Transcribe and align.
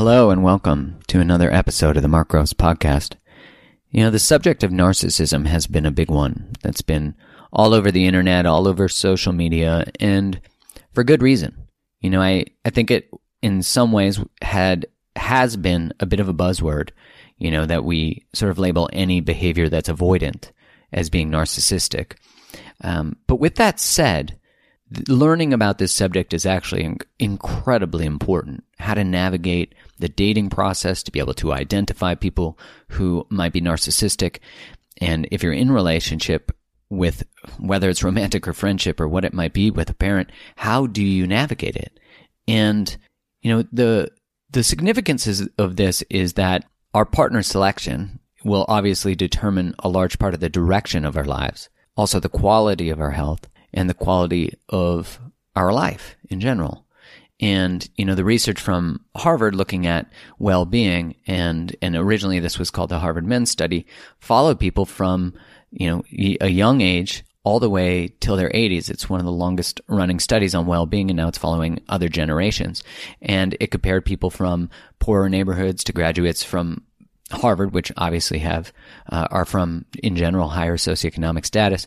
Hello 0.00 0.30
and 0.30 0.42
welcome 0.42 0.98
to 1.08 1.20
another 1.20 1.52
episode 1.52 1.94
of 1.94 2.02
the 2.02 2.08
Mark 2.08 2.28
Groves 2.28 2.54
podcast. 2.54 3.16
You 3.90 4.02
know, 4.02 4.08
the 4.08 4.18
subject 4.18 4.62
of 4.62 4.70
narcissism 4.70 5.46
has 5.46 5.66
been 5.66 5.84
a 5.84 5.90
big 5.90 6.10
one 6.10 6.52
that's 6.62 6.80
been 6.80 7.14
all 7.52 7.74
over 7.74 7.90
the 7.90 8.06
internet, 8.06 8.46
all 8.46 8.66
over 8.66 8.88
social 8.88 9.34
media, 9.34 9.84
and 10.00 10.40
for 10.94 11.04
good 11.04 11.20
reason. 11.20 11.66
You 12.00 12.08
know, 12.08 12.22
I, 12.22 12.46
I 12.64 12.70
think 12.70 12.90
it 12.90 13.10
in 13.42 13.62
some 13.62 13.92
ways 13.92 14.18
had 14.40 14.86
has 15.16 15.58
been 15.58 15.92
a 16.00 16.06
bit 16.06 16.18
of 16.18 16.30
a 16.30 16.34
buzzword, 16.34 16.92
you 17.36 17.50
know, 17.50 17.66
that 17.66 17.84
we 17.84 18.24
sort 18.32 18.50
of 18.50 18.58
label 18.58 18.88
any 18.94 19.20
behavior 19.20 19.68
that's 19.68 19.90
avoidant 19.90 20.50
as 20.94 21.10
being 21.10 21.30
narcissistic. 21.30 22.14
Um, 22.82 23.18
but 23.26 23.36
with 23.36 23.56
that 23.56 23.78
said, 23.78 24.38
learning 25.08 25.52
about 25.52 25.78
this 25.78 25.92
subject 25.92 26.34
is 26.34 26.46
actually 26.46 26.96
incredibly 27.18 28.06
important. 28.06 28.64
How 28.78 28.94
to 28.94 29.04
navigate 29.04 29.74
the 30.00 30.08
dating 30.08 30.50
process 30.50 31.02
to 31.02 31.12
be 31.12 31.20
able 31.20 31.34
to 31.34 31.52
identify 31.52 32.14
people 32.14 32.58
who 32.88 33.26
might 33.30 33.52
be 33.52 33.60
narcissistic. 33.60 34.38
And 34.98 35.28
if 35.30 35.42
you're 35.42 35.52
in 35.52 35.70
relationship 35.70 36.50
with 36.88 37.22
whether 37.58 37.88
it's 37.88 38.02
romantic 38.02 38.48
or 38.48 38.52
friendship 38.52 39.00
or 39.00 39.06
what 39.06 39.24
it 39.24 39.32
might 39.32 39.52
be 39.52 39.70
with 39.70 39.88
a 39.88 39.94
parent, 39.94 40.30
how 40.56 40.86
do 40.86 41.02
you 41.02 41.26
navigate 41.26 41.76
it? 41.76 42.00
And, 42.48 42.96
you 43.42 43.54
know, 43.54 43.64
the, 43.72 44.10
the 44.50 44.64
significance 44.64 45.40
of 45.56 45.76
this 45.76 46.02
is 46.10 46.32
that 46.32 46.64
our 46.92 47.04
partner 47.04 47.42
selection 47.42 48.18
will 48.44 48.64
obviously 48.68 49.14
determine 49.14 49.74
a 49.78 49.88
large 49.88 50.18
part 50.18 50.34
of 50.34 50.40
the 50.40 50.48
direction 50.48 51.04
of 51.04 51.16
our 51.16 51.24
lives, 51.24 51.68
also 51.96 52.18
the 52.18 52.28
quality 52.28 52.90
of 52.90 53.00
our 53.00 53.12
health 53.12 53.48
and 53.72 53.88
the 53.88 53.94
quality 53.94 54.54
of 54.68 55.20
our 55.54 55.72
life 55.72 56.16
in 56.28 56.40
general. 56.40 56.84
And, 57.40 57.88
you 57.96 58.04
know, 58.04 58.14
the 58.14 58.24
research 58.24 58.60
from 58.60 59.04
Harvard 59.16 59.54
looking 59.54 59.86
at 59.86 60.10
well-being 60.38 61.16
and, 61.26 61.74
and 61.80 61.96
originally 61.96 62.38
this 62.38 62.58
was 62.58 62.70
called 62.70 62.90
the 62.90 62.98
Harvard 62.98 63.26
Men's 63.26 63.50
Study 63.50 63.86
followed 64.18 64.60
people 64.60 64.84
from, 64.84 65.34
you 65.70 65.88
know, 65.88 66.02
a 66.40 66.48
young 66.48 66.82
age 66.82 67.24
all 67.42 67.58
the 67.58 67.70
way 67.70 68.08
till 68.20 68.36
their 68.36 68.50
80s. 68.50 68.90
It's 68.90 69.08
one 69.08 69.20
of 69.20 69.26
the 69.26 69.32
longest 69.32 69.80
running 69.88 70.20
studies 70.20 70.54
on 70.54 70.66
well-being 70.66 71.10
and 71.10 71.16
now 71.16 71.28
it's 71.28 71.38
following 71.38 71.80
other 71.88 72.08
generations. 72.08 72.82
And 73.22 73.56
it 73.58 73.70
compared 73.70 74.04
people 74.04 74.28
from 74.28 74.68
poorer 74.98 75.30
neighborhoods 75.30 75.82
to 75.84 75.92
graduates 75.92 76.42
from 76.42 76.82
Harvard, 77.32 77.72
which 77.72 77.92
obviously 77.96 78.40
have, 78.40 78.72
uh, 79.10 79.28
are 79.30 79.46
from 79.46 79.86
in 80.02 80.16
general 80.16 80.48
higher 80.48 80.76
socioeconomic 80.76 81.46
status. 81.46 81.86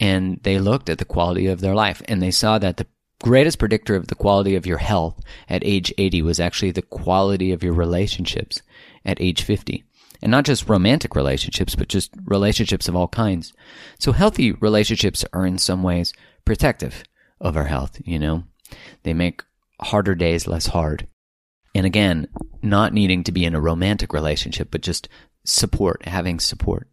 And 0.00 0.40
they 0.42 0.58
looked 0.58 0.88
at 0.88 0.98
the 0.98 1.04
quality 1.04 1.46
of 1.48 1.60
their 1.60 1.74
life 1.74 2.00
and 2.06 2.22
they 2.22 2.30
saw 2.30 2.58
that 2.58 2.78
the 2.78 2.86
greatest 3.24 3.58
predictor 3.58 3.96
of 3.96 4.08
the 4.08 4.14
quality 4.14 4.54
of 4.54 4.66
your 4.66 4.76
health 4.76 5.18
at 5.48 5.64
age 5.64 5.90
80 5.96 6.20
was 6.20 6.38
actually 6.38 6.72
the 6.72 6.82
quality 6.82 7.52
of 7.52 7.62
your 7.62 7.72
relationships 7.72 8.60
at 9.02 9.18
age 9.18 9.42
50. 9.42 9.82
And 10.20 10.30
not 10.30 10.44
just 10.44 10.68
romantic 10.68 11.16
relationships, 11.16 11.74
but 11.74 11.88
just 11.88 12.10
relationships 12.26 12.86
of 12.86 12.94
all 12.94 13.08
kinds. 13.08 13.54
So 13.98 14.12
healthy 14.12 14.52
relationships 14.52 15.24
are 15.32 15.46
in 15.46 15.56
some 15.56 15.82
ways 15.82 16.12
protective 16.44 17.02
of 17.40 17.56
our 17.56 17.64
health, 17.64 17.98
you 18.04 18.18
know? 18.18 18.44
They 19.04 19.14
make 19.14 19.42
harder 19.80 20.14
days 20.14 20.46
less 20.46 20.66
hard. 20.66 21.08
And 21.74 21.86
again, 21.86 22.28
not 22.60 22.92
needing 22.92 23.24
to 23.24 23.32
be 23.32 23.46
in 23.46 23.54
a 23.54 23.60
romantic 23.60 24.12
relationship, 24.12 24.68
but 24.70 24.82
just 24.82 25.08
support, 25.46 26.04
having 26.04 26.40
support. 26.40 26.88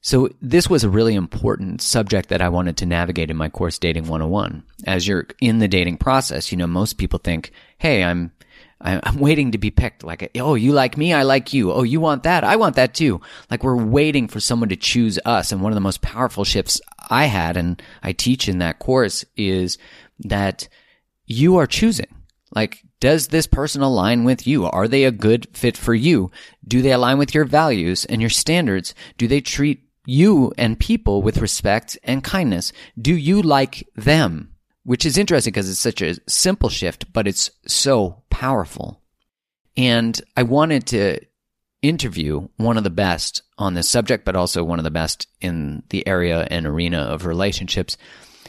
So 0.00 0.28
this 0.40 0.70
was 0.70 0.84
a 0.84 0.90
really 0.90 1.14
important 1.14 1.82
subject 1.82 2.28
that 2.28 2.40
I 2.40 2.48
wanted 2.48 2.76
to 2.78 2.86
navigate 2.86 3.30
in 3.30 3.36
my 3.36 3.48
course 3.48 3.78
Dating 3.78 4.04
101. 4.04 4.62
As 4.86 5.08
you're 5.08 5.26
in 5.40 5.58
the 5.58 5.68
dating 5.68 5.98
process, 5.98 6.52
you 6.52 6.58
know, 6.58 6.66
most 6.66 6.98
people 6.98 7.18
think, 7.18 7.52
Hey, 7.78 8.04
I'm, 8.04 8.32
I'm 8.80 9.18
waiting 9.18 9.52
to 9.52 9.58
be 9.58 9.70
picked. 9.70 10.04
Like, 10.04 10.30
oh, 10.36 10.54
you 10.54 10.72
like 10.72 10.96
me? 10.96 11.12
I 11.12 11.22
like 11.22 11.52
you. 11.52 11.72
Oh, 11.72 11.82
you 11.82 12.00
want 12.00 12.22
that? 12.22 12.44
I 12.44 12.56
want 12.56 12.76
that 12.76 12.94
too. 12.94 13.20
Like 13.50 13.64
we're 13.64 13.76
waiting 13.76 14.28
for 14.28 14.38
someone 14.38 14.68
to 14.68 14.76
choose 14.76 15.18
us. 15.24 15.50
And 15.50 15.60
one 15.60 15.72
of 15.72 15.76
the 15.76 15.80
most 15.80 16.00
powerful 16.00 16.44
shifts 16.44 16.80
I 17.10 17.24
had 17.24 17.56
and 17.56 17.82
I 18.02 18.12
teach 18.12 18.48
in 18.48 18.58
that 18.58 18.78
course 18.78 19.24
is 19.36 19.78
that 20.20 20.68
you 21.26 21.56
are 21.56 21.66
choosing. 21.66 22.06
Like, 22.54 22.82
does 23.00 23.28
this 23.28 23.46
person 23.46 23.82
align 23.82 24.24
with 24.24 24.46
you? 24.46 24.66
Are 24.66 24.88
they 24.88 25.04
a 25.04 25.12
good 25.12 25.48
fit 25.52 25.76
for 25.76 25.94
you? 25.94 26.30
Do 26.66 26.82
they 26.82 26.92
align 26.92 27.18
with 27.18 27.34
your 27.34 27.44
values 27.44 28.04
and 28.04 28.20
your 28.20 28.30
standards? 28.30 28.94
Do 29.18 29.28
they 29.28 29.40
treat 29.40 29.87
you 30.08 30.52
and 30.56 30.80
people 30.80 31.20
with 31.20 31.38
respect 31.38 31.98
and 32.02 32.24
kindness? 32.24 32.72
Do 33.00 33.14
you 33.14 33.42
like 33.42 33.86
them? 33.94 34.54
Which 34.84 35.04
is 35.04 35.18
interesting 35.18 35.52
because 35.52 35.68
it's 35.68 35.78
such 35.78 36.00
a 36.00 36.16
simple 36.26 36.70
shift, 36.70 37.12
but 37.12 37.28
it's 37.28 37.50
so 37.66 38.22
powerful. 38.30 39.02
And 39.76 40.20
I 40.34 40.44
wanted 40.44 40.86
to 40.88 41.20
interview 41.82 42.48
one 42.56 42.78
of 42.78 42.84
the 42.84 42.90
best 42.90 43.42
on 43.58 43.74
this 43.74 43.88
subject, 43.88 44.24
but 44.24 44.34
also 44.34 44.64
one 44.64 44.78
of 44.78 44.84
the 44.84 44.90
best 44.90 45.26
in 45.42 45.82
the 45.90 46.06
area 46.08 46.48
and 46.50 46.66
arena 46.66 47.00
of 47.00 47.26
relationships. 47.26 47.98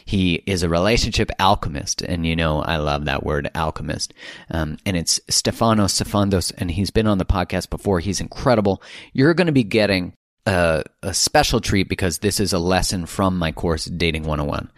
He 0.05 0.35
is 0.47 0.63
a 0.63 0.69
relationship 0.69 1.29
alchemist, 1.39 2.01
and 2.01 2.25
you 2.25 2.35
know 2.35 2.62
I 2.62 2.77
love 2.77 3.05
that 3.05 3.23
word 3.23 3.51
alchemist. 3.53 4.13
Um, 4.50 4.77
and 4.85 4.97
it's 4.97 5.19
Stefanos 5.29 6.01
Sifandos, 6.01 6.51
and 6.57 6.71
he's 6.71 6.89
been 6.89 7.05
on 7.05 7.19
the 7.19 7.25
podcast 7.25 7.69
before. 7.69 8.00
He's 8.00 8.21
incredible. 8.21 8.81
You're 9.13 9.35
going 9.35 9.47
to 9.47 9.53
be 9.53 9.63
getting 9.63 10.13
a, 10.50 10.84
a 11.04 11.13
special 11.13 11.62
treat 11.62 11.88
because 11.88 12.19
this 12.19 12.40
is 12.40 12.54
a 12.54 12.60
lesson 12.60 13.06
from 13.06 13.38
my 13.38 13.51
course, 13.51 13.86
Dating 13.86 14.24
101. 14.24 14.72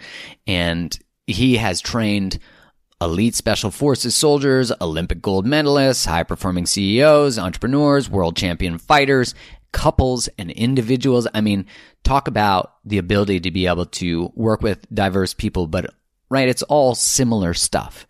And 0.46 0.98
he 1.28 1.58
has 1.58 1.80
trained 1.80 2.40
elite 3.00 3.36
special 3.36 3.72
forces 3.72 4.14
soldiers, 4.14 4.72
Olympic 4.82 5.22
gold 5.22 5.46
medalists, 5.46 6.06
high 6.06 6.24
performing 6.24 6.66
CEOs, 6.66 7.40
entrepreneurs, 7.40 8.10
world 8.10 8.36
champion 8.36 8.78
fighters, 8.78 9.34
couples 9.72 10.28
and 10.38 10.52
individuals. 10.52 11.26
I 11.34 11.40
mean, 11.40 11.66
talk 12.04 12.28
about 12.28 12.74
the 12.84 12.98
ability 12.98 13.40
to 13.42 13.52
be 13.52 13.68
able 13.68 13.86
to 13.86 14.32
work 14.36 14.62
with 14.62 14.86
diverse 14.94 15.34
people, 15.34 15.68
but 15.68 15.94
right, 16.30 16.50
it's 16.50 16.64
all 16.64 16.96
similar 16.96 17.54
stuff. 17.54 18.08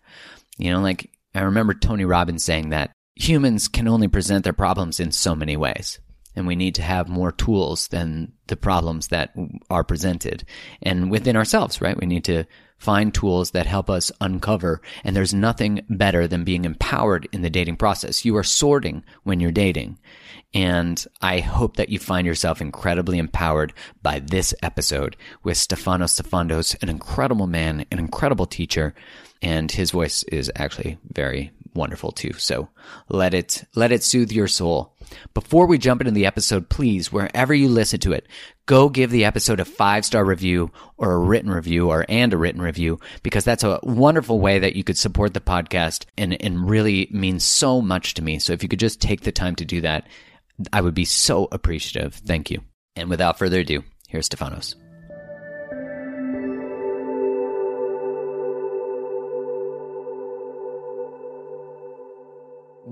You 0.58 0.72
know, 0.72 0.80
like 0.80 1.10
I 1.32 1.42
remember 1.42 1.74
Tony 1.74 2.04
Robbins 2.04 2.44
saying 2.44 2.70
that 2.70 2.90
humans 3.14 3.68
can 3.68 3.86
only 3.86 4.08
present 4.08 4.42
their 4.42 4.52
problems 4.52 4.98
in 4.98 5.12
so 5.12 5.36
many 5.36 5.56
ways. 5.56 6.00
And 6.34 6.46
we 6.46 6.56
need 6.56 6.74
to 6.76 6.82
have 6.82 7.08
more 7.08 7.32
tools 7.32 7.88
than 7.88 8.32
the 8.46 8.56
problems 8.56 9.08
that 9.08 9.34
are 9.70 9.84
presented. 9.84 10.44
And 10.82 11.10
within 11.10 11.36
ourselves, 11.36 11.80
right? 11.80 11.98
We 11.98 12.06
need 12.06 12.24
to 12.24 12.44
find 12.82 13.14
tools 13.14 13.52
that 13.52 13.64
help 13.64 13.88
us 13.88 14.10
uncover. 14.20 14.82
And 15.04 15.14
there's 15.14 15.32
nothing 15.32 15.82
better 15.88 16.26
than 16.26 16.42
being 16.42 16.64
empowered 16.64 17.28
in 17.32 17.42
the 17.42 17.50
dating 17.50 17.76
process. 17.76 18.24
You 18.24 18.36
are 18.36 18.42
sorting 18.42 19.04
when 19.22 19.38
you're 19.38 19.52
dating. 19.52 19.98
And 20.52 21.02
I 21.20 21.38
hope 21.38 21.76
that 21.76 21.90
you 21.90 21.98
find 21.98 22.26
yourself 22.26 22.60
incredibly 22.60 23.18
empowered 23.18 23.72
by 24.02 24.18
this 24.18 24.52
episode 24.62 25.16
with 25.44 25.56
Stefanos 25.56 26.20
Sifandos, 26.20 26.76
an 26.82 26.88
incredible 26.88 27.46
man, 27.46 27.86
an 27.92 27.98
incredible 28.00 28.46
teacher. 28.46 28.94
And 29.40 29.70
his 29.70 29.92
voice 29.92 30.24
is 30.24 30.50
actually 30.56 30.98
very 31.12 31.52
wonderful 31.74 32.12
too. 32.12 32.32
So 32.34 32.68
let 33.08 33.34
it, 33.34 33.64
let 33.74 33.92
it 33.92 34.02
soothe 34.02 34.32
your 34.32 34.48
soul. 34.48 34.94
Before 35.34 35.66
we 35.66 35.78
jump 35.78 36.00
into 36.00 36.10
the 36.10 36.26
episode, 36.26 36.68
please, 36.68 37.12
wherever 37.12 37.52
you 37.52 37.68
listen 37.68 38.00
to 38.00 38.12
it, 38.12 38.26
go 38.66 38.88
give 38.88 39.10
the 39.10 39.24
episode 39.24 39.60
a 39.60 39.64
five 39.64 40.04
star 40.04 40.24
review 40.24 40.70
or 40.96 41.12
a 41.12 41.18
written 41.18 41.50
review 41.50 41.90
or 41.90 42.06
and 42.08 42.32
a 42.32 42.38
written 42.38 42.62
review 42.62 42.98
because 43.22 43.44
that's 43.44 43.64
a 43.64 43.80
wonderful 43.82 44.40
way 44.40 44.58
that 44.58 44.76
you 44.76 44.84
could 44.84 44.98
support 44.98 45.34
the 45.34 45.40
podcast 45.40 46.06
and, 46.16 46.40
and 46.42 46.68
really 46.68 47.08
means 47.10 47.44
so 47.44 47.80
much 47.80 48.14
to 48.14 48.22
me. 48.22 48.38
So 48.38 48.52
if 48.52 48.62
you 48.62 48.68
could 48.68 48.80
just 48.80 49.00
take 49.00 49.22
the 49.22 49.32
time 49.32 49.56
to 49.56 49.64
do 49.64 49.80
that, 49.82 50.06
I 50.72 50.80
would 50.80 50.94
be 50.94 51.04
so 51.04 51.48
appreciative. 51.52 52.14
Thank 52.14 52.50
you. 52.50 52.62
And 52.96 53.08
without 53.08 53.38
further 53.38 53.60
ado, 53.60 53.84
here's 54.08 54.28
Stefanos. 54.28 54.81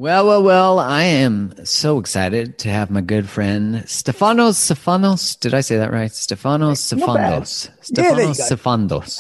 Well, 0.00 0.26
well, 0.26 0.43
well, 0.43 0.79
I 0.79 1.02
am 1.02 1.52
so 1.67 1.99
excited 1.99 2.56
to 2.61 2.70
have 2.70 2.91
my 2.91 3.02
good 3.02 3.29
friend 3.29 3.85
Stefanos 3.85 4.56
Stefanos. 4.56 5.38
Did 5.38 5.52
I 5.52 5.61
say 5.61 5.76
that 5.76 5.93
right? 5.93 6.11
Stefanos 6.11 6.79
Stefanos. 6.81 7.69
Stefanos 7.82 8.41
Stefandos. 8.41 9.19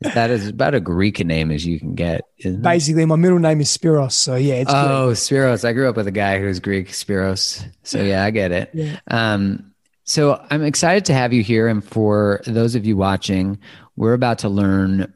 that 0.00 0.30
is 0.30 0.48
about 0.48 0.74
a 0.74 0.80
Greek 0.80 1.24
name 1.24 1.52
as 1.52 1.64
you 1.64 1.78
can 1.78 1.94
get. 1.94 2.22
Basically, 2.60 3.06
my 3.06 3.14
middle 3.14 3.38
name 3.38 3.60
is 3.60 3.68
Spiros. 3.68 4.14
So, 4.14 4.34
yeah. 4.34 4.54
It's 4.54 4.72
oh, 4.74 5.06
Greek. 5.06 5.18
Spiros. 5.18 5.64
I 5.64 5.74
grew 5.74 5.88
up 5.88 5.94
with 5.94 6.08
a 6.08 6.10
guy 6.10 6.40
who's 6.40 6.58
Greek, 6.58 6.88
Spiros. 6.88 7.64
So, 7.84 8.02
yeah, 8.02 8.24
I 8.24 8.32
get 8.32 8.50
it. 8.50 8.70
Yeah. 8.74 8.98
Um, 9.06 9.72
so, 10.02 10.44
I'm 10.50 10.64
excited 10.64 11.04
to 11.04 11.14
have 11.14 11.32
you 11.32 11.44
here. 11.44 11.68
And 11.68 11.84
for 11.84 12.40
those 12.48 12.74
of 12.74 12.84
you 12.84 12.96
watching, 12.96 13.60
we're 13.94 14.14
about 14.14 14.40
to 14.40 14.48
learn 14.48 15.14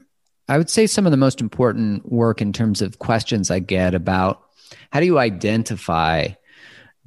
I 0.49 0.59
would 0.59 0.71
say 0.71 0.87
some 0.87 1.07
of 1.07 1.11
the 1.11 1.17
most 1.17 1.41
important 1.41 2.11
work 2.11 2.43
in 2.43 2.53
terms 2.53 2.83
of 2.83 2.99
questions 2.99 3.51
I 3.51 3.61
get 3.61 3.95
about 3.95 4.43
how 4.91 5.01
do 5.01 5.07
you 5.07 5.19
identify 5.19 6.29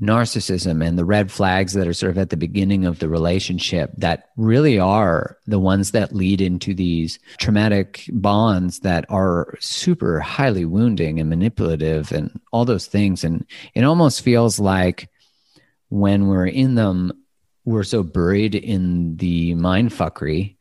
narcissism 0.01 0.86
and 0.86 0.98
the 0.98 1.06
red 1.06 1.31
flags 1.31 1.74
that 1.74 1.88
are 1.88 1.94
sort 1.94 2.12
of 2.12 2.18
at 2.18 2.30
the 2.30 2.38
beginning 2.38 2.86
of 2.86 3.00
the 3.00 3.10
relationship 3.10 3.92
that 3.98 4.30
really 4.38 4.78
are 4.78 5.38
the 5.48 5.60
ones 5.60 5.92
that 5.92 6.13
lead 6.13 6.39
into 6.39 6.74
these 6.74 7.18
traumatic 7.38 8.06
bonds 8.13 8.80
that 8.81 9.06
are 9.10 9.56
super 9.60 10.19
highly 10.19 10.66
wounding 10.66 11.19
and 11.19 11.30
manipulative 11.30 12.12
and 12.12 12.40
all 12.51 12.63
those 12.63 12.86
things. 12.86 13.24
And 13.24 13.45
it 13.74 13.83
almost 13.83 14.22
feels 14.22 14.60
like 14.60 15.10
when 15.90 16.28
we're 16.28 16.48
in 16.48 16.75
them, 16.75 17.12
we're 17.66 17.83
so 17.83 18.04
buried 18.04 18.54
in 18.54 19.18
the 19.18 19.56
mind 19.56 19.92
fuckery 19.92 20.56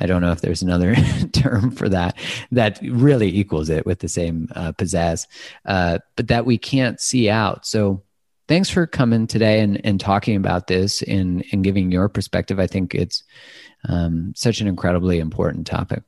I 0.00 0.06
don't 0.06 0.20
know 0.20 0.32
if 0.32 0.40
there's 0.40 0.62
another 0.62 0.94
term 1.32 1.70
for 1.70 1.88
that 1.88 2.16
that 2.52 2.78
really 2.82 3.34
equals 3.36 3.68
it 3.70 3.86
with 3.86 4.00
the 4.00 4.08
same 4.08 4.48
uh, 4.54 4.72
pizzazz, 4.72 5.26
uh, 5.64 5.98
but 6.16 6.28
that 6.28 6.46
we 6.46 6.58
can't 6.58 7.00
see 7.00 7.28
out. 7.28 7.66
So, 7.66 8.02
thanks 8.48 8.70
for 8.70 8.86
coming 8.86 9.26
today 9.26 9.60
and, 9.60 9.80
and 9.84 9.98
talking 9.98 10.36
about 10.36 10.66
this 10.68 11.02
and, 11.02 11.44
and 11.50 11.64
giving 11.64 11.90
your 11.90 12.08
perspective. 12.08 12.60
I 12.60 12.66
think 12.66 12.94
it's 12.94 13.24
um, 13.88 14.32
such 14.36 14.60
an 14.60 14.68
incredibly 14.68 15.18
important 15.18 15.66
topic. 15.66 16.02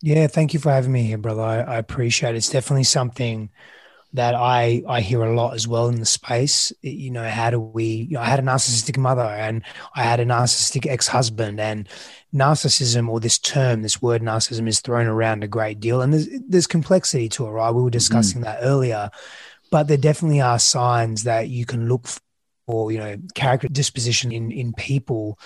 Yeah, 0.00 0.26
thank 0.26 0.52
you 0.52 0.58
for 0.58 0.72
having 0.72 0.90
me 0.90 1.04
here, 1.04 1.18
brother. 1.18 1.42
I, 1.42 1.60
I 1.60 1.76
appreciate 1.76 2.34
it. 2.34 2.38
It's 2.38 2.50
definitely 2.50 2.84
something 2.84 3.50
that 4.14 4.34
I 4.34 4.82
I 4.86 5.00
hear 5.00 5.22
a 5.22 5.34
lot 5.34 5.54
as 5.54 5.66
well 5.66 5.88
in 5.88 5.98
the 5.98 6.06
space. 6.06 6.72
You 6.82 7.10
know, 7.10 7.28
how 7.28 7.50
do 7.50 7.60
we? 7.60 7.84
You 7.84 8.14
know, 8.14 8.20
I 8.20 8.26
had 8.26 8.38
a 8.38 8.42
narcissistic 8.42 8.98
mother, 8.98 9.22
and 9.22 9.62
I 9.94 10.02
had 10.02 10.20
a 10.20 10.26
narcissistic 10.26 10.86
ex 10.86 11.06
husband, 11.06 11.60
and 11.60 11.88
narcissism 12.34 13.08
or 13.08 13.20
this 13.20 13.38
term, 13.38 13.82
this 13.82 14.02
word 14.02 14.22
narcissism, 14.22 14.68
is 14.68 14.80
thrown 14.80 15.06
around 15.06 15.44
a 15.44 15.48
great 15.48 15.80
deal, 15.80 16.02
and 16.02 16.12
there's 16.12 16.28
there's 16.48 16.66
complexity 16.66 17.28
to 17.30 17.46
it, 17.46 17.50
right? 17.50 17.70
We 17.70 17.82
were 17.82 17.88
mm-hmm. 17.88 17.92
discussing 17.92 18.42
mm-hmm. 18.42 18.60
that 18.60 18.60
earlier, 18.62 19.10
but 19.70 19.88
there 19.88 19.96
definitely 19.96 20.40
are 20.40 20.58
signs 20.58 21.24
that 21.24 21.48
you 21.48 21.64
can 21.64 21.88
look 21.88 22.06
for, 22.66 22.92
you 22.92 22.98
know, 22.98 23.16
character 23.34 23.68
disposition 23.68 24.32
in 24.32 24.52
in 24.52 24.72
people 24.74 25.38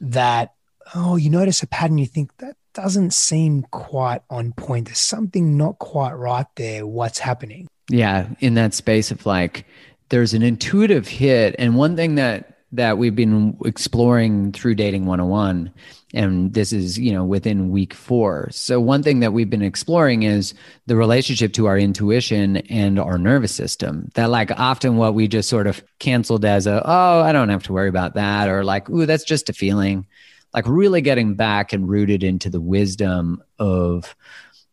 that 0.00 0.54
oh, 0.94 1.16
you 1.16 1.30
notice 1.30 1.62
a 1.62 1.66
pattern, 1.66 1.98
you 1.98 2.06
think 2.06 2.36
that 2.38 2.56
doesn't 2.74 3.12
seem 3.12 3.62
quite 3.70 4.22
on 4.30 4.52
point. 4.52 4.86
There's 4.86 4.98
something 4.98 5.56
not 5.56 5.78
quite 5.78 6.12
right 6.12 6.46
there. 6.56 6.86
What's 6.86 7.18
happening? 7.18 7.68
yeah 7.92 8.28
in 8.40 8.54
that 8.54 8.74
space 8.74 9.10
of 9.10 9.24
like 9.26 9.66
there's 10.08 10.34
an 10.34 10.42
intuitive 10.42 11.08
hit 11.08 11.54
and 11.58 11.76
one 11.76 11.96
thing 11.96 12.14
that 12.14 12.58
that 12.74 12.96
we've 12.96 13.14
been 13.14 13.56
exploring 13.66 14.50
through 14.52 14.74
dating 14.74 15.04
101 15.04 15.70
and 16.14 16.54
this 16.54 16.72
is 16.72 16.98
you 16.98 17.12
know 17.12 17.24
within 17.24 17.70
week 17.70 17.92
4 17.92 18.48
so 18.50 18.80
one 18.80 19.02
thing 19.02 19.20
that 19.20 19.32
we've 19.32 19.50
been 19.50 19.62
exploring 19.62 20.22
is 20.22 20.54
the 20.86 20.96
relationship 20.96 21.52
to 21.54 21.66
our 21.66 21.78
intuition 21.78 22.56
and 22.56 22.98
our 22.98 23.18
nervous 23.18 23.52
system 23.52 24.10
that 24.14 24.30
like 24.30 24.50
often 24.52 24.96
what 24.96 25.14
we 25.14 25.28
just 25.28 25.48
sort 25.48 25.66
of 25.66 25.82
canceled 25.98 26.44
as 26.44 26.66
a 26.66 26.82
oh 26.84 27.20
i 27.20 27.32
don't 27.32 27.50
have 27.50 27.64
to 27.64 27.72
worry 27.72 27.88
about 27.88 28.14
that 28.14 28.48
or 28.48 28.64
like 28.64 28.88
ooh 28.88 29.06
that's 29.06 29.24
just 29.24 29.50
a 29.50 29.52
feeling 29.52 30.06
like 30.54 30.66
really 30.66 31.00
getting 31.00 31.34
back 31.34 31.72
and 31.72 31.88
rooted 31.88 32.22
into 32.22 32.50
the 32.50 32.60
wisdom 32.60 33.42
of 33.58 34.14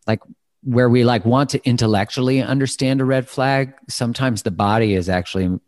like 0.07 0.19
where 0.63 0.89
we 0.89 1.03
like 1.03 1.25
want 1.25 1.51
to 1.51 1.65
intellectually 1.67 2.41
understand 2.41 3.01
a 3.01 3.05
red 3.05 3.27
flag, 3.27 3.73
sometimes 3.87 4.43
the 4.43 4.51
body 4.51 4.93
is 4.93 5.09
actually 5.09 5.59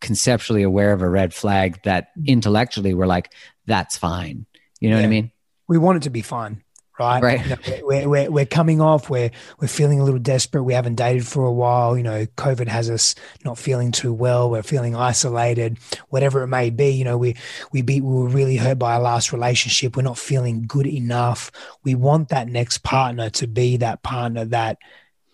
conceptually 0.00 0.62
aware 0.62 0.92
of 0.92 1.02
a 1.02 1.08
red 1.08 1.34
flag 1.34 1.80
that 1.84 2.08
intellectually 2.26 2.94
we're 2.94 3.06
like, 3.06 3.32
that's 3.66 3.98
fine. 3.98 4.46
You 4.80 4.90
know 4.90 4.96
yeah. 4.96 5.02
what 5.02 5.06
I 5.06 5.10
mean? 5.10 5.32
We 5.68 5.78
want 5.78 5.98
it 5.98 6.02
to 6.04 6.10
be 6.10 6.22
fine 6.22 6.62
right? 7.00 7.22
Right. 7.22 7.42
You 7.42 7.50
know, 7.50 7.80
we're, 7.82 8.08
we're, 8.08 8.30
we're 8.30 8.46
coming 8.46 8.80
off, 8.80 9.10
we're, 9.10 9.30
we're 9.58 9.68
feeling 9.68 10.00
a 10.00 10.04
little 10.04 10.20
desperate. 10.20 10.62
We 10.62 10.74
haven't 10.74 10.96
dated 10.96 11.26
for 11.26 11.44
a 11.44 11.52
while. 11.52 11.96
You 11.96 12.02
know, 12.02 12.26
COVID 12.26 12.68
has 12.68 12.90
us 12.90 13.14
not 13.44 13.58
feeling 13.58 13.90
too 13.90 14.12
well. 14.12 14.50
We're 14.50 14.62
feeling 14.62 14.94
isolated, 14.94 15.78
whatever 16.08 16.42
it 16.42 16.48
may 16.48 16.70
be. 16.70 16.90
You 16.90 17.04
know, 17.04 17.18
we, 17.18 17.36
we 17.72 17.82
beat, 17.82 18.02
we 18.02 18.14
were 18.14 18.28
really 18.28 18.56
hurt 18.56 18.78
by 18.78 18.94
our 18.94 19.00
last 19.00 19.32
relationship. 19.32 19.96
We're 19.96 20.02
not 20.02 20.18
feeling 20.18 20.64
good 20.66 20.86
enough. 20.86 21.50
We 21.82 21.94
want 21.94 22.28
that 22.28 22.48
next 22.48 22.82
partner 22.82 23.30
to 23.30 23.46
be 23.46 23.78
that 23.78 24.02
partner 24.02 24.44
that 24.46 24.78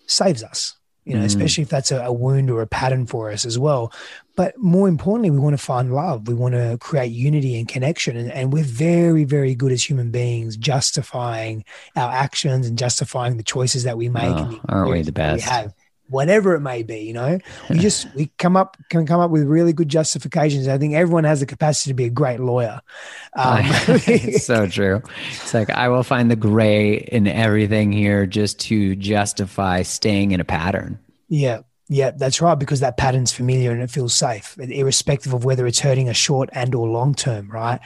saves 0.06 0.42
us 0.42 0.76
you 1.06 1.14
know, 1.14 1.22
mm. 1.22 1.26
especially 1.26 1.62
if 1.62 1.68
that's 1.68 1.92
a, 1.92 2.02
a, 2.02 2.12
wound 2.12 2.50
or 2.50 2.60
a 2.60 2.66
pattern 2.66 3.06
for 3.06 3.30
us 3.30 3.46
as 3.46 3.58
well. 3.58 3.92
But 4.34 4.58
more 4.58 4.88
importantly, 4.88 5.30
we 5.30 5.38
want 5.38 5.56
to 5.56 5.64
find 5.64 5.94
love. 5.94 6.26
We 6.26 6.34
want 6.34 6.54
to 6.54 6.76
create 6.80 7.12
unity 7.12 7.56
and 7.58 7.68
connection. 7.68 8.16
And, 8.16 8.30
and 8.32 8.52
we're 8.52 8.64
very, 8.64 9.22
very 9.24 9.54
good 9.54 9.70
as 9.70 9.88
human 9.88 10.10
beings 10.10 10.56
justifying 10.56 11.64
our 11.94 12.10
actions 12.10 12.66
and 12.66 12.76
justifying 12.76 13.36
the 13.36 13.44
choices 13.44 13.84
that 13.84 13.96
we 13.96 14.08
make. 14.08 14.24
Oh, 14.24 14.60
aren't 14.68 14.90
we 14.90 15.02
the 15.02 15.12
best? 15.12 15.36
We 15.36 15.50
have 15.50 15.72
whatever 16.08 16.54
it 16.54 16.60
may 16.60 16.82
be 16.82 17.00
you 17.00 17.12
know? 17.12 17.38
We 17.70 17.78
just 17.78 18.12
we 18.14 18.26
come 18.38 18.56
up 18.56 18.76
can 18.90 19.06
come 19.06 19.20
up 19.20 19.30
with 19.30 19.44
really 19.44 19.72
good 19.72 19.88
justifications. 19.88 20.68
I 20.68 20.78
think 20.78 20.94
everyone 20.94 21.24
has 21.24 21.40
the 21.40 21.46
capacity 21.46 21.90
to 21.90 21.94
be 21.94 22.04
a 22.04 22.10
great 22.10 22.40
lawyer. 22.40 22.80
Um, 23.38 23.60
it's 24.06 24.46
so 24.46 24.66
true. 24.66 25.02
It's 25.28 25.52
like 25.52 25.68
i 25.68 25.90
will 25.90 26.02
find 26.02 26.30
the 26.30 26.36
gray 26.36 26.94
in 26.96 27.26
everything 27.26 27.92
here 27.92 28.24
just 28.24 28.58
to 28.60 28.96
justify 28.96 29.82
staying 29.82 30.30
in 30.30 30.40
a 30.40 30.44
pattern. 30.44 30.98
Yeah. 31.28 31.60
Yeah 31.88 32.12
that's 32.12 32.40
right 32.40 32.54
because 32.54 32.80
that 32.80 32.96
pattern's 32.96 33.32
familiar 33.32 33.72
and 33.72 33.82
it 33.82 33.90
feels 33.90 34.14
safe 34.14 34.56
irrespective 34.58 35.34
of 35.34 35.44
whether 35.44 35.66
it's 35.66 35.80
hurting 35.80 36.08
a 36.08 36.14
short 36.14 36.48
and 36.52 36.74
or 36.74 36.88
long 36.88 37.14
term 37.14 37.50
right? 37.50 37.80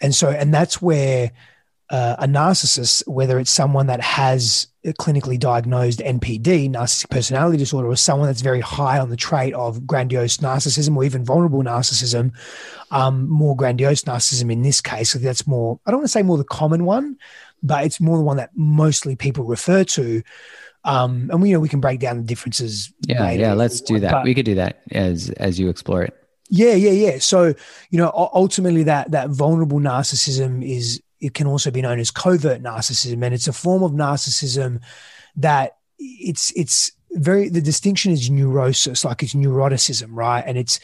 And 0.00 0.14
so 0.14 0.30
and 0.30 0.54
that's 0.54 0.80
where 0.80 1.32
uh, 1.90 2.16
a 2.18 2.26
narcissist, 2.26 3.06
whether 3.06 3.38
it's 3.38 3.50
someone 3.50 3.86
that 3.86 4.00
has 4.00 4.68
clinically 4.92 5.38
diagnosed 5.38 6.00
NPD, 6.00 6.70
narcissistic 6.70 7.10
personality 7.10 7.56
disorder, 7.56 7.88
or 7.88 7.96
someone 7.96 8.28
that's 8.28 8.42
very 8.42 8.60
high 8.60 8.98
on 8.98 9.08
the 9.08 9.16
trait 9.16 9.54
of 9.54 9.86
grandiose 9.86 10.38
narcissism 10.38 10.96
or 10.96 11.04
even 11.04 11.24
vulnerable 11.24 11.62
narcissism, 11.62 12.32
um, 12.90 13.28
more 13.28 13.56
grandiose 13.56 14.02
narcissism 14.02 14.52
in 14.52 14.62
this 14.62 14.80
case. 14.80 15.12
So 15.12 15.18
that's 15.18 15.46
more, 15.46 15.80
I 15.86 15.90
don't 15.90 16.00
want 16.00 16.08
to 16.08 16.12
say 16.12 16.22
more 16.22 16.36
the 16.36 16.44
common 16.44 16.84
one, 16.84 17.16
but 17.62 17.84
it's 17.84 18.00
more 18.00 18.18
the 18.18 18.22
one 18.22 18.36
that 18.36 18.50
mostly 18.54 19.16
people 19.16 19.44
refer 19.44 19.84
to. 19.84 20.22
Um, 20.84 21.30
and 21.32 21.40
we 21.40 21.48
you 21.48 21.54
know 21.54 21.60
we 21.60 21.70
can 21.70 21.80
break 21.80 21.98
down 21.98 22.18
the 22.18 22.22
differences. 22.22 22.92
Yeah, 23.06 23.30
yeah. 23.30 23.54
Let's 23.54 23.80
do 23.80 23.98
that. 24.00 24.12
But, 24.12 24.24
we 24.24 24.34
could 24.34 24.44
do 24.44 24.56
that 24.56 24.82
as 24.90 25.30
as 25.30 25.58
you 25.58 25.70
explore 25.70 26.02
it. 26.02 26.14
Yeah, 26.50 26.74
yeah, 26.74 26.90
yeah. 26.90 27.18
So, 27.20 27.54
you 27.90 27.98
know, 27.98 28.12
ultimately 28.14 28.82
that 28.82 29.10
that 29.12 29.30
vulnerable 29.30 29.80
narcissism 29.80 30.62
is 30.62 31.02
it 31.24 31.34
can 31.34 31.46
also 31.46 31.70
be 31.70 31.82
known 31.82 31.98
as 31.98 32.10
covert 32.10 32.62
narcissism 32.62 33.24
and 33.24 33.34
it's 33.34 33.48
a 33.48 33.52
form 33.52 33.82
of 33.82 33.92
narcissism 33.92 34.80
that 35.36 35.78
it's 35.98 36.52
it's 36.56 36.92
very 37.14 37.48
the 37.48 37.60
distinction 37.60 38.12
is 38.12 38.30
neurosis, 38.30 39.04
like 39.04 39.22
it's 39.22 39.34
neuroticism, 39.34 40.08
right? 40.10 40.44
And 40.46 40.58
it's 40.58 40.80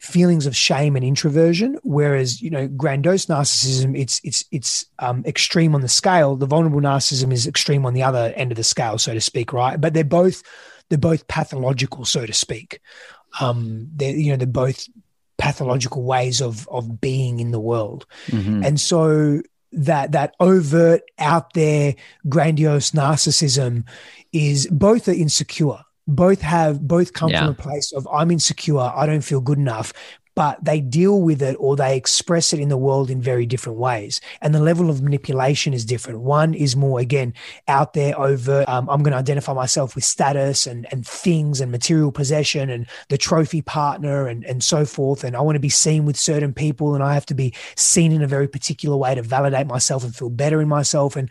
feelings 0.00 0.46
of 0.46 0.54
shame 0.54 0.94
and 0.94 1.04
introversion 1.04 1.76
whereas 1.82 2.40
you 2.40 2.50
know 2.50 2.68
grandiose 2.68 3.26
narcissism 3.26 3.98
it's 3.98 4.20
it's 4.22 4.44
it's 4.52 4.86
um, 5.00 5.24
extreme 5.26 5.74
on 5.74 5.80
the 5.80 5.88
scale 5.88 6.36
the 6.36 6.46
vulnerable 6.46 6.80
narcissism 6.80 7.32
is 7.32 7.48
extreme 7.48 7.84
on 7.84 7.94
the 7.94 8.02
other 8.04 8.32
end 8.36 8.52
of 8.52 8.56
the 8.56 8.62
scale 8.62 8.96
so 8.96 9.12
to 9.12 9.20
speak 9.20 9.52
right 9.52 9.80
but 9.80 9.94
they're 9.94 10.04
both 10.04 10.44
they're 10.88 10.98
both 10.98 11.26
pathological 11.26 12.04
so 12.04 12.24
to 12.24 12.32
speak 12.32 12.80
um 13.40 13.88
they're 13.96 14.14
you 14.14 14.30
know 14.30 14.36
they're 14.36 14.46
both 14.46 14.88
pathological 15.36 16.04
ways 16.04 16.40
of 16.40 16.68
of 16.68 17.00
being 17.00 17.40
in 17.40 17.50
the 17.50 17.58
world 17.58 18.06
mm-hmm. 18.28 18.62
and 18.62 18.78
so 18.78 19.42
that 19.72 20.12
that 20.12 20.34
overt 20.40 21.02
out 21.18 21.52
there 21.54 21.94
grandiose 22.28 22.92
narcissism 22.92 23.84
is 24.32 24.66
both 24.68 25.08
are 25.08 25.12
insecure. 25.12 25.78
Both 26.06 26.40
have 26.40 26.80
both 26.80 27.12
come 27.12 27.28
yeah. 27.30 27.40
from 27.40 27.50
a 27.50 27.54
place 27.54 27.92
of 27.92 28.08
i'm 28.12 28.30
insecure. 28.30 28.78
I 28.78 29.06
don't 29.06 29.20
feel 29.20 29.40
good 29.40 29.58
enough 29.58 29.92
but 30.38 30.64
they 30.64 30.80
deal 30.80 31.20
with 31.20 31.42
it 31.42 31.56
or 31.58 31.74
they 31.74 31.96
express 31.96 32.52
it 32.52 32.60
in 32.60 32.68
the 32.68 32.76
world 32.76 33.10
in 33.10 33.20
very 33.20 33.44
different 33.44 33.76
ways. 33.76 34.20
And 34.40 34.54
the 34.54 34.62
level 34.62 34.88
of 34.88 35.02
manipulation 35.02 35.74
is 35.74 35.84
different. 35.84 36.20
One 36.20 36.54
is 36.54 36.76
more, 36.76 37.00
again, 37.00 37.34
out 37.66 37.94
there 37.94 38.16
over, 38.16 38.64
um, 38.68 38.88
I'm 38.88 39.02
going 39.02 39.10
to 39.10 39.18
identify 39.18 39.52
myself 39.52 39.96
with 39.96 40.04
status 40.04 40.64
and, 40.64 40.86
and 40.92 41.04
things 41.04 41.60
and 41.60 41.72
material 41.72 42.12
possession 42.12 42.70
and 42.70 42.86
the 43.08 43.18
trophy 43.18 43.62
partner 43.62 44.28
and, 44.28 44.44
and 44.44 44.62
so 44.62 44.84
forth. 44.84 45.24
And 45.24 45.34
I 45.34 45.40
want 45.40 45.56
to 45.56 45.60
be 45.60 45.68
seen 45.68 46.04
with 46.04 46.16
certain 46.16 46.54
people 46.54 46.94
and 46.94 47.02
I 47.02 47.14
have 47.14 47.26
to 47.26 47.34
be 47.34 47.52
seen 47.74 48.12
in 48.12 48.22
a 48.22 48.28
very 48.28 48.46
particular 48.46 48.96
way 48.96 49.16
to 49.16 49.22
validate 49.22 49.66
myself 49.66 50.04
and 50.04 50.14
feel 50.14 50.30
better 50.30 50.62
in 50.62 50.68
myself. 50.68 51.16
And 51.16 51.28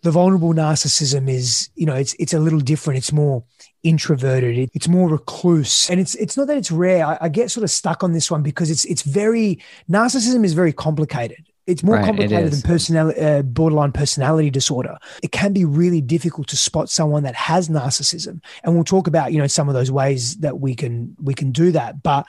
the 0.00 0.10
vulnerable 0.10 0.54
narcissism 0.54 1.28
is, 1.28 1.68
you 1.74 1.84
know, 1.84 1.96
it's, 1.96 2.14
it's 2.14 2.32
a 2.32 2.40
little 2.40 2.60
different. 2.60 2.96
It's 2.96 3.12
more, 3.12 3.44
introverted. 3.82 4.70
it's 4.74 4.88
more 4.88 5.08
recluse, 5.08 5.90
and 5.90 6.00
it's 6.00 6.14
it's 6.16 6.36
not 6.36 6.46
that 6.46 6.56
it's 6.56 6.70
rare. 6.70 7.06
I, 7.06 7.18
I, 7.22 7.28
get 7.28 7.50
sort 7.50 7.64
of 7.64 7.70
stuck 7.70 8.02
on 8.02 8.12
this 8.12 8.30
one 8.30 8.42
because 8.42 8.70
it's 8.70 8.84
it's 8.84 9.02
very 9.02 9.58
narcissism 9.90 10.44
is 10.44 10.54
very 10.54 10.72
complicated. 10.72 11.46
It's 11.66 11.84
more 11.84 11.96
right, 11.96 12.04
complicated 12.04 12.52
than 12.52 12.62
personality, 12.62 13.20
uh, 13.20 13.42
borderline 13.42 13.92
personality 13.92 14.50
disorder. 14.50 14.98
It 15.22 15.30
can 15.30 15.52
be 15.52 15.64
really 15.64 16.00
difficult 16.00 16.48
to 16.48 16.56
spot 16.56 16.90
someone 16.90 17.22
that 17.22 17.36
has 17.36 17.68
narcissism, 17.68 18.42
and 18.64 18.74
we'll 18.74 18.84
talk 18.84 19.06
about 19.06 19.32
you 19.32 19.38
know 19.38 19.46
some 19.46 19.68
of 19.68 19.74
those 19.74 19.90
ways 19.90 20.36
that 20.38 20.60
we 20.60 20.74
can 20.74 21.16
we 21.20 21.34
can 21.34 21.52
do 21.52 21.72
that. 21.72 22.02
But 22.02 22.26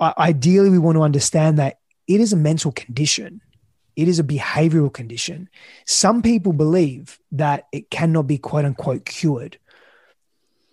ideally, 0.00 0.70
we 0.70 0.78
want 0.78 0.96
to 0.96 1.02
understand 1.02 1.58
that 1.58 1.78
it 2.06 2.20
is 2.20 2.32
a 2.32 2.36
mental 2.36 2.72
condition. 2.72 3.40
It 3.96 4.08
is 4.08 4.18
a 4.18 4.24
behavioral 4.24 4.92
condition. 4.92 5.48
Some 5.84 6.22
people 6.22 6.52
believe 6.52 7.18
that 7.32 7.66
it 7.72 7.90
cannot 7.90 8.26
be 8.26 8.38
quote 8.38 8.64
unquote 8.64 9.04
cured. 9.04 9.58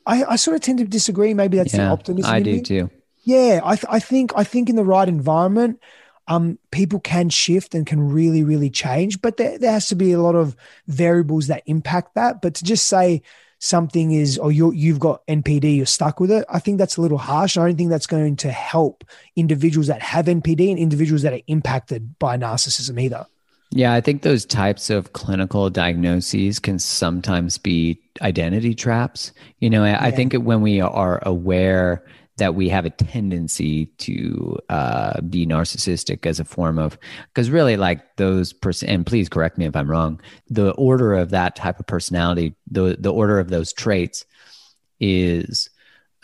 I, 0.08 0.24
I 0.24 0.36
sort 0.38 0.56
of 0.56 0.62
tend 0.62 0.80
to 0.80 0.86
disagree. 0.86 1.34
Maybe 1.34 1.58
that's 1.58 1.74
yeah, 1.74 1.86
the 1.86 1.92
optimism. 1.92 2.32
I 2.32 2.40
do 2.40 2.54
me. 2.54 2.62
too. 2.62 2.90
Yeah, 3.24 3.60
I, 3.64 3.76
th- 3.76 3.86
I 3.90 4.00
think 4.00 4.32
I 4.36 4.44
think 4.44 4.70
in 4.70 4.78
the 4.78 4.86
right 4.86 5.08
environment, 5.08 5.82
um, 6.30 6.58
people 6.72 7.00
can 7.02 7.30
shift 7.30 7.76
and 7.76 7.86
can 7.86 8.10
really 8.10 8.42
really 8.42 8.70
change. 8.70 9.22
But 9.22 9.38
there, 9.38 9.60
there 9.60 9.72
has 9.72 9.88
to 9.90 9.96
be 9.96 10.14
a 10.14 10.22
lot 10.22 10.36
of 10.36 10.56
variables 10.88 11.48
that 11.48 11.64
impact 11.66 12.16
that. 12.16 12.42
But 12.42 12.56
to 12.56 12.64
just 12.64 12.86
say 12.86 13.22
something 13.60 14.14
is, 14.14 14.38
or 14.38 14.52
you 14.52 14.72
you've 14.72 15.00
got 15.00 15.28
NPD, 15.28 15.76
you're 15.76 15.86
stuck 15.86 16.22
with 16.22 16.32
it. 16.32 16.46
I 16.50 16.60
think 16.60 16.78
that's 16.78 16.96
a 16.96 17.02
little 17.02 17.18
harsh. 17.18 17.58
I 17.58 17.66
don't 17.66 17.78
think 17.78 17.90
that's 17.90 18.08
going 18.08 18.38
to 18.38 18.52
help 18.52 19.04
individuals 19.36 19.88
that 19.88 20.02
have 20.02 20.28
NPD 20.28 20.70
and 20.70 20.80
individuals 20.80 21.24
that 21.24 21.34
are 21.34 21.42
impacted 21.48 22.18
by 22.18 22.38
narcissism 22.38 23.00
either. 23.02 23.26
Yeah, 23.72 23.94
I 23.94 24.02
think 24.02 24.22
those 24.22 24.46
types 24.46 24.90
of 24.90 25.14
clinical 25.14 25.70
diagnoses 25.70 26.58
can 26.58 26.80
sometimes 26.80 27.58
be 27.58 28.02
identity 28.22 28.74
traps. 28.74 29.34
You 29.60 29.70
know, 29.70 29.84
I, 29.84 29.90
yeah. 29.90 30.04
I 30.04 30.12
think 30.12 30.34
when 30.34 30.62
we 30.62 30.80
are 30.80 31.22
aware 31.26 32.06
that 32.38 32.56
we 32.56 32.70
have 32.70 32.86
a 32.86 32.92
tendency 32.92 33.88
to 33.98 34.58
uh, 34.70 35.20
be 35.22 35.46
narcissistic 35.46 36.26
as 36.26 36.40
a 36.40 36.46
form 36.46 36.80
of, 36.80 36.98
because 37.34 37.50
really, 37.50 37.76
like 37.78 38.16
those 38.16 38.54
person, 38.54 38.90
and 38.90 39.06
please 39.06 39.28
correct 39.28 39.58
me 39.58 39.66
if 39.66 39.76
I'm 39.76 39.90
wrong. 39.90 40.22
The 40.50 40.72
order 40.74 41.16
of 41.16 41.32
that 41.32 41.56
type 41.56 41.80
of 41.80 41.88
personality, 41.88 42.56
the 42.72 42.96
the 42.98 43.12
order 43.12 43.38
of 43.40 43.50
those 43.50 43.74
traits, 43.74 44.24
is 45.00 45.70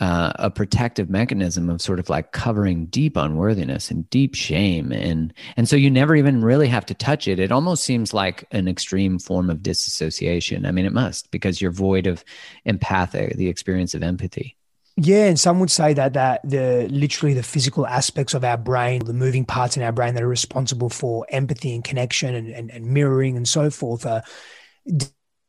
uh, 0.00 0.32
a 0.36 0.50
protective 0.50 1.08
mechanism 1.08 1.70
of 1.70 1.80
sort 1.80 1.98
of 1.98 2.08
like 2.08 2.32
covering 2.32 2.86
deep 2.86 3.16
unworthiness 3.16 3.90
and 3.90 4.08
deep 4.10 4.34
shame. 4.34 4.90
And 4.92 5.32
and 5.56 5.68
so 5.68 5.76
you 5.76 5.90
never 5.90 6.16
even 6.16 6.44
really 6.44 6.68
have 6.68 6.86
to 6.86 6.94
touch 6.94 7.28
it. 7.28 7.38
It 7.38 7.52
almost 7.52 7.84
seems 7.84 8.12
like 8.12 8.44
an 8.50 8.66
extreme 8.66 9.18
form 9.18 9.50
of 9.50 9.62
disassociation. 9.62 10.66
I 10.66 10.72
mean 10.72 10.84
it 10.84 10.92
must 10.92 11.30
because 11.30 11.60
you're 11.60 11.70
void 11.70 12.06
of 12.06 12.24
empathic 12.64 13.36
the 13.36 13.48
experience 13.48 13.94
of 13.94 14.02
empathy. 14.02 14.56
Yeah, 14.96 15.26
and 15.26 15.38
some 15.38 15.58
would 15.58 15.72
say 15.72 15.92
that 15.94 16.12
that 16.12 16.40
the 16.48 16.86
literally 16.88 17.34
the 17.34 17.42
physical 17.42 17.84
aspects 17.84 18.32
of 18.32 18.44
our 18.44 18.56
brain, 18.56 19.04
the 19.04 19.12
moving 19.12 19.44
parts 19.44 19.76
in 19.76 19.82
our 19.82 19.90
brain 19.90 20.14
that 20.14 20.22
are 20.22 20.28
responsible 20.28 20.88
for 20.88 21.26
empathy 21.30 21.74
and 21.74 21.82
connection 21.82 22.34
and, 22.34 22.48
and, 22.50 22.70
and 22.70 22.86
mirroring 22.86 23.36
and 23.36 23.48
so 23.48 23.70
forth 23.70 24.06
are 24.06 24.22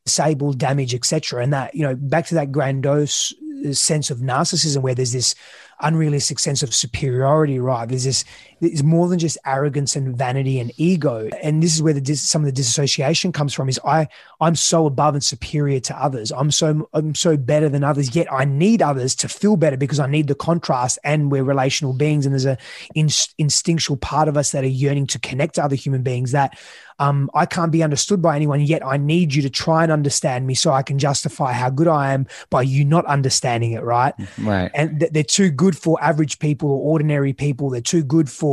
disabled, 0.06 0.58
damaged, 0.58 0.96
etc. 0.96 1.44
And 1.44 1.54
that, 1.54 1.76
you 1.76 1.84
know, 1.84 1.96
back 1.96 2.26
to 2.28 2.36
that 2.36 2.52
grandiose 2.52 3.34
sense 3.72 4.10
of 4.10 4.20
narcissism 4.20 4.82
where 4.82 4.96
there's 4.96 5.14
this 5.14 5.36
unrealistic 5.82 6.40
sense 6.40 6.64
of 6.64 6.74
superiority, 6.74 7.60
right? 7.60 7.88
There's 7.88 8.04
this, 8.06 8.24
it's 8.62 8.84
more 8.84 9.08
than 9.08 9.20
just 9.20 9.38
arrogance 9.46 9.96
and 9.96 10.16
vanity 10.16 10.60
and 10.60 10.72
ego. 10.78 11.30
And 11.42 11.62
this 11.62 11.76
is 11.76 11.82
where 11.82 11.94
the 11.94 12.02
dis, 12.02 12.22
some 12.22 12.42
of 12.42 12.46
the 12.46 12.52
disassociation 12.52 13.32
comes 13.32 13.54
from 13.54 13.70
is 13.70 13.80
I, 13.86 14.08
I'm 14.40 14.56
so 14.56 14.86
above 14.86 15.16
and 15.16 15.24
superior 15.24 15.80
to 15.82 15.98
others. 16.02 16.32
I'm 16.32 16.52
so, 16.52 16.90
I'm 16.94 17.16
so 17.16 17.38
better 17.38 17.70
than 17.70 17.84
others, 17.84 18.16
yet 18.16 18.32
I 18.32 18.46
need 18.46 18.82
others 18.82 19.16
to 19.16 19.30
feel 19.30 19.58
better 19.58 19.78
because 19.78 20.00
I 20.00 20.08
need 20.08 20.28
the 20.28 20.36
contrast 20.36 21.00
and 21.04 21.32
we're 21.32 21.44
relational 21.44 21.94
beings. 21.94 22.26
And 22.26 22.34
there's 22.34 22.46
a 22.46 22.58
in, 22.94 23.10
instinctual 23.38 23.98
part 23.98 24.28
of 24.28 24.38
us 24.38 24.52
that 24.52 24.64
are 24.64 24.68
yearning 24.68 25.08
to 25.08 25.20
connect 25.20 25.56
to 25.56 25.64
other 25.64 25.76
human 25.76 26.04
beings 26.04 26.32
that 26.32 26.58
um, 26.98 27.30
I 27.34 27.46
can't 27.46 27.72
be 27.72 27.84
understood 27.84 28.22
by 28.22 28.36
anyone, 28.36 28.62
yet 28.62 28.86
I 28.86 28.96
need 28.98 29.34
you 29.34 29.42
to 29.42 29.50
try 29.50 29.84
and 29.84 29.92
understand 29.92 30.48
me 30.48 30.56
so 30.56 30.72
I 30.72 30.82
can 30.82 30.98
justify 30.98 31.52
how 31.52 31.70
good 31.70 31.90
I 31.90 32.14
am 32.14 32.26
by 32.50 32.62
you 32.62 32.86
not 32.86 33.06
understanding 33.06 33.74
it, 33.74 33.84
right? 33.84 34.14
Right. 34.38 34.72
And 34.74 35.02
th- 35.02 35.12
they're 35.12 35.24
too 35.24 35.52
good 35.52 35.78
for 35.78 36.02
average 36.02 36.40
people 36.40 36.70
or 36.70 36.80
ordinary 36.80 37.34
people. 37.34 37.70
They're 37.70 37.82
too 37.82 38.04
good 38.04 38.30
for 38.30 38.45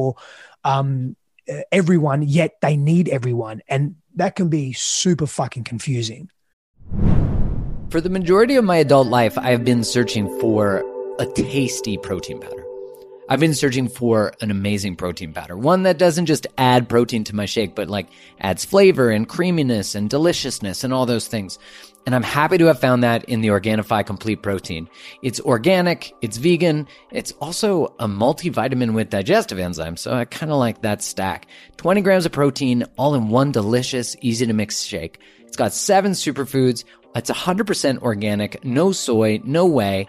um, 0.64 1.16
everyone, 1.70 2.22
yet 2.22 2.52
they 2.60 2.76
need 2.76 3.08
everyone. 3.08 3.62
And 3.68 3.96
that 4.14 4.36
can 4.36 4.48
be 4.48 4.72
super 4.72 5.26
fucking 5.26 5.64
confusing. 5.64 6.30
For 7.90 8.00
the 8.00 8.10
majority 8.10 8.56
of 8.56 8.64
my 8.64 8.76
adult 8.76 9.08
life, 9.08 9.36
I 9.36 9.50
have 9.50 9.64
been 9.64 9.84
searching 9.84 10.26
for 10.40 10.82
a 11.18 11.26
tasty 11.26 11.98
protein 11.98 12.40
powder. 12.40 12.64
I've 13.28 13.40
been 13.40 13.54
searching 13.54 13.88
for 13.88 14.34
an 14.40 14.50
amazing 14.50 14.96
protein 14.96 15.32
powder, 15.32 15.56
one 15.56 15.84
that 15.84 15.98
doesn't 15.98 16.26
just 16.26 16.46
add 16.58 16.88
protein 16.88 17.24
to 17.24 17.36
my 17.36 17.46
shake, 17.46 17.74
but 17.74 17.88
like 17.88 18.08
adds 18.40 18.64
flavor 18.64 19.10
and 19.10 19.28
creaminess 19.28 19.94
and 19.94 20.10
deliciousness 20.10 20.84
and 20.84 20.92
all 20.92 21.06
those 21.06 21.28
things. 21.28 21.58
And 22.04 22.14
I'm 22.14 22.22
happy 22.22 22.58
to 22.58 22.66
have 22.66 22.80
found 22.80 23.04
that 23.04 23.24
in 23.26 23.42
the 23.42 23.48
Organifi 23.48 24.04
Complete 24.04 24.42
Protein. 24.42 24.88
It's 25.22 25.40
organic, 25.40 26.12
it's 26.20 26.36
vegan, 26.36 26.88
it's 27.12 27.32
also 27.40 27.94
a 28.00 28.08
multivitamin 28.08 28.92
with 28.92 29.10
digestive 29.10 29.58
enzymes, 29.58 30.00
so 30.00 30.12
I 30.12 30.24
kind 30.24 30.50
of 30.50 30.58
like 30.58 30.82
that 30.82 31.00
stack. 31.02 31.46
20 31.76 32.00
grams 32.00 32.26
of 32.26 32.32
protein, 32.32 32.84
all 32.96 33.14
in 33.14 33.28
one 33.28 33.52
delicious, 33.52 34.16
easy 34.20 34.46
to 34.46 34.52
mix 34.52 34.82
shake. 34.82 35.20
It's 35.46 35.56
got 35.56 35.72
seven 35.72 36.12
superfoods, 36.12 36.84
it's 37.14 37.30
100% 37.30 38.02
organic, 38.02 38.64
no 38.64 38.90
soy, 38.90 39.40
no 39.44 39.66
whey 39.66 40.08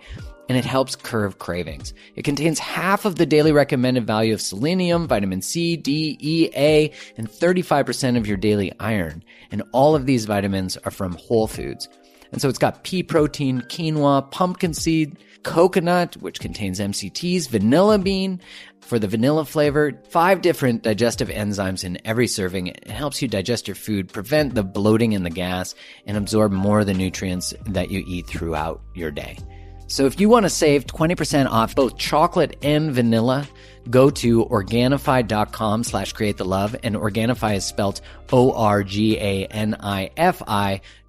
and 0.50 0.58
it 0.58 0.66
helps 0.66 0.96
curb 0.96 1.40
cravings. 1.40 1.94
It 2.16 2.24
contains 2.24 2.60
half 2.60 3.06
of 3.06 3.16
the 3.16 3.26
daily 3.26 3.52
recommended 3.52 4.06
value 4.06 4.34
of 4.34 4.42
selenium, 4.42 5.08
vitamin 5.08 5.42
C, 5.42 5.78
D, 5.78 6.18
E, 6.20 6.50
A, 6.56 6.92
and 7.18 7.30
35% 7.30 8.18
of 8.18 8.28
your 8.28 8.38
daily 8.38 8.72
iron. 8.80 9.24
And 9.52 9.64
all 9.72 9.96
of 9.96 10.06
these 10.06 10.26
vitamins 10.26 10.78
are 10.78 10.92
from 10.92 11.14
whole 11.14 11.48
foods. 11.48 11.88
And 12.32 12.42
so 12.42 12.50
it's 12.50 12.60
got 12.60 12.84
pea 12.84 13.04
protein, 13.04 13.62
quinoa, 13.62 14.30
pumpkin 14.32 14.74
seed, 14.74 15.18
coconut, 15.44 16.18
which 16.18 16.40
contains 16.40 16.80
MCTs, 16.80 17.48
vanilla 17.48 18.00
bean 18.00 18.42
for 18.82 18.98
the 18.98 19.08
vanilla 19.08 19.46
flavor, 19.46 20.02
five 20.10 20.42
different 20.42 20.84
digestive 20.84 21.30
enzymes 21.30 21.84
in 21.84 22.00
every 22.06 22.28
serving. 22.28 22.68
It 22.68 22.88
helps 22.88 23.22
you 23.22 23.28
digest 23.28 23.68
your 23.68 23.76
food, 23.76 24.12
prevent 24.12 24.56
the 24.56 24.64
bloating 24.64 25.14
and 25.14 25.26
the 25.26 25.30
gas, 25.30 25.76
and 26.06 26.18
absorb 26.18 26.52
more 26.52 26.82
of 26.82 26.88
the 26.88 26.94
nutrients 26.94 27.54
that 27.68 27.92
you 27.92 28.04
eat 28.08 28.28
throughout 28.28 28.82
your 28.96 29.12
day. 29.12 29.38
So 29.88 30.06
if 30.06 30.20
you 30.20 30.30
want 30.30 30.44
to 30.46 30.50
save 30.50 30.86
20% 30.88 31.48
off 31.50 31.76
both 31.76 31.98
chocolate 31.98 32.58
and 32.64 32.92
vanilla, 32.92 33.48
go 33.90 34.10
to 34.10 34.46
Organifi.com 34.46 35.84
slash 35.84 36.14
create 36.14 36.38
the 36.38 36.46
love 36.46 36.76
and 36.84 36.96
Organifi 36.96 37.58
is 37.58 37.66
spelled 37.66 38.02
O-R-G-A-N-I-F-I 38.32 38.82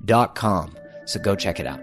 dot 0.04 0.34
com. 0.34 0.76
So 1.06 1.20
go 1.20 1.34
check 1.36 1.60
it 1.60 1.66
out. 1.66 1.80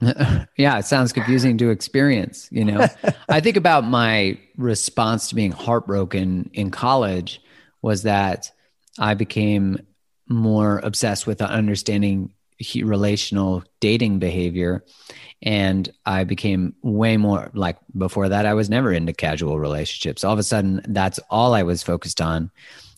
yeah, 0.56 0.78
it 0.78 0.84
sounds 0.84 1.12
confusing 1.12 1.58
to 1.58 1.70
experience, 1.70 2.48
you 2.50 2.64
know. 2.64 2.86
I 3.28 3.40
think 3.40 3.56
about 3.56 3.84
my 3.84 4.38
response 4.56 5.28
to 5.28 5.34
being 5.34 5.52
heartbroken 5.52 6.50
in 6.52 6.70
college 6.70 7.40
was 7.82 8.02
that 8.02 8.50
I 8.98 9.14
became 9.14 9.78
more 10.28 10.78
obsessed 10.78 11.26
with 11.26 11.42
understanding 11.42 12.30
relational 12.82 13.64
dating 13.80 14.18
behavior 14.18 14.84
and 15.42 15.92
I 16.06 16.24
became 16.24 16.74
way 16.82 17.16
more 17.16 17.50
like 17.52 17.76
before 17.96 18.28
that 18.30 18.46
I 18.46 18.54
was 18.54 18.70
never 18.70 18.92
into 18.92 19.12
casual 19.12 19.58
relationships. 19.58 20.24
All 20.24 20.32
of 20.32 20.38
a 20.38 20.44
sudden 20.44 20.80
that's 20.88 21.20
all 21.30 21.52
I 21.52 21.64
was 21.64 21.82
focused 21.82 22.20
on. 22.20 22.50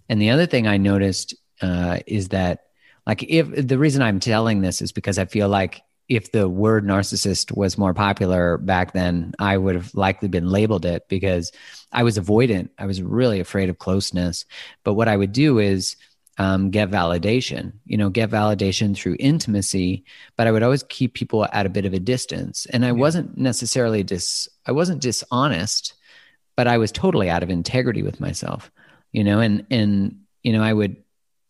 And 0.09 0.21
the 0.21 0.31
other 0.31 0.47
thing 0.47 0.67
I 0.67 0.77
noticed 0.77 1.35
uh, 1.61 1.99
is 2.07 2.29
that 2.29 2.67
like 3.07 3.25
if 3.25 3.49
the 3.67 3.79
reason 3.79 4.03
I'm 4.03 4.21
telling 4.21 4.61
this 4.61 4.81
is 4.81 4.93
because 4.93 5.19
I 5.19 5.25
feel 5.25 5.49
like 5.49 5.83
if 6.09 6.31
the 6.31 6.49
word 6.49 6.87
narcissist 6.87 7.57
was 7.57 7.77
more 7.77 7.95
popular 7.95 8.59
back 8.59 8.93
then, 8.93 9.33
I 9.41 9.57
would 9.57 9.75
have 9.75 9.93
likely 9.95 10.29
been 10.29 10.49
labeled 10.49 10.85
it 10.85 11.09
because 11.09 11.51
I 11.91 12.05
was 12.05 12.17
avoidant. 12.17 12.69
I 12.79 12.87
was 12.87 13.03
really 13.03 13.41
afraid 13.41 13.71
of 13.71 13.79
closeness. 13.79 14.45
But 14.85 14.95
what 14.95 15.09
I 15.09 15.17
would 15.17 15.33
do 15.33 15.59
is 15.59 15.97
um, 16.39 16.71
get 16.71 16.91
validation, 16.91 17.73
you 17.87 17.97
know, 17.97 18.11
get 18.11 18.31
validation 18.31 18.97
through 18.97 19.17
intimacy. 19.19 20.05
But 20.37 20.47
I 20.47 20.53
would 20.53 20.63
always 20.63 20.83
keep 20.83 21.15
people 21.15 21.47
at 21.53 21.67
a 21.67 21.71
bit 21.71 21.87
of 21.87 21.95
a 21.95 21.99
distance. 21.99 22.67
And 22.67 22.85
I 22.85 22.89
yeah. 22.89 22.95
wasn't 22.95 23.37
necessarily 23.39 24.03
dis, 24.03 24.49
I 24.67 24.73
wasn't 24.73 25.03
dishonest, 25.03 25.95
but 26.57 26.67
I 26.67 26.79
was 26.79 26.93
totally 26.93 27.31
out 27.31 27.43
of 27.43 27.51
integrity 27.51 28.03
with 28.03 28.21
myself, 28.21 28.71
you 29.13 29.25
know, 29.25 29.41
and, 29.41 29.67
and, 29.71 30.21
you 30.43 30.53
know, 30.53 30.63
I 30.63 30.73
would 30.73 30.97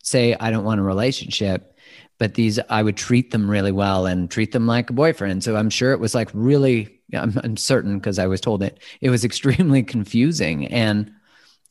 say, 0.03 0.35
I 0.39 0.51
don't 0.51 0.65
want 0.65 0.79
a 0.79 0.83
relationship 0.83 1.73
but 2.19 2.33
these 2.33 2.59
I 2.69 2.81
would 2.81 2.97
treat 2.97 3.31
them 3.31 3.49
really 3.49 3.71
well 3.71 4.05
and 4.05 4.29
treat 4.29 4.51
them 4.51 4.67
like 4.67 4.89
a 4.89 4.93
boyfriend. 4.93 5.43
So 5.43 5.55
I'm 5.55 5.69
sure 5.69 5.91
it 5.91 5.99
was 5.99 6.15
like 6.15 6.29
really 6.33 6.99
I'm, 7.13 7.39
I'm 7.43 7.57
certain 7.57 7.97
because 7.97 8.19
I 8.19 8.27
was 8.27 8.41
told 8.41 8.63
it 8.63 8.81
it 9.01 9.09
was 9.09 9.23
extremely 9.25 9.83
confusing 9.83 10.67
and 10.67 11.11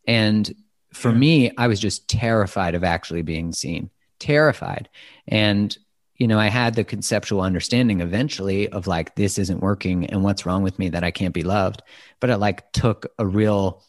and 0.07 0.55
for 0.97 1.11
yeah. 1.11 1.19
me 1.19 1.51
I 1.57 1.67
was 1.69 1.79
just 1.79 2.09
terrified 2.09 2.75
of 2.75 2.83
actually 2.83 3.23
being 3.23 3.53
seen, 3.53 3.91
terrified. 4.19 4.89
And 5.29 5.77
you 6.17 6.27
know, 6.27 6.39
I 6.39 6.49
had 6.49 6.75
the 6.75 6.85
conceptual 6.85 7.43
understanding 7.43 8.01
eventually 8.01 8.71
of 8.71 8.87
like 8.87 9.15
this 9.17 9.39
isn't 9.39 9.61
working 9.61 10.07
and 10.07 10.25
what's 10.25 10.47
wrong 10.47 10.63
with 10.63 10.79
me 10.79 10.89
that 10.89 11.05
I 11.05 11.11
can't 11.11 11.35
be 11.35 11.43
loved, 11.43 11.83
but 12.21 12.31
it 12.31 12.39
like 12.39 12.73
took 12.73 13.13
a 13.19 13.27
real 13.27 13.85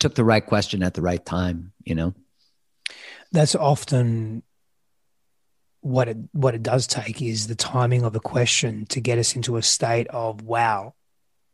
took 0.00 0.16
the 0.16 0.24
right 0.24 0.44
question 0.44 0.82
at 0.82 0.94
the 0.94 1.02
right 1.02 1.24
time, 1.24 1.72
you 1.84 1.94
know. 1.94 2.14
That's 3.30 3.54
often 3.54 4.42
what 5.80 6.08
it 6.08 6.16
what 6.32 6.56
it 6.56 6.64
does 6.64 6.88
take 6.88 7.22
is 7.22 7.46
the 7.46 7.54
timing 7.54 8.02
of 8.02 8.12
the 8.12 8.20
question 8.20 8.84
to 8.86 9.00
get 9.00 9.18
us 9.18 9.36
into 9.36 9.56
a 9.56 9.62
state 9.62 10.08
of 10.08 10.42
wow 10.42 10.94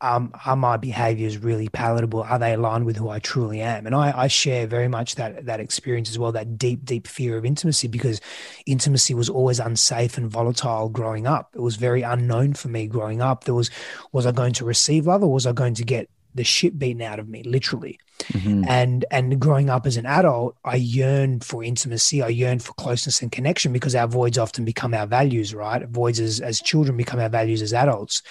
um, 0.03 0.33
are 0.45 0.57
my 0.57 0.77
behaviors 0.77 1.39
really 1.39 1.69
palatable? 1.69 2.25
Are 2.25 2.39
they 2.39 2.55
aligned 2.55 2.85
with 2.85 2.97
who 2.97 3.09
I 3.09 3.21
truly 3.21 3.61
am? 3.61 3.87
And 3.87 3.95
I, 3.95 4.13
I, 4.15 4.27
share 4.27 4.67
very 4.67 4.89
much 4.89 5.15
that 5.15 5.47
that 5.47 5.61
experience 5.61 6.11
as 6.11 6.19
well, 6.19 6.33
that 6.33 6.59
deep, 6.59 6.85
deep 6.85 7.07
fear 7.07 7.37
of 7.37 7.45
intimacy, 7.45 7.87
because 7.87 8.21
intimacy 8.67 9.15
was 9.15 9.29
always 9.29 9.61
unsafe 9.61 10.19
and 10.19 10.29
volatile 10.29 10.89
growing 10.89 11.29
up. 11.29 11.51
It 11.55 11.61
was 11.61 11.77
very 11.77 12.03
unknown 12.03 12.55
for 12.55 12.67
me 12.67 12.89
growing 12.89 13.23
up. 13.23 13.45
There 13.45 13.55
was, 13.55 13.71
was 14.11 14.27
I 14.27 14.33
going 14.33 14.55
to 14.55 14.65
receive 14.65 15.07
love 15.07 15.23
or 15.23 15.33
was 15.33 15.47
I 15.47 15.53
going 15.53 15.75
to 15.75 15.85
get 15.85 16.11
the 16.35 16.45
shit 16.45 16.79
beaten 16.79 17.03
out 17.03 17.19
of 17.19 17.29
me, 17.29 17.43
literally. 17.45 17.99
Mm-hmm. 18.33 18.65
And 18.69 19.05
and 19.11 19.41
growing 19.41 19.71
up 19.71 19.87
as 19.87 19.97
an 19.97 20.07
adult, 20.07 20.57
I 20.65 20.77
yearned 20.77 21.45
for 21.45 21.63
intimacy. 21.63 22.23
I 22.23 22.29
yearned 22.29 22.63
for 22.63 22.73
closeness 22.75 23.23
and 23.23 23.31
connection 23.31 23.73
because 23.73 23.95
our 23.95 24.07
voids 24.07 24.39
often 24.39 24.65
become 24.65 24.95
our 24.95 25.07
values, 25.07 25.55
right? 25.55 25.87
Voids 25.89 26.19
as, 26.19 26.41
as 26.41 26.61
children 26.61 26.97
become 26.97 27.21
our 27.21 27.29
values 27.29 27.63
as 27.63 27.73
adults. 27.73 28.23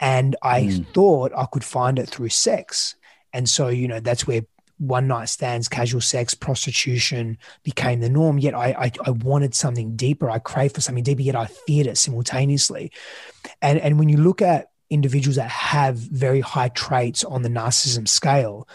And 0.00 0.36
I 0.42 0.62
mm. 0.62 0.86
thought 0.92 1.32
I 1.36 1.46
could 1.46 1.64
find 1.64 1.98
it 1.98 2.08
through 2.08 2.30
sex. 2.30 2.94
And 3.32 3.48
so, 3.48 3.68
you 3.68 3.88
know, 3.88 4.00
that's 4.00 4.26
where 4.26 4.42
one 4.78 5.06
night 5.06 5.28
stands, 5.28 5.68
casual 5.68 6.00
sex, 6.00 6.34
prostitution 6.34 7.38
became 7.62 8.00
the 8.00 8.08
norm. 8.08 8.38
Yet 8.38 8.54
I, 8.54 8.70
I, 8.72 8.92
I 9.06 9.10
wanted 9.10 9.54
something 9.54 9.96
deeper. 9.96 10.30
I 10.30 10.38
craved 10.38 10.74
for 10.74 10.80
something 10.80 11.04
deeper, 11.04 11.22
yet 11.22 11.36
I 11.36 11.46
feared 11.46 11.86
it 11.86 11.98
simultaneously. 11.98 12.92
And 13.62 13.78
and 13.78 13.98
when 13.98 14.08
you 14.08 14.16
look 14.16 14.42
at 14.42 14.70
individuals 14.90 15.36
that 15.36 15.50
have 15.50 15.96
very 15.96 16.40
high 16.40 16.68
traits 16.68 17.24
on 17.24 17.42
the 17.42 17.48
narcissism 17.48 18.08
scale, 18.08 18.68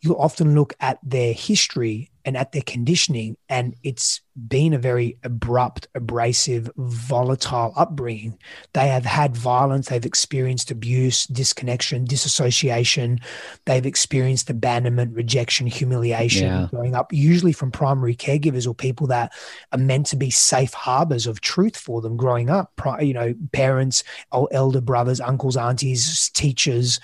you 0.00 0.16
often 0.18 0.54
look 0.54 0.74
at 0.80 0.98
their 1.02 1.32
history 1.32 2.10
and 2.24 2.36
at 2.36 2.52
their 2.52 2.62
conditioning, 2.62 3.36
and 3.48 3.74
it's 3.82 4.20
been 4.48 4.72
a 4.72 4.78
very 4.78 5.18
abrupt, 5.24 5.88
abrasive, 5.94 6.70
volatile 6.76 7.72
upbringing. 7.76 8.38
They 8.72 8.88
have 8.88 9.04
had 9.04 9.36
violence, 9.36 9.88
they've 9.88 10.04
experienced 10.04 10.70
abuse, 10.70 11.26
disconnection, 11.26 12.04
disassociation, 12.04 13.20
they've 13.66 13.84
experienced 13.84 14.48
abandonment, 14.48 15.14
rejection, 15.14 15.66
humiliation 15.66 16.46
yeah. 16.46 16.68
growing 16.70 16.94
up, 16.94 17.12
usually 17.12 17.52
from 17.52 17.70
primary 17.70 18.16
caregivers 18.16 18.66
or 18.66 18.74
people 18.74 19.06
that 19.08 19.32
are 19.72 19.78
meant 19.78 20.06
to 20.06 20.16
be 20.16 20.30
safe 20.30 20.72
harbors 20.72 21.26
of 21.26 21.40
truth 21.40 21.76
for 21.76 22.00
them 22.00 22.16
growing 22.16 22.48
up. 22.48 22.72
You 23.00 23.14
know, 23.14 23.34
parents, 23.52 24.02
elder 24.32 24.80
brothers, 24.80 25.20
uncles, 25.20 25.56
aunties, 25.56 26.30
teachers, 26.30 27.00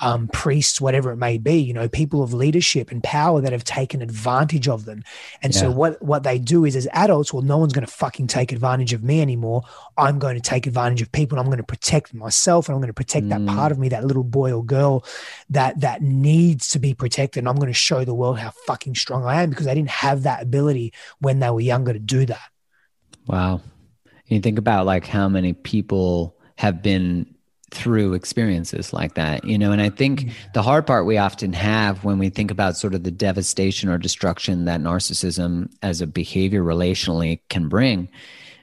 um, 0.00 0.26
priests, 0.28 0.80
whatever 0.80 1.12
it 1.12 1.16
may 1.16 1.38
be, 1.38 1.54
you 1.54 1.72
know, 1.72 1.88
people 1.88 2.22
of 2.22 2.34
leadership 2.34 2.90
and 2.90 3.02
power 3.04 3.40
that 3.40 3.52
have 3.52 3.62
taken 3.62 4.02
advantage 4.02 4.61
of 4.68 4.84
them. 4.84 5.02
And 5.42 5.54
yeah. 5.54 5.60
so 5.60 5.70
what 5.70 6.00
what 6.02 6.22
they 6.22 6.38
do 6.38 6.64
is 6.64 6.76
as 6.76 6.88
adults, 6.92 7.32
well, 7.32 7.42
no 7.42 7.58
one's 7.58 7.72
going 7.72 7.86
to 7.86 7.92
fucking 7.92 8.26
take 8.26 8.52
advantage 8.52 8.92
of 8.92 9.02
me 9.02 9.20
anymore. 9.20 9.62
I'm 9.96 10.18
going 10.18 10.34
to 10.36 10.40
take 10.40 10.66
advantage 10.66 11.02
of 11.02 11.10
people 11.12 11.38
and 11.38 11.44
I'm 11.44 11.50
going 11.50 11.62
to 11.62 11.66
protect 11.66 12.14
myself 12.14 12.68
and 12.68 12.74
I'm 12.74 12.80
going 12.80 12.88
to 12.88 12.94
protect 12.94 13.26
mm. 13.26 13.30
that 13.30 13.54
part 13.54 13.72
of 13.72 13.78
me, 13.78 13.88
that 13.90 14.04
little 14.04 14.24
boy 14.24 14.52
or 14.52 14.64
girl 14.64 15.04
that 15.50 15.80
that 15.80 16.02
needs 16.02 16.68
to 16.70 16.78
be 16.78 16.94
protected. 16.94 17.40
And 17.40 17.48
I'm 17.48 17.56
going 17.56 17.68
to 17.68 17.74
show 17.74 18.04
the 18.04 18.14
world 18.14 18.38
how 18.38 18.50
fucking 18.66 18.94
strong 18.94 19.24
I 19.24 19.42
am 19.42 19.50
because 19.50 19.66
they 19.66 19.74
didn't 19.74 19.90
have 19.90 20.24
that 20.24 20.42
ability 20.42 20.92
when 21.20 21.40
they 21.40 21.50
were 21.50 21.60
younger 21.60 21.92
to 21.92 21.98
do 21.98 22.26
that. 22.26 22.40
Wow. 23.26 23.60
You 24.26 24.40
think 24.40 24.58
about 24.58 24.86
like 24.86 25.06
how 25.06 25.28
many 25.28 25.52
people 25.52 26.36
have 26.56 26.82
been 26.82 27.31
through 27.72 28.12
experiences 28.12 28.92
like 28.92 29.14
that 29.14 29.44
you 29.44 29.58
know? 29.58 29.72
And 29.72 29.80
i 29.80 29.88
think 29.88 30.20
mm-hmm. 30.20 30.30
the 30.54 30.62
hard 30.62 30.86
part 30.86 31.06
we 31.06 31.18
often 31.18 31.52
have 31.54 32.04
when 32.04 32.18
we 32.18 32.28
think 32.28 32.50
about 32.50 32.76
sort 32.76 32.94
of 32.94 33.02
the 33.02 33.10
devastation 33.10 33.88
or 33.88 33.98
destruction 33.98 34.66
that 34.66 34.80
narcissism 34.80 35.72
as 35.82 36.00
a 36.00 36.06
behavior 36.06 36.62
relationally 36.62 37.40
can 37.48 37.68
bring 37.68 38.08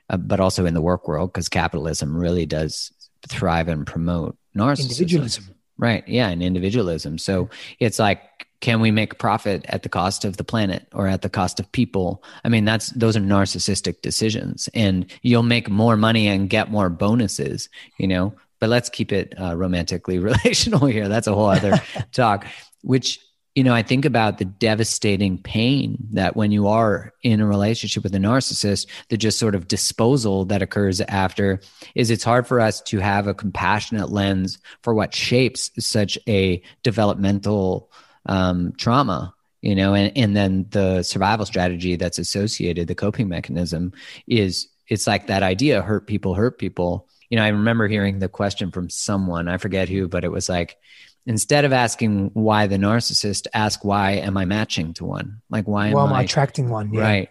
uh, 0.10 0.18
but 0.18 0.40
also 0.40 0.66
in 0.66 0.74
the 0.74 0.82
work 0.82 1.08
world 1.08 1.34
because 1.34 1.50
capitalism 1.50 2.16
really 2.16 2.46
does 2.46 2.92
thrive 3.28 3.68
and 3.68 3.86
promote 3.86 4.38
narcissism. 4.56 4.84
Individualism. 4.84 5.56
Right 5.78 6.08
yeah 6.08 6.30
and 6.30 6.44
individualism. 6.44 7.18
So 7.18 7.50
it's 7.80 8.00
like 8.00 8.22
can 8.62 8.82
we 8.82 8.92
make 8.92 9.20
profit 9.20 9.66
at 9.70 9.84
the 9.84 9.90
cost 9.90 10.26
of 10.26 10.36
the 10.36 10.44
planet 10.44 10.86
or 10.94 11.08
at 11.08 11.22
the 11.22 11.30
cost 11.30 11.60
of 11.60 11.72
people? 11.72 12.24
I 12.44 12.50
mean 12.50 12.66
that's 12.66 12.90
those 12.90 13.16
are 13.16 13.22
narcissistic 13.22 14.02
decisions 14.02 14.70
and 14.74 15.06
you'll 15.22 15.44
make 15.44 15.70
more 15.70 15.96
money 15.96 16.28
and 16.28 16.50
get 16.50 16.70
more 16.70 16.90
bonuses 16.90 17.70
you 17.98 18.08
know 18.08 18.34
but 18.60 18.70
let's 18.70 18.90
keep 18.90 19.12
it 19.12 19.34
uh, 19.40 19.56
romantically 19.56 20.20
relational 20.20 20.86
here. 20.86 21.08
That's 21.08 21.28
a 21.28 21.34
whole 21.34 21.50
other 21.50 21.82
talk, 22.12 22.46
which, 22.82 23.20
you 23.56 23.64
know, 23.64 23.74
I 23.74 23.84
think 23.84 24.06
about 24.06 24.38
the 24.38 24.46
devastating 24.46 25.38
pain 25.38 25.98
that 26.12 26.36
when 26.36 26.52
you 26.52 26.68
are 26.68 27.14
in 27.24 27.42
a 27.42 27.48
relationship 27.48 28.04
with 28.04 28.16
a 28.16 28.20
narcissist, 28.20 28.88
the 29.10 29.18
just 29.18 29.40
sort 29.40 29.56
of 29.56 29.68
disposal 29.68 30.46
that 30.46 30.62
occurs 30.62 31.02
after 31.02 31.60
is 31.96 32.10
it's 32.10 32.24
hard 32.24 32.48
for 32.48 32.60
us 32.60 32.82
to 32.82 33.00
have 33.00 33.28
a 33.28 33.34
compassionate 33.34 34.12
lens 34.12 34.60
for 34.84 34.94
what 34.94 35.16
shapes 35.16 35.72
such 35.80 36.18
a 36.28 36.62
developmental 36.84 37.92
um, 38.26 38.74
trauma 38.78 39.34
you 39.62 39.76
know 39.76 39.94
and, 39.94 40.16
and 40.18 40.36
then 40.36 40.66
the 40.70 41.04
survival 41.04 41.46
strategy 41.46 41.96
that's 41.96 42.20
associated 42.20 42.88
the 42.88 42.96
coping 42.96 43.28
mechanism 43.28 43.92
is 44.28 44.68
it's 44.88 45.08
like 45.08 45.28
that 45.28 45.44
idea 45.44 45.82
hurt 45.82 46.08
people 46.08 46.34
hurt 46.34 46.58
people 46.58 47.08
you 47.30 47.38
know, 47.38 47.44
I 47.44 47.50
remember 47.50 47.88
hearing 47.88 48.20
the 48.20 48.30
question 48.30 48.72
from 48.72 48.90
someone, 48.90 49.48
I 49.48 49.58
forget 49.58 49.88
who, 49.90 50.08
but 50.08 50.24
it 50.24 50.32
was 50.32 50.50
like, 50.50 50.78
instead 51.26 51.64
of 51.64 51.74
asking 51.74 52.32
why 52.34 52.68
the 52.68 52.78
narcissist, 52.78 53.48
ask 53.54 53.84
why 53.84 54.14
am 54.14 54.36
I 54.36 54.46
matching 54.46 54.94
to 54.96 55.06
one? 55.06 55.42
Like, 55.50 55.68
why 55.68 55.88
am, 55.88 55.94
well, 55.94 56.08
am 56.08 56.14
I 56.14 56.24
attracting 56.24 56.70
one? 56.70 56.94
Yeah. 56.94 57.02
Right. 57.02 57.30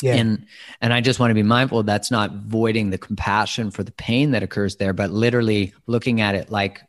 Yeah. 0.00 0.14
And 0.14 0.46
and 0.80 0.92
I 0.92 1.00
just 1.00 1.20
want 1.20 1.30
to 1.30 1.34
be 1.34 1.44
mindful 1.44 1.84
that's 1.84 2.10
not 2.10 2.34
voiding 2.34 2.90
the 2.90 2.98
compassion 2.98 3.70
for 3.70 3.84
the 3.84 3.92
pain 3.92 4.32
that 4.32 4.42
occurs 4.42 4.76
there, 4.76 4.92
but 4.92 5.10
literally 5.10 5.74
looking 5.86 6.20
at 6.20 6.34
it 6.34 6.50
like 6.50 6.80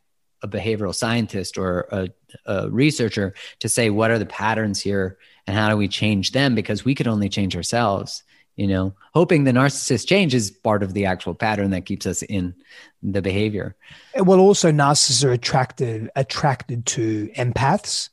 a 0.42 0.48
behavioral 0.48 0.96
scientist 0.96 1.58
or 1.58 1.88
a, 1.92 2.10
a 2.46 2.70
researcher 2.70 3.34
to 3.60 3.70
say 3.70 3.90
what 3.90 4.12
are 4.12 4.20
the 4.20 4.26
patterns 4.26 4.82
here 4.82 5.18
and 5.48 5.56
how 5.56 5.70
do 5.70 5.78
we 5.78 5.88
change 5.88 6.32
them 6.32 6.56
because 6.56 6.84
we 6.84 6.96
could 6.96 7.08
only 7.08 7.30
change 7.30 7.56
ourselves 7.56 8.24
you 8.56 8.68
know 8.68 8.94
hoping 9.14 9.44
the 9.44 9.52
narcissist 9.52 10.08
change 10.08 10.34
is 10.34 10.52
part 10.52 10.84
of 10.84 10.94
the 10.94 11.06
actual 11.06 11.34
pattern 11.34 11.72
that 11.72 11.86
keeps 11.86 12.06
us 12.06 12.22
in 12.24 12.54
the 13.02 13.22
behavior. 13.22 13.76
Well 14.18 14.40
also 14.40 14.72
narcissists 14.72 15.24
are 15.24 15.32
attracted 15.32 16.10
attracted 16.16 16.86
to 16.88 17.30
empaths 17.38 18.10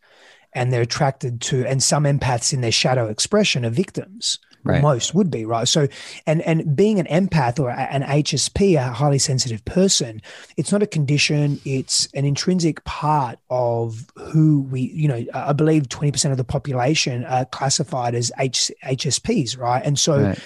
and 0.53 0.72
they're 0.72 0.83
attracted 0.83 1.40
to 1.42 1.66
and 1.66 1.83
some 1.83 2.05
empaths 2.05 2.53
in 2.53 2.61
their 2.61 2.72
shadow 2.72 3.09
expression 3.09 3.64
are 3.64 3.70
victims 3.70 4.38
Right. 4.62 4.83
most 4.83 5.14
would 5.14 5.31
be 5.31 5.46
right. 5.46 5.66
So, 5.66 5.88
and 6.27 6.42
and 6.42 6.77
being 6.77 7.01
an 7.01 7.07
empath 7.07 7.59
or 7.59 7.70
an 7.70 8.03
HSP, 8.03 8.77
a 8.77 8.92
highly 8.92 9.18
sensitive 9.18 9.64
person, 9.64 10.20
it's 10.57 10.70
not 10.70 10.83
a 10.83 10.87
condition. 10.87 11.61
It's 11.64 12.09
an 12.14 12.25
intrinsic 12.25 12.85
part 12.85 13.38
of 13.49 14.07
who 14.16 14.62
we. 14.62 14.83
You 14.83 15.09
know, 15.09 15.25
I 15.33 15.55
believe 15.55 15.88
twenty 15.88 16.12
percent 16.12 16.33
of 16.33 16.38
the 16.38 16.44
population 16.44 17.25
are 17.25 17.46
classified 17.46 18.14
as 18.14 18.31
H, 18.38 18.70
HSPs, 18.85 19.59
right? 19.59 19.83
And 19.85 19.99
so, 19.99 20.20
right 20.20 20.38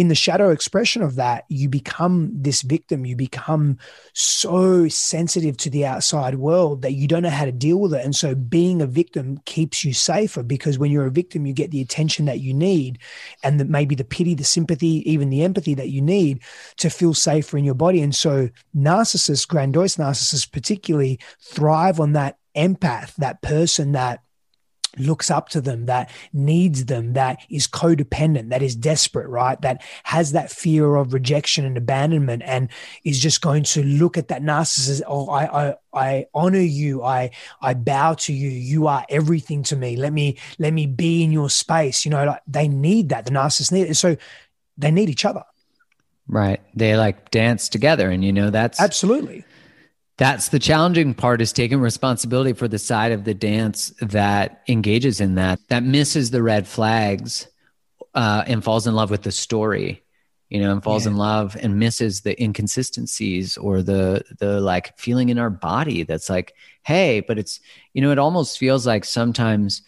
in 0.00 0.08
the 0.08 0.14
shadow 0.14 0.48
expression 0.48 1.02
of 1.02 1.16
that, 1.16 1.44
you 1.50 1.68
become 1.68 2.30
this 2.34 2.62
victim. 2.62 3.04
You 3.04 3.16
become 3.16 3.76
so 4.14 4.88
sensitive 4.88 5.58
to 5.58 5.68
the 5.68 5.84
outside 5.84 6.36
world 6.36 6.80
that 6.80 6.94
you 6.94 7.06
don't 7.06 7.22
know 7.22 7.28
how 7.28 7.44
to 7.44 7.52
deal 7.52 7.78
with 7.78 7.92
it. 7.92 8.02
And 8.02 8.16
so 8.16 8.34
being 8.34 8.80
a 8.80 8.86
victim 8.86 9.42
keeps 9.44 9.84
you 9.84 9.92
safer 9.92 10.42
because 10.42 10.78
when 10.78 10.90
you're 10.90 11.04
a 11.04 11.10
victim, 11.10 11.44
you 11.44 11.52
get 11.52 11.70
the 11.70 11.82
attention 11.82 12.24
that 12.24 12.40
you 12.40 12.54
need 12.54 12.98
and 13.42 13.60
that 13.60 13.68
maybe 13.68 13.94
the 13.94 14.02
pity, 14.02 14.32
the 14.32 14.42
sympathy, 14.42 15.02
even 15.10 15.28
the 15.28 15.42
empathy 15.42 15.74
that 15.74 15.90
you 15.90 16.00
need 16.00 16.42
to 16.78 16.88
feel 16.88 17.12
safer 17.12 17.58
in 17.58 17.64
your 17.64 17.74
body. 17.74 18.00
And 18.00 18.14
so 18.14 18.48
narcissists, 18.74 19.46
grandiose 19.46 19.96
narcissists 19.96 20.50
particularly, 20.50 21.20
thrive 21.42 22.00
on 22.00 22.14
that 22.14 22.38
empath, 22.56 23.14
that 23.16 23.42
person 23.42 23.92
that 23.92 24.22
looks 24.98 25.30
up 25.30 25.48
to 25.50 25.60
them, 25.60 25.86
that 25.86 26.10
needs 26.32 26.86
them, 26.86 27.12
that 27.12 27.38
is 27.48 27.66
codependent, 27.66 28.48
that 28.50 28.62
is 28.62 28.74
desperate, 28.74 29.28
right? 29.28 29.60
That 29.62 29.82
has 30.04 30.32
that 30.32 30.50
fear 30.50 30.96
of 30.96 31.12
rejection 31.12 31.64
and 31.64 31.76
abandonment 31.76 32.42
and 32.44 32.68
is 33.04 33.18
just 33.18 33.40
going 33.40 33.62
to 33.64 33.82
look 33.82 34.18
at 34.18 34.28
that 34.28 34.42
narcissist. 34.42 35.02
Oh, 35.06 35.28
I, 35.28 35.68
I, 35.68 35.74
I 35.92 36.26
honor 36.34 36.60
you. 36.60 37.02
I, 37.02 37.30
I 37.60 37.74
bow 37.74 38.14
to 38.14 38.32
you. 38.32 38.48
You 38.48 38.86
are 38.88 39.04
everything 39.08 39.62
to 39.64 39.76
me. 39.76 39.96
Let 39.96 40.12
me, 40.12 40.38
let 40.58 40.72
me 40.72 40.86
be 40.86 41.22
in 41.22 41.32
your 41.32 41.50
space. 41.50 42.04
You 42.04 42.10
know, 42.10 42.24
like 42.24 42.42
they 42.46 42.68
need 42.68 43.10
that. 43.10 43.24
The 43.24 43.30
narcissist 43.30 43.72
need 43.72 43.88
it. 43.88 43.94
So 43.96 44.16
they 44.76 44.90
need 44.90 45.08
each 45.08 45.24
other. 45.24 45.44
Right. 46.26 46.60
They 46.74 46.96
like 46.96 47.30
dance 47.30 47.68
together. 47.68 48.10
And, 48.10 48.24
you 48.24 48.32
know, 48.32 48.50
that's 48.50 48.80
absolutely 48.80 49.44
that's 50.20 50.50
the 50.50 50.58
challenging 50.58 51.14
part 51.14 51.40
is 51.40 51.50
taking 51.50 51.80
responsibility 51.80 52.52
for 52.52 52.68
the 52.68 52.78
side 52.78 53.10
of 53.10 53.24
the 53.24 53.32
dance 53.32 53.88
that 54.02 54.62
engages 54.68 55.18
in 55.18 55.36
that 55.36 55.58
that 55.68 55.82
misses 55.82 56.30
the 56.30 56.42
red 56.42 56.68
flags 56.68 57.48
uh, 58.14 58.44
and 58.46 58.62
falls 58.62 58.86
in 58.86 58.94
love 58.94 59.10
with 59.10 59.22
the 59.22 59.32
story 59.32 60.02
you 60.50 60.60
know 60.60 60.72
and 60.72 60.82
falls 60.82 61.06
yeah. 61.06 61.12
in 61.12 61.16
love 61.16 61.56
and 61.58 61.78
misses 61.78 62.20
the 62.20 62.40
inconsistencies 62.40 63.56
or 63.56 63.80
the 63.80 64.22
the 64.38 64.60
like 64.60 64.96
feeling 64.98 65.30
in 65.30 65.38
our 65.38 65.48
body 65.48 66.02
that's 66.02 66.28
like 66.28 66.54
hey 66.82 67.20
but 67.20 67.38
it's 67.38 67.58
you 67.94 68.02
know 68.02 68.12
it 68.12 68.18
almost 68.18 68.58
feels 68.58 68.86
like 68.86 69.06
sometimes 69.06 69.82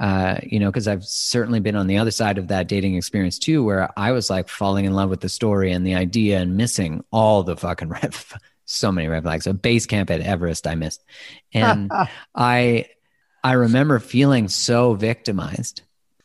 uh, 0.00 0.40
you 0.42 0.58
know, 0.58 0.72
because 0.72 0.88
I've 0.88 1.04
certainly 1.04 1.60
been 1.60 1.76
on 1.76 1.86
the 1.86 1.98
other 1.98 2.10
side 2.10 2.36
of 2.36 2.48
that 2.48 2.66
dating 2.66 2.96
experience 2.96 3.38
too, 3.38 3.62
where 3.62 3.88
I 3.96 4.10
was 4.10 4.28
like 4.28 4.48
falling 4.48 4.86
in 4.86 4.92
love 4.92 5.08
with 5.08 5.20
the 5.20 5.28
story 5.28 5.70
and 5.70 5.86
the 5.86 5.94
idea 5.94 6.40
and 6.40 6.56
missing 6.56 7.04
all 7.12 7.44
the 7.44 7.56
fucking 7.56 7.88
red, 8.02 8.12
so 8.74 8.92
many 8.92 9.08
red 9.08 9.22
flags. 9.22 9.46
A 9.46 9.54
base 9.54 9.86
camp 9.86 10.10
at 10.10 10.20
Everest 10.20 10.66
I 10.66 10.74
missed. 10.74 11.04
And 11.52 11.90
I 12.34 12.86
I 13.44 13.52
remember 13.52 13.98
feeling 13.98 14.48
so 14.48 14.94
victimized. 14.94 15.82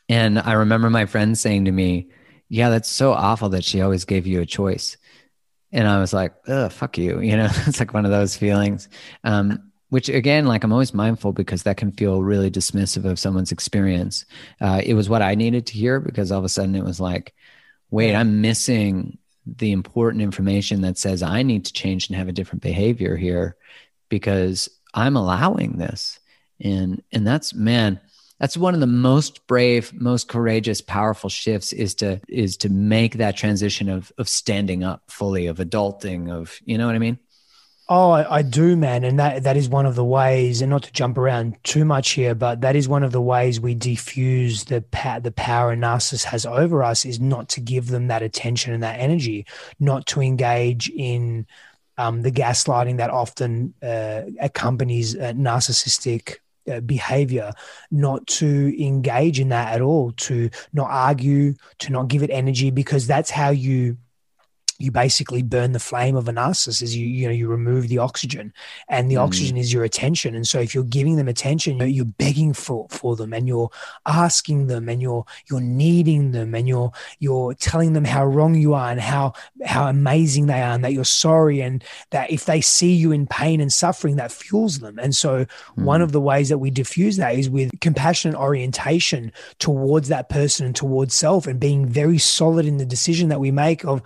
And 0.08 0.38
I 0.38 0.52
remember 0.52 0.90
my 0.90 1.06
friend 1.06 1.38
saying 1.38 1.66
to 1.66 1.72
me, 1.72 2.08
Yeah, 2.48 2.70
that's 2.70 2.88
so 2.88 3.12
awful 3.12 3.50
that 3.50 3.64
she 3.64 3.80
always 3.80 4.04
gave 4.04 4.26
you 4.26 4.40
a 4.40 4.46
choice. 4.46 4.96
And 5.70 5.86
I 5.86 6.00
was 6.00 6.12
like, 6.12 6.34
Ugh, 6.48 6.72
fuck 6.72 6.98
you. 6.98 7.20
You 7.30 7.36
know, 7.36 7.48
it's 7.66 7.78
like 7.78 7.94
one 7.94 8.04
of 8.04 8.10
those 8.10 8.36
feelings. 8.36 8.88
Um, 9.22 9.70
which 9.90 10.08
again, 10.08 10.46
like 10.46 10.64
I'm 10.64 10.72
always 10.72 10.94
mindful 10.94 11.32
because 11.32 11.64
that 11.64 11.76
can 11.76 11.92
feel 11.92 12.22
really 12.22 12.50
dismissive 12.50 13.04
of 13.04 13.18
someone's 13.18 13.52
experience. 13.52 14.24
Uh, 14.60 14.80
it 14.84 14.94
was 14.94 15.08
what 15.08 15.20
I 15.20 15.34
needed 15.34 15.66
to 15.66 15.74
hear 15.74 16.00
because 16.00 16.32
all 16.32 16.38
of 16.38 16.44
a 16.44 16.48
sudden 16.48 16.76
it 16.76 16.84
was 16.84 17.00
like, 17.00 17.34
wait, 17.90 18.14
I'm 18.14 18.40
missing 18.40 19.18
the 19.46 19.72
important 19.72 20.22
information 20.22 20.82
that 20.82 20.98
says 20.98 21.22
I 21.22 21.42
need 21.42 21.64
to 21.66 21.72
change 21.72 22.08
and 22.08 22.16
have 22.16 22.28
a 22.28 22.32
different 22.32 22.62
behavior 22.62 23.16
here 23.16 23.56
because 24.08 24.68
I'm 24.94 25.16
allowing 25.16 25.78
this. 25.78 26.18
And 26.60 27.02
and 27.12 27.26
that's 27.26 27.54
man, 27.54 28.00
that's 28.38 28.56
one 28.56 28.74
of 28.74 28.80
the 28.80 28.86
most 28.86 29.46
brave, 29.46 29.92
most 29.94 30.28
courageous, 30.28 30.80
powerful 30.80 31.30
shifts 31.30 31.72
is 31.72 31.94
to 31.96 32.20
is 32.28 32.56
to 32.58 32.68
make 32.68 33.14
that 33.14 33.36
transition 33.36 33.88
of 33.88 34.12
of 34.18 34.28
standing 34.28 34.84
up 34.84 35.10
fully, 35.10 35.46
of 35.46 35.58
adulting, 35.58 36.30
of 36.30 36.58
you 36.64 36.76
know 36.76 36.86
what 36.86 36.94
I 36.94 36.98
mean? 36.98 37.18
Oh, 37.92 38.10
I, 38.12 38.36
I, 38.36 38.42
do, 38.42 38.76
man, 38.76 39.02
and 39.02 39.18
that 39.18 39.42
that 39.42 39.56
is 39.56 39.68
one 39.68 39.84
of 39.84 39.96
the 39.96 40.04
ways. 40.04 40.62
And 40.62 40.70
not 40.70 40.84
to 40.84 40.92
jump 40.92 41.18
around 41.18 41.56
too 41.64 41.84
much 41.84 42.10
here, 42.10 42.36
but 42.36 42.60
that 42.60 42.76
is 42.76 42.88
one 42.88 43.02
of 43.02 43.10
the 43.10 43.20
ways 43.20 43.60
we 43.60 43.74
defuse 43.74 44.66
the 44.66 44.80
pa- 44.80 45.18
the 45.18 45.32
power 45.32 45.72
a 45.72 45.76
narcissist 45.76 46.22
has 46.24 46.46
over 46.46 46.84
us 46.84 47.04
is 47.04 47.18
not 47.18 47.48
to 47.48 47.60
give 47.60 47.88
them 47.88 48.06
that 48.06 48.22
attention 48.22 48.72
and 48.72 48.82
that 48.84 49.00
energy, 49.00 49.44
not 49.80 50.06
to 50.06 50.22
engage 50.22 50.88
in 50.90 51.48
um, 51.98 52.22
the 52.22 52.30
gaslighting 52.30 52.98
that 52.98 53.10
often 53.10 53.74
uh, 53.82 54.22
accompanies 54.40 55.16
uh, 55.16 55.32
narcissistic 55.32 56.36
uh, 56.70 56.78
behavior, 56.78 57.52
not 57.90 58.24
to 58.28 58.72
engage 58.80 59.40
in 59.40 59.48
that 59.48 59.74
at 59.74 59.80
all, 59.80 60.12
to 60.12 60.48
not 60.72 60.88
argue, 60.90 61.54
to 61.78 61.90
not 61.90 62.06
give 62.06 62.22
it 62.22 62.30
energy, 62.30 62.70
because 62.70 63.08
that's 63.08 63.30
how 63.30 63.50
you 63.50 63.96
you 64.80 64.90
basically 64.90 65.42
burn 65.42 65.72
the 65.72 65.78
flame 65.78 66.16
of 66.16 66.26
a 66.26 66.32
narcissist 66.32 66.82
is 66.82 66.96
you 66.96 67.06
you 67.06 67.26
know 67.26 67.32
you 67.32 67.46
remove 67.46 67.88
the 67.88 67.98
oxygen 67.98 68.52
and 68.88 69.10
the 69.10 69.16
mm. 69.16 69.20
oxygen 69.20 69.56
is 69.56 69.72
your 69.72 69.84
attention 69.84 70.34
and 70.34 70.48
so 70.48 70.58
if 70.58 70.74
you're 70.74 70.84
giving 70.84 71.16
them 71.16 71.28
attention 71.28 71.76
you're, 71.76 71.86
you're 71.86 72.04
begging 72.04 72.52
for 72.52 72.86
for 72.88 73.14
them 73.14 73.32
and 73.32 73.46
you're 73.46 73.70
asking 74.06 74.66
them 74.66 74.88
and 74.88 75.02
you're 75.02 75.24
you're 75.50 75.60
needing 75.60 76.32
them 76.32 76.54
and 76.54 76.66
you're 76.66 76.90
you're 77.18 77.54
telling 77.54 77.92
them 77.92 78.04
how 78.04 78.24
wrong 78.24 78.54
you 78.54 78.72
are 78.72 78.90
and 78.90 79.00
how 79.00 79.32
how 79.64 79.86
amazing 79.86 80.46
they 80.46 80.60
are 80.60 80.72
and 80.72 80.82
that 80.82 80.92
you're 80.92 81.04
sorry 81.04 81.60
and 81.60 81.84
that 82.10 82.30
if 82.30 82.46
they 82.46 82.60
see 82.60 82.94
you 82.94 83.12
in 83.12 83.26
pain 83.26 83.60
and 83.60 83.72
suffering 83.72 84.16
that 84.16 84.32
fuels 84.32 84.78
them 84.78 84.98
and 84.98 85.14
so 85.14 85.44
mm. 85.44 85.84
one 85.84 86.00
of 86.00 86.12
the 86.12 86.20
ways 86.20 86.48
that 86.48 86.58
we 86.58 86.70
diffuse 86.70 87.16
that 87.18 87.34
is 87.34 87.50
with 87.50 87.70
compassionate 87.80 88.38
orientation 88.38 89.30
towards 89.58 90.08
that 90.08 90.28
person 90.30 90.64
and 90.64 90.74
towards 90.74 91.14
self 91.14 91.46
and 91.46 91.60
being 91.60 91.86
very 91.86 92.18
solid 92.18 92.64
in 92.64 92.78
the 92.78 92.86
decision 92.86 93.28
that 93.28 93.40
we 93.40 93.50
make 93.50 93.84
of 93.84 94.02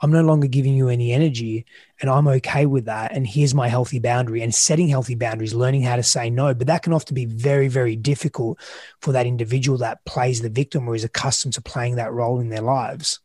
I'm 0.00 0.10
no 0.10 0.22
longer 0.22 0.46
giving 0.46 0.74
you 0.74 0.88
any 0.88 1.12
energy 1.12 1.66
and 2.00 2.10
I'm 2.10 2.26
okay 2.28 2.66
with 2.66 2.86
that. 2.86 3.12
And 3.12 3.26
here's 3.26 3.54
my 3.54 3.68
healthy 3.68 3.98
boundary 3.98 4.42
and 4.42 4.54
setting 4.54 4.88
healthy 4.88 5.14
boundaries, 5.14 5.54
learning 5.54 5.82
how 5.82 5.96
to 5.96 6.02
say 6.02 6.30
no. 6.30 6.54
But 6.54 6.68
that 6.68 6.82
can 6.82 6.92
often 6.92 7.14
be 7.14 7.26
very, 7.26 7.68
very 7.68 7.96
difficult 7.96 8.58
for 9.00 9.12
that 9.12 9.26
individual 9.26 9.78
that 9.78 10.04
plays 10.04 10.40
the 10.40 10.48
victim 10.48 10.88
or 10.88 10.94
is 10.94 11.04
accustomed 11.04 11.54
to 11.54 11.62
playing 11.62 11.96
that 11.96 12.12
role 12.12 12.40
in 12.40 12.48
their 12.48 12.62
lives. 12.62 13.20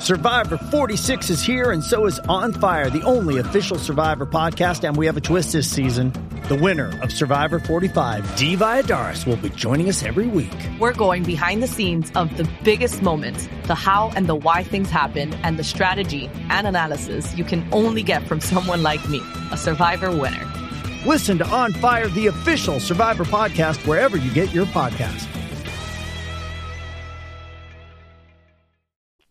Survivor 0.00 0.56
46 0.56 1.28
is 1.28 1.42
here, 1.42 1.72
and 1.72 1.82
so 1.82 2.06
is 2.06 2.20
On 2.20 2.52
Fire, 2.52 2.88
the 2.88 3.02
only 3.02 3.38
official 3.38 3.78
Survivor 3.78 4.26
podcast. 4.26 4.86
And 4.86 4.96
we 4.96 5.06
have 5.06 5.16
a 5.16 5.20
twist 5.20 5.52
this 5.52 5.68
season. 5.68 6.12
The 6.48 6.56
winner 6.56 6.98
of 7.02 7.12
Survivor 7.12 7.58
45, 7.58 8.36
Dee 8.36 8.56
Valladares, 8.56 9.26
will 9.26 9.36
be 9.36 9.50
joining 9.50 9.90
us 9.90 10.02
every 10.02 10.26
week. 10.26 10.50
We're 10.80 10.94
going 10.94 11.22
behind 11.22 11.62
the 11.62 11.66
scenes 11.66 12.10
of 12.14 12.34
the 12.38 12.48
biggest 12.64 13.02
moments, 13.02 13.46
the 13.64 13.74
how 13.74 14.12
and 14.16 14.26
the 14.26 14.34
why 14.34 14.62
things 14.62 14.88
happen, 14.88 15.34
and 15.42 15.58
the 15.58 15.62
strategy 15.62 16.30
and 16.48 16.66
analysis 16.66 17.36
you 17.36 17.44
can 17.44 17.68
only 17.70 18.02
get 18.02 18.26
from 18.26 18.40
someone 18.40 18.82
like 18.82 19.06
me, 19.10 19.20
a 19.52 19.58
Survivor 19.58 20.10
winner. 20.10 20.50
Listen 21.04 21.36
to 21.36 21.46
On 21.48 21.70
Fire, 21.74 22.08
the 22.08 22.28
official 22.28 22.80
Survivor 22.80 23.24
podcast, 23.24 23.86
wherever 23.86 24.16
you 24.16 24.32
get 24.32 24.50
your 24.54 24.64
podcast. 24.64 25.28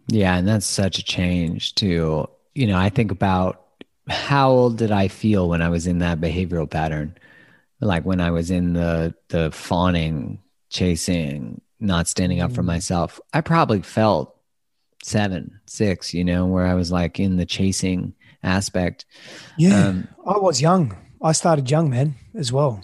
Yeah, 0.06 0.38
and 0.38 0.48
that's 0.48 0.68
such 0.68 1.00
a 1.00 1.04
change 1.04 1.74
too. 1.74 2.30
You 2.54 2.68
know, 2.68 2.78
I 2.78 2.90
think 2.90 3.10
about 3.10 3.67
how 4.08 4.50
old 4.50 4.78
did 4.78 4.92
I 4.92 5.08
feel 5.08 5.50
when 5.50 5.62
I 5.62 5.70
was 5.70 5.88
in 5.88 6.00
that 6.00 6.20
behavioral 6.20 6.70
pattern? 6.70 7.18
Like 7.80 8.06
when 8.06 8.20
I 8.20 8.32
was 8.32 8.50
in 8.50 8.74
the 8.74 9.14
the 9.30 9.52
fawning, 9.52 10.40
chasing, 10.70 11.62
not 11.80 12.08
standing 12.08 12.42
up 12.42 12.52
for 12.52 12.64
mm. 12.64 12.68
myself. 12.68 13.20
I 13.34 13.42
probably 13.42 13.82
felt 13.82 14.36
seven, 15.04 15.60
six, 15.66 16.14
you 16.14 16.24
know, 16.24 16.46
where 16.46 16.66
I 16.66 16.74
was 16.74 16.92
like 16.92 17.20
in 17.20 17.38
the 17.38 17.46
chasing 17.46 18.14
aspect. 18.44 19.06
Yeah. 19.58 19.88
Um, 19.88 20.08
I 20.26 20.38
was 20.38 20.62
young. 20.62 20.98
I 21.22 21.32
started 21.32 21.70
young, 21.70 21.90
man, 21.90 22.16
as 22.36 22.52
well. 22.52 22.84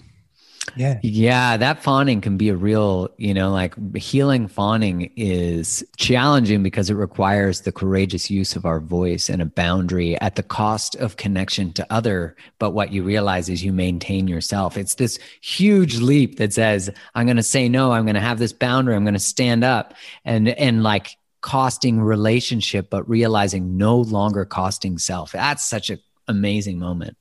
Yeah. 0.76 0.98
Yeah. 1.02 1.56
That 1.56 1.82
fawning 1.82 2.20
can 2.20 2.36
be 2.36 2.48
a 2.48 2.56
real, 2.56 3.10
you 3.16 3.34
know, 3.34 3.50
like 3.50 3.96
healing 3.96 4.48
fawning 4.48 5.12
is 5.16 5.84
challenging 5.96 6.62
because 6.62 6.90
it 6.90 6.94
requires 6.94 7.62
the 7.62 7.72
courageous 7.72 8.30
use 8.30 8.56
of 8.56 8.64
our 8.64 8.80
voice 8.80 9.28
and 9.28 9.42
a 9.42 9.46
boundary 9.46 10.20
at 10.20 10.36
the 10.36 10.42
cost 10.42 10.96
of 10.96 11.16
connection 11.16 11.72
to 11.74 11.86
other. 11.92 12.36
But 12.58 12.70
what 12.70 12.92
you 12.92 13.02
realize 13.02 13.48
is 13.48 13.64
you 13.64 13.72
maintain 13.72 14.26
yourself. 14.26 14.76
It's 14.76 14.94
this 14.94 15.18
huge 15.42 15.98
leap 15.98 16.38
that 16.38 16.52
says, 16.52 16.90
I'm 17.14 17.26
going 17.26 17.36
to 17.36 17.42
say 17.42 17.68
no. 17.68 17.92
I'm 17.92 18.04
going 18.04 18.14
to 18.14 18.20
have 18.20 18.38
this 18.38 18.52
boundary. 18.52 18.96
I'm 18.96 19.04
going 19.04 19.14
to 19.14 19.20
stand 19.20 19.64
up 19.64 19.94
and, 20.24 20.48
and 20.48 20.82
like 20.82 21.16
costing 21.40 22.00
relationship, 22.00 22.90
but 22.90 23.08
realizing 23.08 23.76
no 23.76 23.98
longer 23.98 24.44
costing 24.44 24.98
self. 24.98 25.32
That's 25.32 25.64
such 25.64 25.90
an 25.90 26.00
amazing 26.26 26.78
moment. 26.78 27.16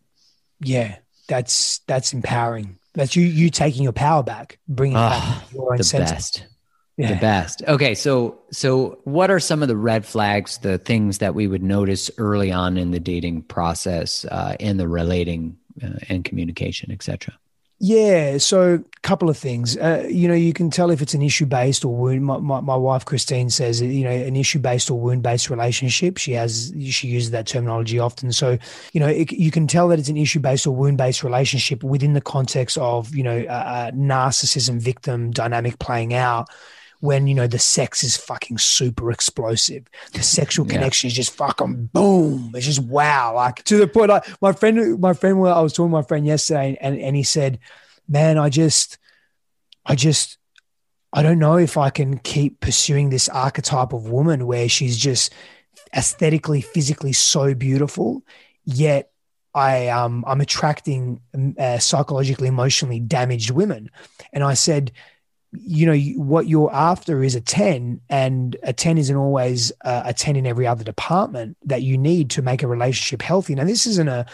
Yeah. 0.60 0.98
That's, 1.28 1.80
that's 1.88 2.14
empowering 2.14 2.80
that's 2.94 3.16
you 3.16 3.26
you 3.26 3.50
taking 3.50 3.84
your 3.84 3.94
power 3.94 4.24
back, 4.24 4.60
bringing 4.68 4.98
oh, 4.98 5.10
back 5.10 5.54
your 5.54 5.72
own 5.72 5.78
the 5.78 5.84
center. 5.84 6.06
best. 6.06 6.46
The 6.96 7.16
best. 7.16 7.64
Okay, 7.68 7.96
so 7.96 8.40
so 8.52 9.00
what 9.04 9.32
are 9.32 9.40
some 9.40 9.64
of 9.64 9.68
the 9.68 9.76
red 9.76 10.06
flags, 10.06 10.60
the 10.60 10.78
things 10.78 11.18
that 11.18 11.34
we 11.34 11.48
would 11.48 11.64
notice 11.64 12.12
early 12.20 12.52
on 12.52 12.78
in 12.78 12.92
the 12.92 13.00
dating 13.00 13.44
process, 13.44 14.26
uh, 14.26 14.56
in 14.60 14.78
the 14.78 14.88
relating 14.88 15.58
uh, 15.84 15.98
and 16.08 16.24
communication, 16.24 16.92
etc. 16.92 17.34
Yeah, 17.86 18.38
so 18.38 18.76
a 18.76 19.00
couple 19.02 19.30
of 19.30 19.38
things. 19.38 19.76
Uh, 19.76 20.08
you 20.10 20.30
know, 20.30 20.34
you 20.34 20.54
can 20.54 20.70
tell 20.70 20.90
if 20.90 21.02
it's 21.02 21.14
an 21.14 21.22
issue 21.22 21.46
based 21.46 21.84
or 21.84 21.94
wound. 21.94 22.24
My, 22.24 22.38
my, 22.38 22.62
my, 22.62 22.78
wife 22.78 23.04
Christine 23.04 23.50
says, 23.50 23.82
you 23.82 24.06
know, 24.06 24.10
an 24.10 24.38
issue 24.38 24.60
based 24.60 24.90
or 24.90 24.98
wound 24.98 25.22
based 25.22 25.50
relationship. 25.50 26.18
She 26.18 26.32
has 26.32 26.74
she 26.90 27.10
uses 27.10 27.32
that 27.32 27.46
terminology 27.46 28.00
often. 28.00 28.32
So, 28.32 28.58
you 28.94 29.02
know, 29.02 29.10
it, 29.10 29.34
you 29.34 29.52
can 29.52 29.68
tell 29.68 29.90
that 29.90 30.00
it's 30.00 30.08
an 30.08 30.16
issue 30.16 30.40
based 30.40 30.66
or 30.66 30.74
wound 30.74 30.98
based 30.98 31.26
relationship 31.26 31.84
within 31.84 32.14
the 32.14 32.22
context 32.22 32.78
of 32.78 33.14
you 33.14 33.24
know 33.24 33.40
a, 33.50 33.90
a 33.90 33.92
narcissism 33.94 34.80
victim 34.80 35.32
dynamic 35.32 35.78
playing 35.80 36.14
out 36.14 36.48
when 37.04 37.28
you 37.28 37.36
know 37.36 37.48
the 37.48 37.60
sex 37.60 38.02
is 38.02 38.16
fucking 38.16 38.58
super 38.58 39.12
explosive. 39.12 39.84
The 40.14 40.24
sexual 40.24 40.66
connection 40.66 41.08
yeah. 41.08 41.12
is 41.12 41.16
just 41.16 41.36
fucking 41.36 41.90
boom. 41.92 42.54
It's 42.56 42.66
just 42.66 42.80
wow. 42.80 43.36
Like 43.36 43.62
to 43.66 43.76
the 43.76 43.90
point, 43.90 44.08
like 44.08 44.24
my 44.42 44.54
friend, 44.54 45.02
my 45.02 45.12
friend, 45.12 45.38
I 45.46 45.60
was 45.60 45.74
talking 45.74 45.90
to 45.90 45.98
my 45.98 46.02
friend 46.02 46.26
yesterday, 46.26 46.78
and 46.80 46.98
and 46.98 47.14
he 47.14 47.24
said, 47.24 47.60
"Man, 48.08 48.38
I 48.38 48.50
just, 48.50 48.98
I 49.86 49.96
just." 49.96 50.38
I 51.16 51.22
don't 51.22 51.38
know 51.38 51.58
if 51.58 51.78
I 51.78 51.92
can 51.92 52.18
keep 52.18 52.60
pursuing 52.60 53.12
this 53.12 53.30
archetype 53.30 53.94
of 53.94 54.10
woman 54.10 54.48
where 54.48 54.68
she's 54.68 54.98
just 54.98 55.32
aesthetically, 55.96 56.62
physically 56.62 57.14
so 57.14 57.54
beautiful, 57.54 58.24
yet 58.66 59.12
I 59.54 59.90
um 59.90 60.24
I'm 60.26 60.42
attracting 60.42 61.22
uh, 61.60 61.78
psychologically, 61.78 62.48
emotionally 62.48 63.00
damaged 63.00 63.52
women. 63.52 63.92
And 64.32 64.44
I 64.44 64.56
said, 64.56 64.92
you 65.62 65.86
know 65.86 65.98
what 66.24 66.48
you're 66.48 66.74
after 66.74 67.24
is 67.24 67.36
a 67.36 67.42
10 67.42 68.02
and 68.10 68.56
a 68.64 68.74
10 68.74 68.98
isn't 68.98 69.16
always 69.16 69.72
a 69.82 70.14
10 70.14 70.36
in 70.36 70.48
every 70.48 70.66
other 70.66 70.84
department 70.84 71.58
that 71.66 71.84
you 71.84 71.98
need 71.98 72.32
to 72.32 72.42
make 72.42 72.64
a 72.64 72.68
relationship 72.68 73.22
healthy. 73.22 73.54
Now 73.56 73.66
this 73.66 73.86
isn't 73.86 74.08
a 74.08 74.26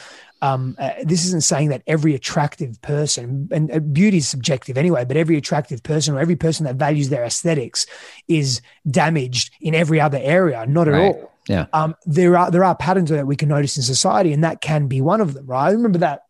um, 0.41 0.77
uh, 0.79 0.91
this 1.03 1.25
isn't 1.25 1.43
saying 1.43 1.67
that 1.67 1.83
every 1.85 2.15
attractive 2.15 2.81
person 2.81 3.49
and 3.51 3.69
uh, 3.69 3.79
beauty 3.79 4.17
is 4.17 4.27
subjective 4.29 4.77
anyway 4.77 5.03
but 5.03 5.17
every 5.17 5.35
attractive 5.35 5.83
person 5.83 6.15
or 6.15 6.19
every 6.21 6.37
person 6.37 6.65
that 6.65 6.77
values 6.77 7.09
their 7.09 7.25
aesthetics 7.25 7.85
is 8.29 8.61
damaged 8.89 9.53
in 9.59 9.75
every 9.75 9.99
other 9.99 10.19
area 10.21 10.65
not 10.65 10.87
at 10.87 10.93
right. 10.93 11.15
all. 11.15 11.33
Yeah. 11.49 11.65
Um, 11.73 11.95
there 12.05 12.37
are 12.37 12.49
there 12.51 12.63
are 12.63 12.75
patterns 12.75 13.09
that 13.09 13.27
we 13.27 13.35
can 13.35 13.49
notice 13.49 13.75
in 13.75 13.83
society 13.83 14.31
and 14.31 14.45
that 14.45 14.61
can 14.61 14.87
be 14.87 15.01
one 15.01 15.19
of 15.19 15.33
them 15.33 15.45
right? 15.45 15.67
I 15.67 15.71
remember 15.71 15.99
that 15.99 16.23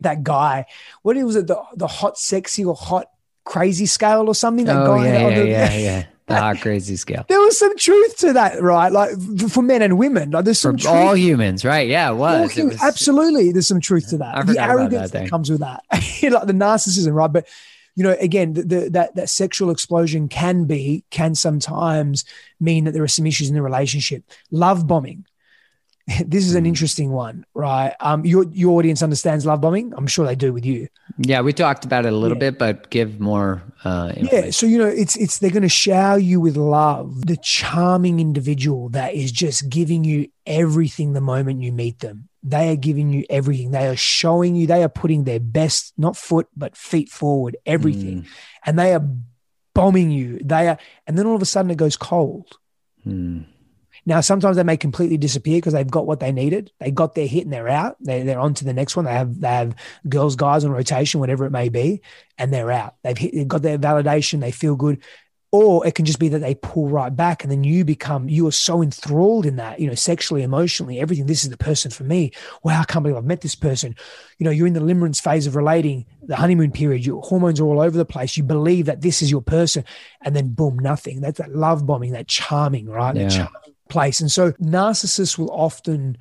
that 0.00 0.22
guy 0.22 0.66
what 1.00 1.16
was 1.16 1.36
it 1.36 1.46
the, 1.46 1.62
the 1.74 1.86
hot 1.86 2.18
sexy 2.18 2.66
or 2.66 2.74
hot 2.74 3.06
crazy 3.50 3.86
scale 3.86 4.28
or 4.28 4.34
something. 4.34 4.64
That 4.64 4.76
oh, 4.76 5.02
yeah, 5.02 5.28
yeah, 5.28 5.42
yeah, 5.42 5.74
yeah. 5.78 6.04
The 6.26 6.36
hot 6.36 6.60
crazy 6.60 6.94
scale. 6.94 7.24
There 7.28 7.40
was 7.40 7.58
some 7.58 7.76
truth 7.76 8.18
to 8.18 8.32
that, 8.34 8.62
right? 8.62 8.92
Like 8.92 9.10
for 9.50 9.62
men 9.62 9.82
and 9.82 9.98
women. 9.98 10.30
Like 10.30 10.44
there's 10.44 10.60
some 10.60 10.78
for 10.78 10.88
all 10.88 11.16
humans, 11.16 11.64
right? 11.64 11.88
Yeah, 11.88 12.12
it 12.12 12.14
was. 12.14 12.56
It 12.56 12.64
was. 12.64 12.80
Absolutely, 12.80 13.50
there's 13.50 13.66
some 13.66 13.80
truth 13.80 14.10
to 14.10 14.18
that. 14.18 14.46
The 14.46 14.62
arrogance 14.62 15.10
that, 15.10 15.22
that, 15.22 15.30
comes 15.30 15.50
with 15.50 15.58
that, 15.60 15.82
like 15.90 16.46
the 16.46 16.52
narcissism, 16.52 17.12
right? 17.12 17.32
But 17.32 17.48
you 17.96 18.04
know, 18.04 18.16
again, 18.20 18.52
the, 18.52 18.62
the, 18.62 18.90
that 18.90 19.16
that 19.16 19.28
sexual 19.28 19.70
explosion 19.70 20.28
can 20.28 20.66
be 20.66 21.04
can 21.10 21.34
sometimes 21.34 22.24
mean 22.60 22.84
that 22.84 22.92
there 22.92 23.02
are 23.02 23.08
some 23.08 23.26
issues 23.26 23.48
in 23.48 23.56
the 23.56 23.62
relationship. 23.62 24.22
Love 24.52 24.86
bombing, 24.86 25.26
this 26.26 26.46
is 26.46 26.54
an 26.54 26.64
hmm. 26.64 26.68
interesting 26.68 27.10
one, 27.10 27.44
right? 27.54 27.94
Um, 28.00 28.24
your 28.24 28.44
your 28.52 28.78
audience 28.78 29.02
understands 29.02 29.46
love 29.46 29.60
bombing. 29.60 29.92
I'm 29.96 30.06
sure 30.06 30.26
they 30.26 30.34
do 30.34 30.52
with 30.52 30.64
you. 30.64 30.88
Yeah, 31.18 31.40
we 31.40 31.52
talked 31.52 31.84
about 31.84 32.06
it 32.06 32.12
a 32.12 32.16
little 32.16 32.36
yeah. 32.36 32.50
bit, 32.50 32.58
but 32.58 32.90
give 32.90 33.20
more. 33.20 33.62
Uh, 33.84 34.12
yeah, 34.16 34.50
so 34.50 34.66
you 34.66 34.78
know, 34.78 34.86
it's 34.86 35.16
it's 35.16 35.38
they're 35.38 35.50
going 35.50 35.62
to 35.62 35.68
shower 35.68 36.18
you 36.18 36.40
with 36.40 36.56
love. 36.56 37.26
The 37.26 37.36
charming 37.36 38.20
individual 38.20 38.88
that 38.90 39.14
is 39.14 39.30
just 39.30 39.68
giving 39.68 40.04
you 40.04 40.28
everything 40.46 41.12
the 41.12 41.20
moment 41.20 41.62
you 41.62 41.72
meet 41.72 42.00
them. 42.00 42.28
They 42.42 42.70
are 42.70 42.76
giving 42.76 43.12
you 43.12 43.24
everything. 43.28 43.70
They 43.70 43.86
are 43.86 43.96
showing 43.96 44.56
you. 44.56 44.66
They 44.66 44.82
are 44.82 44.88
putting 44.88 45.24
their 45.24 45.40
best, 45.40 45.92
not 45.98 46.16
foot 46.16 46.48
but 46.56 46.76
feet 46.76 47.10
forward, 47.10 47.56
everything, 47.66 48.22
mm. 48.22 48.26
and 48.64 48.78
they 48.78 48.94
are 48.94 49.06
bombing 49.74 50.10
you. 50.10 50.40
They 50.42 50.68
are, 50.68 50.78
and 51.06 51.18
then 51.18 51.26
all 51.26 51.36
of 51.36 51.42
a 51.42 51.46
sudden 51.46 51.70
it 51.70 51.76
goes 51.76 51.96
cold. 51.96 52.58
Mm 53.06 53.44
now, 54.06 54.20
sometimes 54.20 54.56
they 54.56 54.62
may 54.62 54.76
completely 54.76 55.16
disappear 55.16 55.58
because 55.58 55.72
they've 55.72 55.90
got 55.90 56.06
what 56.06 56.20
they 56.20 56.32
needed. 56.32 56.72
They 56.80 56.90
got 56.90 57.14
their 57.14 57.26
hit 57.26 57.44
and 57.44 57.52
they're 57.52 57.68
out. 57.68 57.96
They, 58.00 58.22
they're 58.22 58.40
on 58.40 58.54
to 58.54 58.64
the 58.64 58.72
next 58.72 58.96
one. 58.96 59.04
They 59.04 59.12
have 59.12 59.40
they 59.40 59.48
have 59.48 59.74
girls, 60.08 60.36
guys 60.36 60.64
on 60.64 60.70
rotation, 60.70 61.20
whatever 61.20 61.44
it 61.44 61.50
may 61.50 61.68
be, 61.68 62.02
and 62.38 62.52
they're 62.52 62.72
out. 62.72 62.96
They've, 63.02 63.18
hit, 63.18 63.34
they've 63.34 63.48
got 63.48 63.62
their 63.62 63.78
validation. 63.78 64.40
They 64.40 64.52
feel 64.52 64.76
good. 64.76 65.02
Or 65.52 65.84
it 65.84 65.96
can 65.96 66.04
just 66.04 66.20
be 66.20 66.28
that 66.28 66.38
they 66.38 66.54
pull 66.54 66.88
right 66.88 67.14
back 67.14 67.42
and 67.42 67.50
then 67.50 67.64
you 67.64 67.84
become, 67.84 68.28
you 68.28 68.46
are 68.46 68.52
so 68.52 68.84
enthralled 68.84 69.46
in 69.46 69.56
that, 69.56 69.80
you 69.80 69.88
know, 69.88 69.96
sexually, 69.96 70.44
emotionally, 70.44 71.00
everything. 71.00 71.26
This 71.26 71.42
is 71.42 71.50
the 71.50 71.56
person 71.56 71.90
for 71.90 72.04
me. 72.04 72.30
Wow, 72.62 72.80
I 72.80 72.84
can't 72.84 73.02
believe 73.02 73.16
I've 73.16 73.24
met 73.24 73.40
this 73.40 73.56
person. 73.56 73.96
You 74.38 74.44
know, 74.44 74.52
you're 74.52 74.68
in 74.68 74.74
the 74.74 74.80
limerence 74.80 75.20
phase 75.20 75.48
of 75.48 75.56
relating, 75.56 76.06
the 76.22 76.36
honeymoon 76.36 76.70
period, 76.70 77.04
your 77.04 77.20
hormones 77.20 77.58
are 77.58 77.64
all 77.64 77.80
over 77.80 77.98
the 77.98 78.04
place. 78.04 78.36
You 78.36 78.44
believe 78.44 78.86
that 78.86 79.00
this 79.00 79.22
is 79.22 79.30
your 79.30 79.42
person. 79.42 79.84
And 80.22 80.36
then 80.36 80.50
boom, 80.50 80.78
nothing. 80.78 81.20
That's 81.20 81.38
that 81.38 81.52
love 81.52 81.84
bombing, 81.84 82.12
that 82.12 82.28
charming, 82.28 82.88
right? 82.88 83.16
Yeah. 83.16 83.24
That 83.24 83.30
charming 83.32 83.74
place. 83.90 84.20
And 84.20 84.30
so 84.30 84.52
narcissists 84.52 85.36
will 85.36 85.50
often 85.50 86.16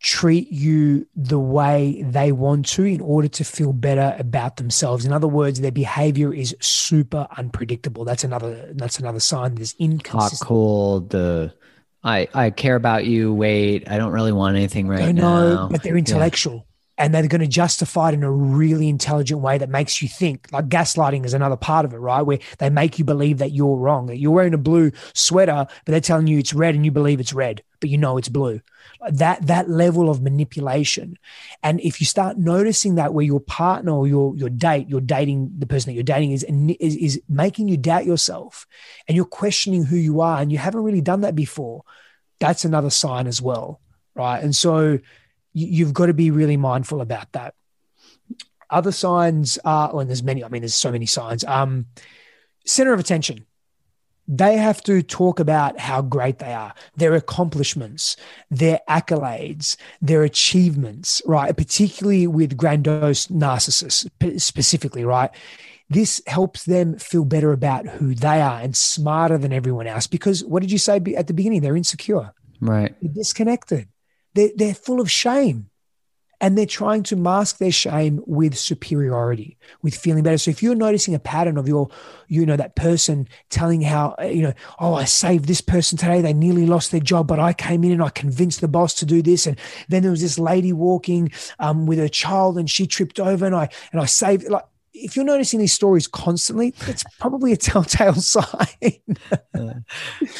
treat 0.00 0.50
you 0.52 1.06
the 1.16 1.38
way 1.38 2.02
they 2.02 2.30
want 2.30 2.66
to 2.66 2.84
in 2.84 3.00
order 3.00 3.26
to 3.26 3.44
feel 3.44 3.72
better 3.72 4.14
about 4.18 4.56
themselves. 4.56 5.04
In 5.04 5.12
other 5.12 5.26
words, 5.26 5.60
their 5.60 5.72
behavior 5.72 6.32
is 6.32 6.54
super 6.60 7.26
unpredictable. 7.36 8.04
That's 8.04 8.24
another 8.24 8.72
that's 8.74 8.98
another 8.98 9.20
sign 9.20 9.56
there's 9.56 9.74
inconsistency. 9.78 10.44
Hot, 10.44 10.48
cold, 10.48 11.10
the 11.10 11.52
I 12.04 12.28
I 12.32 12.50
care 12.50 12.76
about 12.76 13.06
you. 13.06 13.34
Wait, 13.34 13.88
I 13.90 13.98
don't 13.98 14.12
really 14.12 14.32
want 14.32 14.56
anything 14.56 14.86
right 14.86 15.02
I 15.02 15.12
know, 15.12 15.54
now. 15.54 15.68
But 15.68 15.82
they're 15.82 15.96
intellectual. 15.96 16.67
And 16.98 17.14
they're 17.14 17.26
going 17.28 17.40
to 17.40 17.46
justify 17.46 18.08
it 18.08 18.14
in 18.14 18.24
a 18.24 18.30
really 18.30 18.88
intelligent 18.88 19.40
way 19.40 19.56
that 19.56 19.68
makes 19.70 20.02
you 20.02 20.08
think. 20.08 20.48
Like 20.52 20.68
gaslighting 20.68 21.24
is 21.24 21.32
another 21.32 21.56
part 21.56 21.84
of 21.84 21.94
it, 21.94 21.98
right? 21.98 22.22
Where 22.22 22.40
they 22.58 22.70
make 22.70 22.98
you 22.98 23.04
believe 23.04 23.38
that 23.38 23.52
you're 23.52 23.76
wrong, 23.76 24.06
that 24.06 24.18
you're 24.18 24.32
wearing 24.32 24.52
a 24.52 24.58
blue 24.58 24.90
sweater, 25.14 25.66
but 25.68 25.92
they're 25.92 26.00
telling 26.00 26.26
you 26.26 26.38
it's 26.38 26.52
red 26.52 26.74
and 26.74 26.84
you 26.84 26.90
believe 26.90 27.20
it's 27.20 27.32
red, 27.32 27.62
but 27.78 27.88
you 27.88 27.98
know 27.98 28.18
it's 28.18 28.28
blue. 28.28 28.60
That 29.10 29.46
that 29.46 29.70
level 29.70 30.10
of 30.10 30.22
manipulation, 30.22 31.18
and 31.62 31.80
if 31.82 32.00
you 32.00 32.06
start 32.06 32.36
noticing 32.36 32.96
that 32.96 33.14
where 33.14 33.24
your 33.24 33.38
partner 33.38 33.92
or 33.92 34.08
your 34.08 34.36
your 34.36 34.48
date, 34.50 34.88
you're 34.88 35.00
dating 35.00 35.52
the 35.56 35.66
person 35.66 35.90
that 35.90 35.94
you're 35.94 36.02
dating 36.02 36.32
is 36.32 36.42
is, 36.42 36.96
is 36.96 37.22
making 37.28 37.68
you 37.68 37.76
doubt 37.76 38.06
yourself, 38.06 38.66
and 39.06 39.14
you're 39.14 39.24
questioning 39.24 39.84
who 39.84 39.96
you 39.96 40.20
are, 40.20 40.40
and 40.40 40.50
you 40.50 40.58
haven't 40.58 40.82
really 40.82 41.00
done 41.00 41.20
that 41.20 41.36
before, 41.36 41.84
that's 42.40 42.64
another 42.64 42.90
sign 42.90 43.28
as 43.28 43.40
well, 43.40 43.80
right? 44.16 44.42
And 44.42 44.56
so 44.56 44.98
you've 45.52 45.94
got 45.94 46.06
to 46.06 46.14
be 46.14 46.30
really 46.30 46.56
mindful 46.56 47.00
about 47.00 47.32
that. 47.32 47.54
Other 48.70 48.92
signs 48.92 49.58
are, 49.64 49.88
well, 49.88 50.00
and 50.00 50.10
there's 50.10 50.22
many, 50.22 50.44
I 50.44 50.48
mean, 50.48 50.62
there's 50.62 50.74
so 50.74 50.92
many 50.92 51.06
signs. 51.06 51.44
Um, 51.44 51.86
center 52.66 52.92
of 52.92 53.00
attention. 53.00 53.46
They 54.30 54.58
have 54.58 54.82
to 54.82 55.02
talk 55.02 55.40
about 55.40 55.78
how 55.78 56.02
great 56.02 56.38
they 56.38 56.52
are, 56.52 56.74
their 56.94 57.14
accomplishments, 57.14 58.14
their 58.50 58.80
accolades, 58.86 59.76
their 60.02 60.22
achievements, 60.22 61.22
right? 61.24 61.56
Particularly 61.56 62.26
with 62.26 62.54
grandiose 62.54 63.28
narcissists, 63.28 64.06
specifically, 64.38 65.02
right? 65.02 65.30
This 65.88 66.20
helps 66.26 66.64
them 66.64 66.98
feel 66.98 67.24
better 67.24 67.52
about 67.52 67.86
who 67.86 68.14
they 68.14 68.42
are 68.42 68.60
and 68.60 68.76
smarter 68.76 69.38
than 69.38 69.54
everyone 69.54 69.86
else. 69.86 70.06
Because 70.06 70.44
what 70.44 70.60
did 70.60 70.70
you 70.70 70.78
say 70.78 71.00
at 71.16 71.26
the 71.26 71.32
beginning? 71.32 71.62
They're 71.62 71.74
insecure, 71.74 72.34
right? 72.60 72.94
They're 73.00 73.14
disconnected 73.14 73.88
they're, 74.34 74.50
they're 74.54 74.74
full 74.74 75.00
of 75.00 75.10
shame. 75.10 75.70
And 76.40 76.56
they're 76.56 76.66
trying 76.66 77.02
to 77.04 77.16
mask 77.16 77.58
their 77.58 77.72
shame 77.72 78.22
with 78.24 78.56
superiority 78.56 79.58
with 79.82 79.96
feeling 79.96 80.22
better. 80.22 80.38
So 80.38 80.52
if 80.52 80.62
you're 80.62 80.76
noticing 80.76 81.12
a 81.16 81.18
pattern 81.18 81.58
of 81.58 81.66
your 81.66 81.88
you 82.28 82.46
know 82.46 82.56
that 82.56 82.76
person 82.76 83.26
telling 83.50 83.80
how 83.80 84.14
you 84.22 84.42
know 84.42 84.52
oh 84.78 84.94
i 84.94 85.02
saved 85.02 85.46
this 85.46 85.60
person 85.60 85.98
today. 85.98 86.20
They 86.20 86.32
nearly 86.32 86.64
lost 86.64 86.92
their 86.92 87.00
job 87.00 87.26
but 87.26 87.40
i 87.40 87.52
came 87.52 87.82
in 87.82 87.90
and 87.90 88.00
i 88.00 88.10
convinced 88.10 88.60
the 88.60 88.68
boss 88.68 88.94
to 88.94 89.04
do 89.04 89.20
this. 89.20 89.48
And 89.48 89.58
then 89.88 90.02
there 90.02 90.12
was 90.12 90.20
this 90.20 90.38
lady 90.38 90.72
walking 90.72 91.32
um, 91.58 91.86
with 91.86 91.98
her 91.98 92.06
child 92.06 92.56
and 92.56 92.70
she 92.70 92.86
tripped 92.86 93.18
over 93.18 93.44
and 93.44 93.56
i 93.56 93.68
and 93.90 94.00
i 94.00 94.04
saved 94.04 94.48
like 94.48 94.62
if 95.04 95.16
you're 95.16 95.24
noticing 95.24 95.60
these 95.60 95.72
stories 95.72 96.06
constantly, 96.06 96.74
it's 96.86 97.04
probably 97.18 97.52
a 97.52 97.56
telltale 97.56 98.14
sign. 98.14 99.16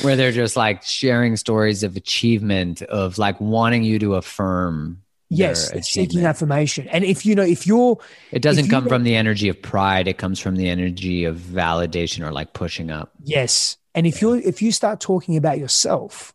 Where 0.02 0.16
they're 0.16 0.32
just 0.32 0.56
like 0.56 0.82
sharing 0.82 1.36
stories 1.36 1.82
of 1.82 1.96
achievement, 1.96 2.82
of 2.82 3.18
like 3.18 3.40
wanting 3.40 3.84
you 3.84 3.98
to 4.00 4.14
affirm. 4.14 5.02
Yes, 5.30 5.70
seeking 5.86 6.24
affirmation. 6.24 6.88
And 6.88 7.04
if 7.04 7.26
you 7.26 7.34
know, 7.34 7.42
if 7.42 7.66
you're. 7.66 7.98
It 8.32 8.40
doesn't 8.40 8.68
come 8.68 8.88
from 8.88 9.02
the 9.02 9.14
energy 9.14 9.48
of 9.50 9.60
pride, 9.60 10.08
it 10.08 10.16
comes 10.16 10.40
from 10.40 10.56
the 10.56 10.68
energy 10.70 11.24
of 11.24 11.36
validation 11.36 12.26
or 12.26 12.32
like 12.32 12.54
pushing 12.54 12.90
up. 12.90 13.12
Yes. 13.22 13.76
And 13.94 14.06
if 14.06 14.22
you're, 14.22 14.38
if 14.38 14.62
you 14.62 14.72
start 14.72 15.00
talking 15.00 15.36
about 15.36 15.58
yourself, 15.58 16.32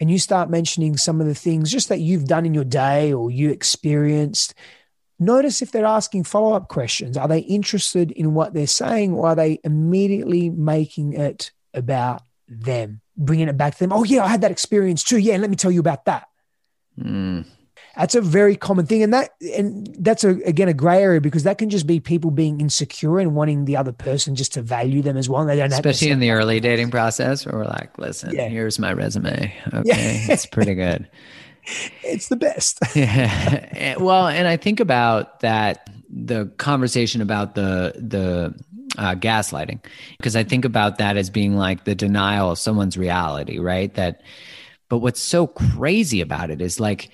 and 0.00 0.10
you 0.10 0.18
start 0.18 0.50
mentioning 0.50 0.96
some 0.96 1.20
of 1.20 1.26
the 1.26 1.34
things 1.34 1.70
just 1.70 1.88
that 1.88 2.00
you've 2.00 2.26
done 2.26 2.46
in 2.46 2.54
your 2.54 2.64
day 2.64 3.12
or 3.12 3.30
you 3.30 3.50
experienced 3.50 4.54
notice 5.18 5.62
if 5.62 5.72
they're 5.72 5.84
asking 5.84 6.24
follow 6.24 6.54
up 6.54 6.68
questions. 6.68 7.16
Are 7.16 7.28
they 7.28 7.40
interested 7.40 8.10
in 8.10 8.34
what 8.34 8.54
they're 8.54 8.66
saying 8.66 9.14
or 9.14 9.28
are 9.28 9.36
they 9.36 9.60
immediately 9.64 10.50
making 10.50 11.14
it 11.14 11.52
about 11.72 12.22
them, 12.48 13.00
bringing 13.16 13.48
it 13.48 13.56
back 13.56 13.74
to 13.74 13.78
them? 13.80 13.92
Oh, 13.92 14.04
yeah, 14.04 14.24
I 14.24 14.28
had 14.28 14.40
that 14.42 14.50
experience 14.50 15.02
too. 15.02 15.18
Yeah, 15.18 15.36
let 15.36 15.50
me 15.50 15.56
tell 15.56 15.70
you 15.70 15.80
about 15.80 16.04
that. 16.06 16.28
Mm. 16.98 17.46
That's 17.96 18.16
a 18.16 18.20
very 18.20 18.56
common 18.56 18.86
thing, 18.86 19.04
and 19.04 19.14
that 19.14 19.30
and 19.56 19.86
that's 20.00 20.24
a, 20.24 20.30
again 20.44 20.68
a 20.68 20.74
gray 20.74 21.00
area 21.00 21.20
because 21.20 21.44
that 21.44 21.58
can 21.58 21.70
just 21.70 21.86
be 21.86 22.00
people 22.00 22.32
being 22.32 22.60
insecure 22.60 23.20
and 23.20 23.36
wanting 23.36 23.66
the 23.66 23.76
other 23.76 23.92
person 23.92 24.34
just 24.34 24.54
to 24.54 24.62
value 24.62 25.00
them 25.00 25.16
as 25.16 25.28
well. 25.28 25.44
They 25.44 25.56
don't, 25.56 25.72
especially 25.72 26.10
in 26.10 26.18
the 26.18 26.32
early 26.32 26.58
dating 26.58 26.90
process, 26.90 27.46
where 27.46 27.54
we're 27.54 27.66
like, 27.66 27.96
"Listen, 27.96 28.34
yeah. 28.34 28.48
here's 28.48 28.80
my 28.80 28.92
resume. 28.92 29.54
Okay, 29.72 29.82
yeah. 29.84 30.32
it's 30.32 30.46
pretty 30.46 30.74
good. 30.74 31.08
it's 32.02 32.28
the 32.28 32.36
best. 32.36 32.78
yeah. 32.94 33.96
Well, 33.98 34.26
and 34.26 34.48
I 34.48 34.56
think 34.56 34.80
about 34.80 35.40
that 35.40 35.88
the 36.08 36.46
conversation 36.58 37.20
about 37.20 37.54
the 37.54 37.94
the 37.96 38.54
uh, 38.96 39.14
gaslighting 39.14 39.80
because 40.16 40.36
I 40.36 40.44
think 40.44 40.64
about 40.64 40.98
that 40.98 41.16
as 41.16 41.30
being 41.30 41.56
like 41.56 41.84
the 41.84 41.94
denial 41.94 42.52
of 42.52 42.58
someone's 42.58 42.96
reality, 42.96 43.58
right? 43.58 43.92
That, 43.94 44.22
but 44.88 44.98
what's 44.98 45.20
so 45.20 45.46
crazy 45.46 46.20
about 46.20 46.50
it 46.50 46.60
is 46.60 46.78
like 46.78 47.10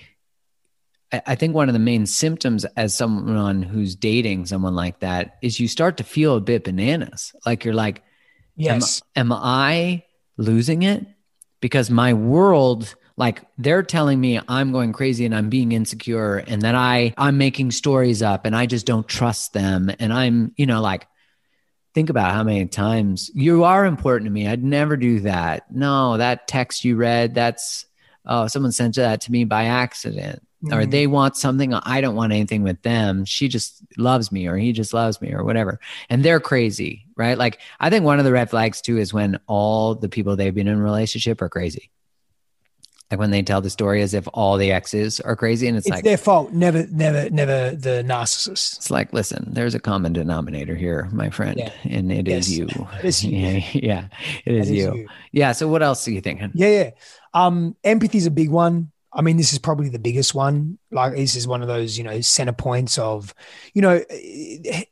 I 1.11 1.35
think 1.35 1.53
one 1.53 1.67
of 1.67 1.73
the 1.73 1.79
main 1.79 2.05
symptoms 2.05 2.63
as 2.77 2.95
someone 2.95 3.63
who's 3.63 3.95
dating 3.95 4.45
someone 4.45 4.75
like 4.75 4.99
that 4.99 5.37
is 5.41 5.59
you 5.59 5.67
start 5.67 5.97
to 5.97 6.05
feel 6.05 6.37
a 6.37 6.41
bit 6.41 6.63
bananas. 6.63 7.33
Like 7.45 7.65
you're 7.65 7.73
like, 7.73 8.01
yes, 8.55 9.01
am, 9.15 9.31
am 9.31 9.39
I 9.43 10.03
losing 10.37 10.83
it? 10.83 11.05
Because 11.59 11.89
my 11.89 12.13
world, 12.13 12.95
like 13.17 13.41
they're 13.57 13.83
telling 13.83 14.19
me 14.19 14.39
I'm 14.47 14.71
going 14.71 14.93
crazy 14.93 15.25
and 15.25 15.35
I'm 15.35 15.49
being 15.49 15.71
insecure 15.71 16.37
and 16.37 16.61
that 16.63 16.75
I 16.75 17.13
I'm 17.17 17.37
making 17.37 17.71
stories 17.71 18.21
up 18.21 18.45
and 18.45 18.55
I 18.55 18.65
just 18.65 18.85
don't 18.85 19.07
trust 19.07 19.53
them. 19.53 19.91
And 19.99 20.13
I'm, 20.13 20.53
you 20.57 20.65
know, 20.65 20.81
like, 20.81 21.07
think 21.93 22.09
about 22.09 22.33
how 22.33 22.43
many 22.43 22.65
times 22.67 23.29
you 23.33 23.63
are 23.63 23.85
important 23.85 24.27
to 24.27 24.31
me. 24.31 24.47
I'd 24.47 24.63
never 24.63 24.95
do 24.95 25.21
that. 25.21 25.71
No, 25.71 26.17
that 26.17 26.47
text 26.47 26.85
you 26.85 26.95
read, 26.95 27.35
that's 27.35 27.85
oh, 28.25 28.47
someone 28.47 28.71
sent 28.71 28.95
that 28.95 29.21
to 29.21 29.31
me 29.31 29.43
by 29.43 29.65
accident 29.65 30.41
mm-hmm. 30.63 30.77
or 30.77 30.85
they 30.85 31.07
want 31.07 31.35
something 31.35 31.73
i 31.73 32.01
don't 32.01 32.15
want 32.15 32.31
anything 32.31 32.63
with 32.63 32.81
them 32.81 33.25
she 33.25 33.47
just 33.47 33.81
loves 33.97 34.31
me 34.31 34.47
or 34.47 34.57
he 34.57 34.71
just 34.71 34.93
loves 34.93 35.21
me 35.21 35.33
or 35.33 35.43
whatever 35.43 35.79
and 36.09 36.23
they're 36.23 36.39
crazy 36.39 37.05
right 37.15 37.37
like 37.37 37.59
i 37.79 37.89
think 37.89 38.05
one 38.05 38.19
of 38.19 38.25
the 38.25 38.31
red 38.31 38.49
flags 38.49 38.81
too 38.81 38.97
is 38.97 39.13
when 39.13 39.39
all 39.47 39.95
the 39.95 40.09
people 40.09 40.35
they've 40.35 40.55
been 40.55 40.67
in 40.67 40.77
a 40.77 40.83
relationship 40.83 41.41
are 41.41 41.49
crazy 41.49 41.89
like 43.11 43.19
when 43.19 43.31
they 43.31 43.43
tell 43.43 43.61
the 43.61 43.69
story 43.69 44.01
as 44.01 44.13
if 44.13 44.27
all 44.33 44.57
the 44.57 44.71
exes 44.71 45.19
are 45.19 45.35
crazy 45.35 45.67
and 45.67 45.77
it's, 45.77 45.85
it's 45.85 45.93
like 45.93 46.03
their 46.03 46.17
fault 46.17 46.51
never 46.53 46.87
never 46.87 47.29
never 47.29 47.71
the 47.71 48.03
narcissist 48.05 48.77
it's 48.77 48.89
like 48.89 49.11
listen 49.13 49.45
there's 49.51 49.75
a 49.75 49.79
common 49.79 50.13
denominator 50.13 50.75
here 50.75 51.09
my 51.11 51.29
friend 51.29 51.59
yeah. 51.59 51.71
and 51.83 52.11
it 52.11 52.27
yes. 52.27 52.47
is 52.47 52.57
you 52.57 52.67
it 52.99 53.05
is 53.05 53.25
you 53.25 53.37
yeah, 53.37 53.63
yeah 53.73 54.07
it 54.45 54.55
is, 54.55 54.71
you. 54.71 54.95
you. 54.95 55.07
yeah 55.31 55.51
so 55.51 55.67
what 55.67 55.83
else 55.83 56.07
are 56.07 56.11
you 56.11 56.21
thinking 56.21 56.51
yeah 56.53 56.69
yeah 56.69 56.89
um 57.33 57.75
empathy 57.83 58.17
is 58.17 58.25
a 58.25 58.31
big 58.31 58.49
one 58.49 58.91
I 59.13 59.21
mean, 59.21 59.35
this 59.35 59.51
is 59.51 59.59
probably 59.59 59.89
the 59.89 59.99
biggest 59.99 60.33
one. 60.33 60.77
Like, 60.89 61.15
this 61.15 61.35
is 61.35 61.47
one 61.47 61.61
of 61.61 61.67
those, 61.67 61.97
you 61.97 62.03
know, 62.03 62.21
center 62.21 62.53
points 62.53 62.97
of, 62.97 63.33
you 63.73 63.81
know, 63.81 64.01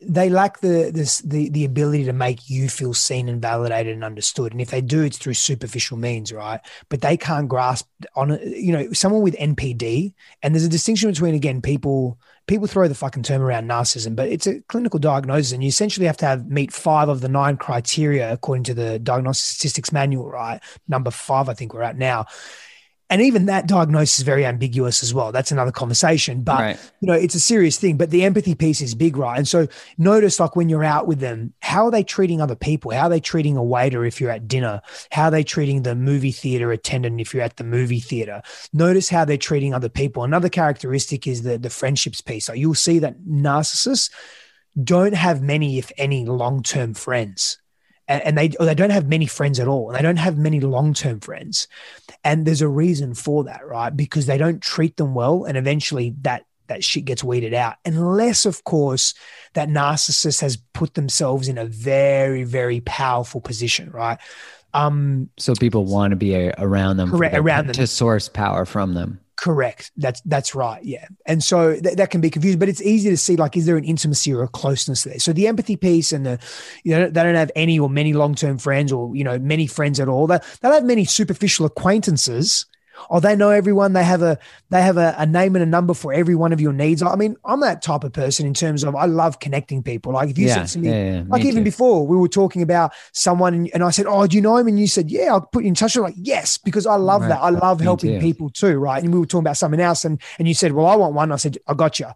they 0.01 0.29
lack 0.29 0.60
the 0.60 0.91
this 0.93 1.19
the 1.19 1.49
the 1.49 1.63
ability 1.63 2.03
to 2.05 2.13
make 2.13 2.49
you 2.49 2.67
feel 2.67 2.93
seen 2.93 3.29
and 3.29 3.41
validated 3.41 3.93
and 3.93 4.03
understood. 4.03 4.51
And 4.51 4.62
if 4.62 4.71
they 4.71 4.82
do, 4.82 5.03
it's 5.03 5.17
through 5.17 5.36
superficial 5.36 5.97
means, 5.97 6.34
right? 6.34 6.60
But 6.89 7.01
they 7.01 7.15
can't 7.15 7.47
grasp 7.47 7.88
on, 8.15 8.38
you 8.43 8.73
know, 8.73 8.91
someone 8.91 9.21
with 9.21 9.38
NPD. 9.38 10.13
And 10.43 10.53
there's 10.53 10.65
a 10.65 10.69
distinction 10.69 11.10
between 11.10 11.36
again 11.36 11.62
people 11.62 12.19
people 12.47 12.67
throw 12.67 12.88
the 12.88 12.95
fucking 12.95 13.21
term 13.21 13.43
around 13.43 13.69
narcissism, 13.69 14.15
but 14.15 14.27
it's 14.27 14.47
a 14.47 14.60
clinical 14.62 14.99
diagnosis, 14.99 15.51
and 15.51 15.63
you 15.63 15.67
essentially 15.67 16.08
have 16.08 16.17
to 16.17 16.25
have 16.25 16.47
meet 16.47 16.73
five 16.73 17.08
of 17.08 17.21
the 17.21 17.29
nine 17.29 17.55
criteria 17.55 18.34
according 18.34 18.63
to 18.63 18.73
the 18.73 18.97
Diagnostic 18.97 19.45
Statistics 19.45 19.91
Manual, 19.91 20.29
right? 20.29 20.60
Number 20.88 21.12
five, 21.12 21.47
I 21.47 21.53
think 21.53 21.73
we're 21.73 21.84
at 21.84 21.97
now 21.97 22.25
and 23.10 23.22
even 23.22 23.48
that 23.48 23.67
diagnosis 23.67 24.19
is 24.19 24.26
very 24.26 24.45
ambiguous 24.45 25.02
as 25.02 25.13
well. 25.13 25.32
That's 25.32 25.52
another 25.52 25.72
conversation, 25.72 26.43
but 26.43 26.60
right. 26.60 26.91
you 27.00 27.08
know, 27.08 27.13
it's 27.13 27.34
a 27.34 27.39
serious 27.39 27.78
thing. 27.78 27.98
But 27.98 28.12
the 28.12 28.24
empathy 28.24 28.54
piece 28.54 28.82
is 28.82 28.93
big, 28.93 29.17
right? 29.17 29.38
And 29.38 29.48
so 29.48 29.67
notice, 29.98 30.39
like 30.39 30.56
when 30.56 30.69
you're 30.69 30.84
out 30.84 31.08
with 31.08 31.19
them, 31.19 31.54
how 31.62 31.86
are 31.86 31.91
they 31.91 32.04
treating 32.04 32.39
other 32.39 32.56
people? 32.56 32.91
How 32.91 33.04
are 33.04 33.10
they 33.10 33.19
treating 33.19 33.58
a 33.58 33.63
waiter 33.63 34.06
if 34.06 34.22
you're 34.22 34.30
at 34.30 34.48
dinner? 34.48 34.82
How 35.12 35.26
are 35.26 35.32
they 35.32 35.43
treating 35.43 35.82
the 35.82 35.95
movie 35.95 36.32
theater 36.32 36.72
attendant 36.72 37.19
if 37.19 37.34
you're 37.34 37.43
at 37.43 37.58
the 37.58 37.63
movie 37.63 38.00
theater? 38.00 38.43
Notice 38.74 39.10
how 39.10 39.26
they're 39.26 39.38
treating 39.38 39.74
other 39.74 39.89
people. 39.89 40.24
Another 40.24 40.50
characteristic 40.50 41.26
is 41.26 41.41
the 41.41 41.58
the 41.58 41.69
friendships 41.72 42.22
piece. 42.22 42.45
So 42.45 42.54
you'll 42.54 42.76
see 42.76 43.00
that 43.00 43.22
narcissists 43.22 44.12
don't 44.84 45.15
have 45.15 45.41
many, 45.41 45.80
if 45.80 45.91
any, 45.98 46.26
long 46.26 46.62
term 46.62 46.93
friends 46.93 47.58
and, 48.10 48.38
they 48.38 48.48
they 48.48 48.76
don't 48.76 48.89
have 48.89 49.08
many 49.08 49.28
friends 49.28 49.60
at 49.60 49.67
all 49.67 49.89
and 49.89 49.98
they 49.98 50.02
don't 50.02 50.17
have 50.17 50.38
many 50.38 50.60
long-term 50.60 51.19
friends. 51.19 51.67
And 52.24 52.45
there's 52.45 52.62
a 52.62 52.67
reason 52.67 53.13
for 53.13 53.43
that 53.45 53.65
right? 53.65 53.95
Because 53.95 54.26
they 54.26 54.38
don't 54.38 54.62
treat 54.62 54.98
them 54.98 55.13
well 55.13 55.45
and 55.45 55.58
eventually 55.58 56.15
that 56.22 56.45
that 56.67 56.84
shit 56.84 57.06
gets 57.06 57.24
weeded 57.24 57.54
out. 57.54 57.76
Unless 57.86 58.45
of 58.45 58.63
course 58.63 59.13
that 59.54 59.69
narcissist 59.69 60.41
has 60.41 60.58
put 60.74 60.95
themselves 60.95 61.48
in 61.48 61.58
a 61.58 61.65
very 61.65 62.43
very 62.43 62.82
powerful 62.82 63.41
position 63.41 63.91
right? 63.91 64.17
Um 64.74 65.30
so 65.38 65.54
people 65.56 65.86
want 65.86 66.12
to 66.12 66.15
be 66.15 66.50
around 66.58 66.98
them 66.98 67.12
correct, 67.12 67.36
around 67.36 67.67
them. 67.67 67.74
to 67.76 67.88
source 67.88 68.28
power 68.28 68.65
from 68.65 68.93
them 68.95 69.19
Correct. 69.41 69.91
That's 69.95 70.19
that's 70.25 70.54
right. 70.54 70.84
Yeah, 70.84 71.08
and 71.25 71.41
so 71.41 71.80
th- 71.80 71.95
that 71.95 72.10
can 72.10 72.19
be 72.19 72.30
confused, 72.30 72.60
but 72.60 72.67
it's 72.67 72.82
easy 72.82 73.10
to 73.10 73.15
see 73.15 73.38
like 73.38 73.56
is 73.56 73.65
there 73.65 73.78
an 73.78 73.86
intimacy 73.86 74.34
or 74.34 74.43
a 74.43 74.49
closeness 74.49 75.04
there? 75.04 75.17
So 75.17 75.32
the 75.32 75.47
empathy 75.47 75.78
piece 75.78 76.12
and 76.12 76.25
the 76.25 76.39
you 76.84 76.93
know 76.93 77.10
they 77.10 77.23
don't 77.23 77.36
have 77.36 77.49
any 77.56 77.80
or 77.80 77.89
many 77.89 78.12
long 78.12 78.36
term 78.36 78.58
friends 78.58 78.91
or 78.91 79.15
you 79.15 79.23
know 79.23 79.39
many 79.39 79.65
friends 79.65 79.97
at 80.02 80.10
all. 80.10 80.28
They 80.28 80.39
they 80.62 80.67
have 80.67 80.84
many 80.84 81.06
superficial 81.06 81.65
acquaintances 81.65 82.65
Oh, 83.10 83.20
they 83.20 83.36
know 83.36 83.50
everyone. 83.50 83.94
They 83.94 84.04
have 84.04 84.22
a 84.22 84.38
they 84.70 84.82
have 84.82 84.98
a, 84.98 85.16
a, 85.18 85.26
name 85.26 85.56
and 85.56 85.64
a 85.64 85.66
number 85.66 85.94
for 85.94 86.14
every 86.14 86.36
one 86.36 86.54
of 86.54 86.62
your 86.62 86.74
needs. 86.74 87.02
I 87.02 87.16
mean, 87.16 87.36
I'm 87.46 87.60
that 87.62 87.82
type 87.82 88.04
of 88.04 88.14
person 88.14 88.46
in 88.46 88.54
terms 88.54 88.84
of 88.84 88.96
I 88.96 89.06
love 89.06 89.40
connecting 89.40 89.84
people. 89.84 90.14
Like 90.14 90.30
if 90.30 90.38
you 90.38 90.48
yeah, 90.48 90.66
said 90.66 90.68
to 90.68 90.80
me, 90.80 90.90
yeah, 90.90 91.14
yeah, 91.14 91.24
like 91.28 91.44
me 91.44 91.50
even 91.50 91.62
too. 91.62 91.72
before 91.72 92.06
we 92.06 92.18
were 92.18 92.28
talking 92.28 92.62
about 92.62 92.94
someone 93.12 93.70
and, 93.74 93.84
I 93.84 93.90
said, 93.92 94.06
Oh, 94.08 94.28
do 94.28 94.36
you 94.36 94.42
know 94.42 94.58
him? 94.58 94.68
And 94.68 94.80
you 94.80 94.88
said, 94.88 95.10
Yeah, 95.10 95.34
I'll 95.34 95.42
put 95.42 95.64
you 95.64 95.70
in 95.70 95.76
touch. 95.76 95.96
with 95.96 96.04
like, 96.04 96.16
yes, 96.18 96.58
because 96.58 96.86
I 96.86 96.96
love 96.96 97.22
right. 97.22 97.30
that. 97.30 97.42
I 97.42 97.50
love 97.50 97.80
me 97.80 97.86
helping 97.86 98.20
too. 98.20 98.20
people 98.20 98.50
too. 98.50 98.78
Right. 98.78 99.04
And 99.04 99.14
we 99.14 99.20
were 99.20 99.26
talking 99.26 99.44
about 99.44 99.58
something 99.58 99.80
else 99.80 100.06
and 100.06 100.22
and 100.38 100.48
you 100.48 100.54
said, 100.54 100.74
Well, 100.74 100.86
I 100.86 100.96
want 100.96 101.14
one. 101.14 101.32
I 101.32 101.38
said, 101.38 101.58
I 101.68 101.74
got 101.74 102.00
you. 102.00 102.08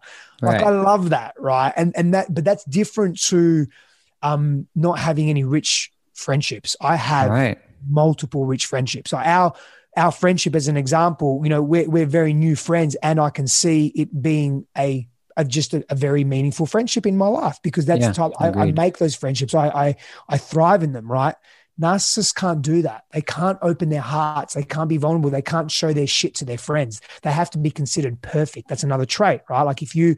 Like 0.42 0.60
right. 0.60 0.64
I 0.64 0.70
love 0.70 1.10
that. 1.10 1.34
Right. 1.38 1.72
And 1.76 1.94
and 1.96 2.14
that 2.14 2.32
but 2.32 2.44
that's 2.44 2.64
different 2.64 3.20
to 3.24 3.66
um 4.22 4.66
not 4.74 4.98
having 4.98 5.30
any 5.30 5.44
rich 5.44 5.92
friendships. 6.14 6.76
I 6.80 6.96
have 6.96 7.30
right. 7.30 7.58
multiple 7.88 8.46
rich 8.46 8.66
friendships. 8.66 9.10
So 9.10 9.18
our 9.18 9.54
our 9.96 10.12
friendship 10.12 10.54
as 10.54 10.68
an 10.68 10.76
example, 10.76 11.40
you 11.42 11.50
know, 11.50 11.62
we're, 11.62 11.88
we're 11.88 12.06
very 12.06 12.32
new 12.32 12.56
friends 12.56 12.94
and 12.96 13.20
I 13.20 13.30
can 13.30 13.46
see 13.46 13.88
it 13.88 14.22
being 14.22 14.66
a, 14.76 15.08
a 15.36 15.44
just 15.44 15.74
a, 15.74 15.84
a, 15.88 15.94
very 15.94 16.24
meaningful 16.24 16.66
friendship 16.66 17.06
in 17.06 17.16
my 17.16 17.26
life 17.26 17.58
because 17.62 17.86
that's 17.86 18.00
yeah, 18.00 18.08
the 18.08 18.14
type 18.14 18.32
I, 18.38 18.48
I, 18.50 18.72
make 18.72 18.98
those 18.98 19.14
friendships. 19.14 19.54
I, 19.54 19.68
I, 19.68 19.96
I 20.28 20.38
thrive 20.38 20.82
in 20.82 20.92
them, 20.92 21.10
right? 21.10 21.34
Narcissists 21.80 22.34
can't 22.34 22.62
do 22.62 22.82
that. 22.82 23.04
They 23.12 23.20
can't 23.20 23.58
open 23.60 23.88
their 23.88 24.00
hearts. 24.00 24.54
They 24.54 24.62
can't 24.62 24.88
be 24.88 24.96
vulnerable. 24.96 25.30
They 25.30 25.42
can't 25.42 25.70
show 25.70 25.92
their 25.92 26.06
shit 26.06 26.36
to 26.36 26.44
their 26.44 26.58
friends. 26.58 27.00
They 27.22 27.32
have 27.32 27.50
to 27.50 27.58
be 27.58 27.70
considered 27.70 28.22
perfect. 28.22 28.68
That's 28.68 28.84
another 28.84 29.06
trait, 29.06 29.40
right? 29.50 29.62
Like 29.62 29.82
if 29.82 29.96
you 29.96 30.16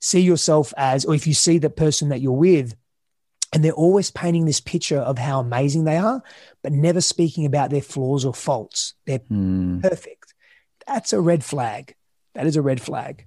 see 0.00 0.20
yourself 0.20 0.74
as, 0.76 1.04
or 1.06 1.14
if 1.14 1.26
you 1.26 1.34
see 1.34 1.58
the 1.58 1.70
person 1.70 2.10
that 2.10 2.20
you're 2.20 2.32
with 2.32 2.74
and 3.52 3.64
they're 3.64 3.72
always 3.72 4.10
painting 4.10 4.44
this 4.44 4.60
picture 4.60 4.98
of 4.98 5.18
how 5.18 5.40
amazing 5.40 5.84
they 5.84 5.96
are, 5.96 6.22
but 6.62 6.72
never 6.72 7.00
speaking 7.00 7.46
about 7.46 7.70
their 7.70 7.82
flaws 7.82 8.24
or 8.24 8.34
faults. 8.34 8.94
They're 9.06 9.20
mm. 9.20 9.82
perfect. 9.82 10.34
That's 10.86 11.12
a 11.12 11.20
red 11.20 11.44
flag. 11.44 11.94
That 12.34 12.46
is 12.46 12.56
a 12.56 12.62
red 12.62 12.80
flag. 12.80 13.24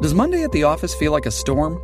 Does 0.00 0.14
Monday 0.14 0.42
at 0.44 0.52
the 0.52 0.64
office 0.64 0.94
feel 0.94 1.12
like 1.12 1.26
a 1.26 1.30
storm? 1.30 1.80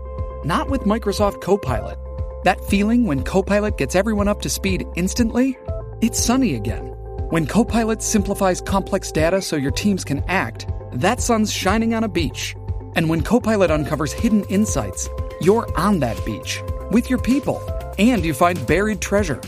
Not 0.46 0.70
with 0.70 0.82
Microsoft 0.82 1.40
Copilot. 1.40 1.98
That 2.44 2.62
feeling 2.66 3.06
when 3.06 3.24
Copilot 3.24 3.78
gets 3.78 3.94
everyone 3.94 4.28
up 4.28 4.42
to 4.42 4.50
speed 4.50 4.86
instantly? 4.94 5.58
It's 6.00 6.22
sunny 6.22 6.54
again. 6.54 6.86
When 7.30 7.46
Copilot 7.46 8.02
simplifies 8.02 8.60
complex 8.60 9.10
data 9.10 9.40
so 9.40 9.56
your 9.56 9.72
teams 9.72 10.04
can 10.04 10.22
act, 10.28 10.68
that 10.92 11.20
sun's 11.20 11.50
shining 11.50 11.94
on 11.94 12.04
a 12.04 12.08
beach. 12.08 12.54
And 12.94 13.08
when 13.08 13.22
Copilot 13.22 13.70
uncovers 13.70 14.12
hidden 14.12 14.44
insights, 14.44 15.08
you're 15.44 15.68
on 15.78 16.00
that 16.00 16.22
beach 16.24 16.62
with 16.90 17.10
your 17.10 17.20
people 17.20 17.62
and 17.98 18.24
you 18.24 18.34
find 18.34 18.66
buried 18.66 19.00
treasure. 19.00 19.40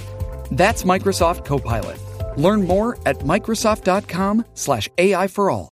That's 0.51 0.85
Microsoft 0.85 1.45
Copilot. 1.45 1.99
Learn 2.37 2.67
more 2.67 2.99
at 3.07 3.19
Microsoft.com 3.21 4.45
slash 4.55 4.89
AI 4.99 5.27
for 5.27 5.51
all. 5.51 5.69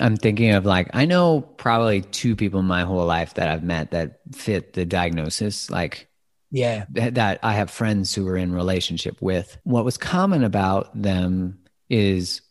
I'm 0.00 0.16
thinking 0.16 0.52
of 0.52 0.64
like, 0.64 0.88
I 0.94 1.04
know 1.04 1.42
probably 1.42 2.02
two 2.02 2.36
people 2.36 2.60
in 2.60 2.66
my 2.66 2.82
whole 2.82 3.04
life 3.04 3.34
that 3.34 3.48
I've 3.48 3.64
met 3.64 3.90
that 3.90 4.20
fit 4.34 4.72
the 4.72 4.84
diagnosis. 4.86 5.70
Like, 5.70 6.08
yeah, 6.50 6.84
that 6.90 7.40
I 7.42 7.54
have 7.54 7.70
friends 7.70 8.14
who 8.14 8.26
are 8.28 8.36
in 8.36 8.52
relationship 8.52 9.20
with. 9.20 9.58
What 9.64 9.84
was 9.84 9.96
common 9.96 10.44
about 10.44 11.00
them 11.00 11.58
is 11.88 12.42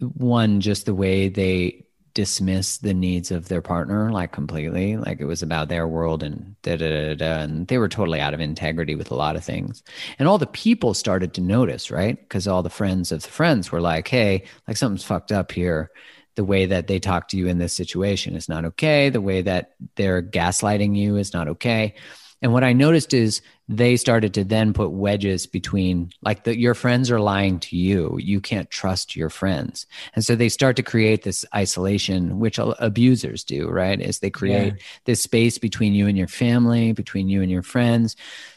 one, 0.00 0.60
just 0.60 0.86
the 0.86 0.94
way 0.94 1.28
they 1.28 1.86
dismiss 2.18 2.78
the 2.78 2.92
needs 2.92 3.30
of 3.30 3.46
their 3.46 3.62
partner 3.62 4.10
like 4.10 4.32
completely. 4.32 4.96
Like 4.96 5.20
it 5.20 5.26
was 5.26 5.40
about 5.40 5.68
their 5.68 5.86
world 5.86 6.24
and 6.24 6.60
da 6.62 6.76
da 6.76 6.88
da 6.88 7.14
da 7.14 7.42
and 7.42 7.68
they 7.68 7.78
were 7.78 7.88
totally 7.88 8.18
out 8.18 8.34
of 8.34 8.40
integrity 8.40 8.96
with 8.96 9.12
a 9.12 9.14
lot 9.14 9.36
of 9.36 9.44
things. 9.44 9.84
And 10.18 10.26
all 10.26 10.36
the 10.36 10.48
people 10.48 10.94
started 10.94 11.32
to 11.34 11.40
notice 11.40 11.92
right? 11.92 12.20
Because 12.20 12.48
all 12.48 12.64
the 12.64 12.70
friends 12.70 13.12
of 13.12 13.22
the 13.22 13.28
friends 13.28 13.70
were 13.70 13.80
like 13.80 14.08
hey 14.08 14.42
like 14.66 14.76
something's 14.76 15.04
fucked 15.04 15.30
up 15.30 15.52
here. 15.52 15.92
The 16.34 16.42
way 16.42 16.66
that 16.66 16.88
they 16.88 16.98
talk 16.98 17.28
to 17.28 17.36
you 17.36 17.46
in 17.46 17.58
this 17.58 17.72
situation 17.72 18.34
is 18.34 18.48
not 18.48 18.64
okay. 18.64 19.10
The 19.10 19.20
way 19.20 19.42
that 19.42 19.74
they're 19.94 20.20
gaslighting 20.20 20.96
you 20.96 21.18
is 21.18 21.32
not 21.32 21.46
okay 21.46 21.94
and 22.40 22.52
what 22.52 22.64
I 22.64 22.72
noticed 22.72 23.12
is 23.14 23.42
they 23.68 23.96
started 23.96 24.32
to 24.34 24.44
then 24.44 24.72
put 24.72 24.92
wedges 24.92 25.46
between 25.46 26.10
like 26.22 26.44
the, 26.44 26.56
your 26.56 26.74
friends 26.74 27.10
are 27.10 27.20
lying 27.20 27.58
to 27.60 27.76
you. 27.76 28.16
You 28.22 28.40
can't 28.40 28.70
trust 28.70 29.16
your 29.16 29.28
friends. 29.28 29.86
And 30.14 30.24
so 30.24 30.36
they 30.36 30.48
start 30.48 30.76
to 30.76 30.82
create 30.82 31.22
this 31.24 31.44
isolation, 31.54 32.38
which 32.38 32.58
abusers 32.60 33.42
do, 33.44 33.68
right? 33.68 34.00
Is 34.00 34.20
they 34.20 34.30
create 34.30 34.74
yeah. 34.74 34.82
this 35.04 35.22
space 35.22 35.58
between 35.58 35.94
you 35.94 36.06
and 36.06 36.16
your 36.16 36.28
family, 36.28 36.92
between 36.92 37.28
you 37.28 37.42
and 37.42 37.50
your 37.50 37.62
friends. 37.62 38.14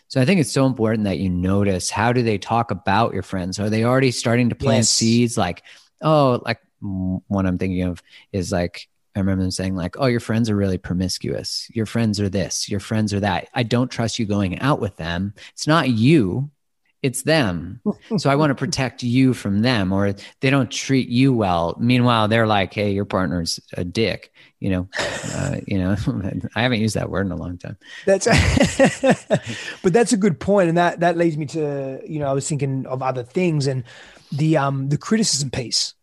So 0.08 0.22
I 0.22 0.26
think 0.26 0.40
it's 0.40 0.52
so 0.52 0.66
important 0.66 1.06
that 1.06 1.20
you 1.20 1.30
notice 1.30 1.90
how 1.90 2.14
do 2.14 2.22
they 2.22 2.38
talk 2.38 2.70
about 2.70 3.14
your 3.14 3.24
friends? 3.24 3.60
Are 3.60 3.70
they 3.70 3.84
already 3.84 4.12
starting 4.12 4.50
to 4.50 4.56
plant 4.56 4.80
yes. 4.80 4.90
seeds 4.90 5.38
like, 5.38 5.64
oh, 6.02 6.42
like 6.46 6.60
one 6.82 7.46
I'm 7.46 7.58
thinking 7.58 7.84
of 7.84 8.04
is 8.32 8.52
like 8.52 8.90
I 9.16 9.20
remember 9.20 9.44
them 9.44 9.52
saying, 9.52 9.76
like, 9.76 9.98
oh, 10.00 10.06
your 10.06 10.20
friends 10.20 10.50
are 10.50 10.56
really 10.56 10.78
promiscuous. 10.78 11.70
Your 11.74 11.86
friends 11.86 12.20
are 12.20 12.30
this, 12.30 12.70
your 12.70 12.80
friends 12.80 13.14
are 13.14 13.20
that. 13.20 13.50
I 13.54 13.64
don't 13.64 13.92
trust 13.92 14.20
you 14.20 14.26
going 14.26 14.60
out 14.60 14.80
with 14.80 14.96
them. 14.98 15.34
It's 15.54 15.68
not 15.68 15.90
you, 15.90 16.50
it's 17.02 17.24
them. 17.24 17.82
so 18.18 18.30
I 18.30 18.36
want 18.36 18.52
to 18.52 18.56
protect 18.66 19.04
you 19.04 19.34
from 19.34 19.62
them, 19.62 19.92
or 19.92 20.14
they 20.40 20.50
don't 20.50 20.70
treat 20.70 21.10
you 21.10 21.34
well. 21.34 21.76
Meanwhile, 21.80 22.28
they're 22.28 22.48
like, 22.48 22.74
hey, 22.74 22.92
your 22.92 23.06
partner's 23.06 23.60
a 23.74 23.84
dick. 23.84 24.32
You 24.60 24.70
know, 24.70 24.90
uh, 25.34 25.56
you 25.66 25.80
know, 25.80 25.96
I 26.56 26.62
haven't 26.62 26.82
used 26.82 26.96
that 26.96 27.10
word 27.10 27.26
in 27.26 27.32
a 27.32 27.36
long 27.36 27.58
time. 27.58 27.78
That's, 28.06 28.26
but 29.82 29.94
that's 29.94 30.14
a 30.14 30.18
good 30.18 30.40
point, 30.40 30.70
and 30.70 30.78
that 30.78 31.00
that 31.00 31.18
leads 31.18 31.38
me 31.38 31.48
to 31.48 32.02
you 32.06 32.20
know 32.20 32.28
I 32.28 32.34
was 32.34 32.48
thinking 32.48 32.86
of 32.86 33.02
other 33.02 33.24
things 33.24 33.66
and 33.66 33.84
the 34.32 34.58
um 34.58 34.90
the 34.90 34.98
criticism 34.98 35.50
piece 35.50 35.96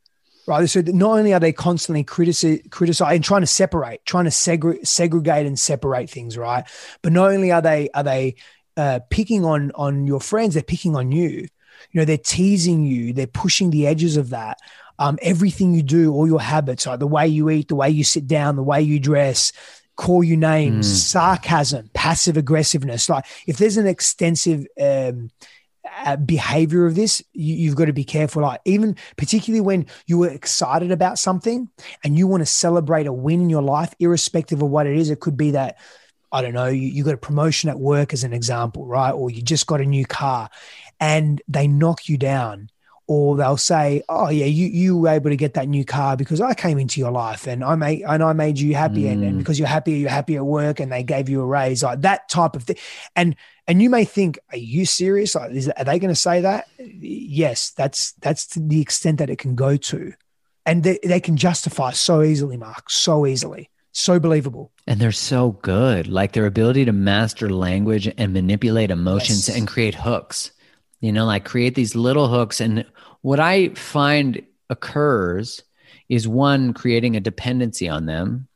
right? 0.49 0.68
So 0.68 0.80
not 0.80 1.18
only 1.18 1.34
are 1.34 1.40
they 1.40 1.53
constantly 1.53 2.03
criticizing 2.03 2.62
and 2.72 3.24
trying 3.24 3.42
to 3.42 3.46
separate, 3.46 4.05
trying 4.07 4.24
to 4.24 4.30
segre- 4.30 4.84
segregate 4.86 5.46
and 5.46 5.59
separate 5.59 6.09
things, 6.09 6.38
right? 6.38 6.64
But 7.03 7.12
not 7.12 7.30
only 7.30 7.53
are 7.53 7.61
they 7.61 7.90
are 7.94 8.03
they 8.03 8.36
uh, 8.76 9.01
picking 9.11 9.44
on 9.44 9.70
on 9.74 10.07
your 10.07 10.20
friends, 10.20 10.55
they're 10.55 10.62
picking 10.62 10.96
on 10.96 11.12
you. 11.12 11.49
You 11.90 12.01
know, 12.01 12.05
they're 12.05 12.16
teasing 12.16 12.84
you, 12.84 13.12
they're 13.12 13.26
pushing 13.26 13.70
the 13.70 13.86
edges 13.86 14.16
of 14.16 14.30
that. 14.30 14.59
Um, 14.99 15.18
everything 15.22 15.74
you 15.74 15.82
do, 15.82 16.12
all 16.12 16.26
your 16.26 16.40
habits, 16.40 16.86
like 16.86 16.99
the 16.99 17.07
way 17.07 17.28
you 17.28 17.51
eat, 17.51 17.68
the 17.68 17.76
way 17.76 17.90
you 17.90 18.03
sit 18.03 18.26
down, 18.26 18.57
the 18.57 18.64
way 18.64 18.82
you 18.82 18.99
dress, 18.99 19.53
call 19.94 20.24
you 20.24 20.36
names, 20.36 20.88
mm. 20.88 20.96
sarcasm, 20.96 21.90
passive 21.92 22.36
aggressiveness. 22.36 23.09
Like 23.09 23.24
if 23.46 23.59
there's 23.59 23.76
an 23.76 23.86
extensive 23.86 24.66
um, 24.80 25.30
uh, 26.05 26.16
behavior 26.16 26.86
of 26.86 26.95
this, 26.95 27.22
you, 27.32 27.68
have 27.68 27.76
got 27.76 27.86
to 27.86 27.93
be 27.93 28.05
careful. 28.05 28.43
Like 28.43 28.61
even 28.64 28.97
particularly 29.16 29.61
when 29.61 29.86
you 30.07 30.18
were 30.18 30.28
excited 30.28 30.91
about 30.91 31.18
something 31.18 31.68
and 32.05 32.18
you 32.18 32.26
want 32.26 32.43
to 32.43 32.47
celebrate 32.47 33.07
a 33.07 33.12
win 33.12 33.43
in 33.43 33.51
your 33.51 33.62
life, 33.62 33.95
irrespective 33.99 34.62
of 34.62 34.70
what 34.70 34.86
it 34.86 34.97
is. 34.97 35.11
It 35.11 35.20
could 35.20 35.36
be 35.36 35.53
that 35.53 35.78
I 36.30 36.43
don't 36.43 36.55
know, 36.55 36.66
you, 36.66 36.89
you 36.89 37.05
got 37.05 37.14
a 37.14 37.18
promotion 37.18 37.70
at 37.70 37.78
work 37.78 38.12
as 38.12 38.22
an 38.22 38.32
example, 38.32 38.86
right? 38.86 39.12
Or 39.12 39.30
you 39.30 39.41
just 39.41 39.66
got 39.66 39.80
a 39.80 39.86
new 39.86 40.05
car, 40.05 40.51
and 41.01 41.41
they 41.49 41.66
knock 41.66 42.09
you 42.09 42.18
down 42.18 42.70
or 43.09 43.37
they'll 43.37 43.57
say, 43.57 44.03
"Oh 44.09 44.29
yeah, 44.29 44.45
you 44.45 44.67
you 44.67 44.97
were 44.97 45.09
able 45.09 45.31
to 45.31 45.37
get 45.37 45.55
that 45.55 45.67
new 45.67 45.85
car 45.85 46.17
because 46.17 46.43
I 46.43 46.53
came 46.53 46.79
into 46.79 47.01
your 47.01 47.11
life 47.11 47.47
and 47.47 47.65
I 47.65 47.75
made 47.75 48.03
and 48.03 48.23
I 48.23 48.35
made 48.35 48.61
you 48.61 48.75
happy, 48.75 49.05
mm. 49.05 49.13
and, 49.13 49.25
and, 49.25 49.35
mm. 49.35 49.39
because 49.39 49.59
you're 49.59 49.67
happy, 49.67 49.95
you're 49.95 50.11
happy 50.11 50.37
at 50.37 50.45
work, 50.45 50.79
and 50.79 50.93
they 50.93 51.03
gave 51.03 51.29
you 51.29 51.41
a 51.41 51.47
raise, 51.47 51.83
like 51.83 52.03
that 52.03 52.29
type 52.29 52.55
of 52.55 52.65
thing." 52.65 52.77
And 53.17 53.35
and 53.67 53.83
you 53.83 53.89
may 53.89 54.05
think, 54.05 54.39
"Are 54.53 54.59
you 54.59 54.85
serious? 54.85 55.35
Like, 55.35 55.53
is, 55.53 55.69
are 55.71 55.85
they 55.85 55.99
going 55.99 56.13
to 56.13 56.21
say 56.21 56.43
that?" 56.43 56.69
Yes, 56.79 57.71
that's 57.71 58.13
that's 58.21 58.47
to 58.49 58.61
the 58.61 58.81
extent 58.83 59.19
that 59.19 59.31
it 59.31 59.39
can 59.39 59.55
go 59.55 59.79
to, 59.79 60.13
and 60.67 60.85
they, 60.85 60.99
they 61.03 61.21
can 61.21 61.39
justify 61.39 61.93
so 61.93 62.23
easily, 62.23 62.59
Mark, 62.59 62.91
so 62.91 63.27
easily. 63.27 63.71
So 63.93 64.21
believable. 64.21 64.71
And 64.87 65.01
they're 65.01 65.11
so 65.11 65.53
good. 65.63 66.07
Like 66.07 66.33
their 66.33 66.47
ability 66.47 66.85
to 66.85 66.93
master 66.93 67.51
language 67.51 68.07
and 68.17 68.33
manipulate 68.33 68.93
emotions 68.93 69.49
yes. 69.49 69.57
and 69.57 69.67
create 69.67 69.95
hooks 69.97 70.53
you 71.01 71.13
know, 71.13 71.27
like 71.27 71.45
create 71.45 71.75
these 71.75 71.95
little 71.95 72.29
hooks. 72.29 72.61
And 72.61 72.85
what 73.23 73.41
I 73.41 73.71
find 73.71 74.43
occurs 74.71 75.62
is 76.09 76.27
one, 76.27 76.73
creating 76.73 77.16
a 77.16 77.21
dependency 77.21 77.89
on 77.89 78.07
them 78.07 78.49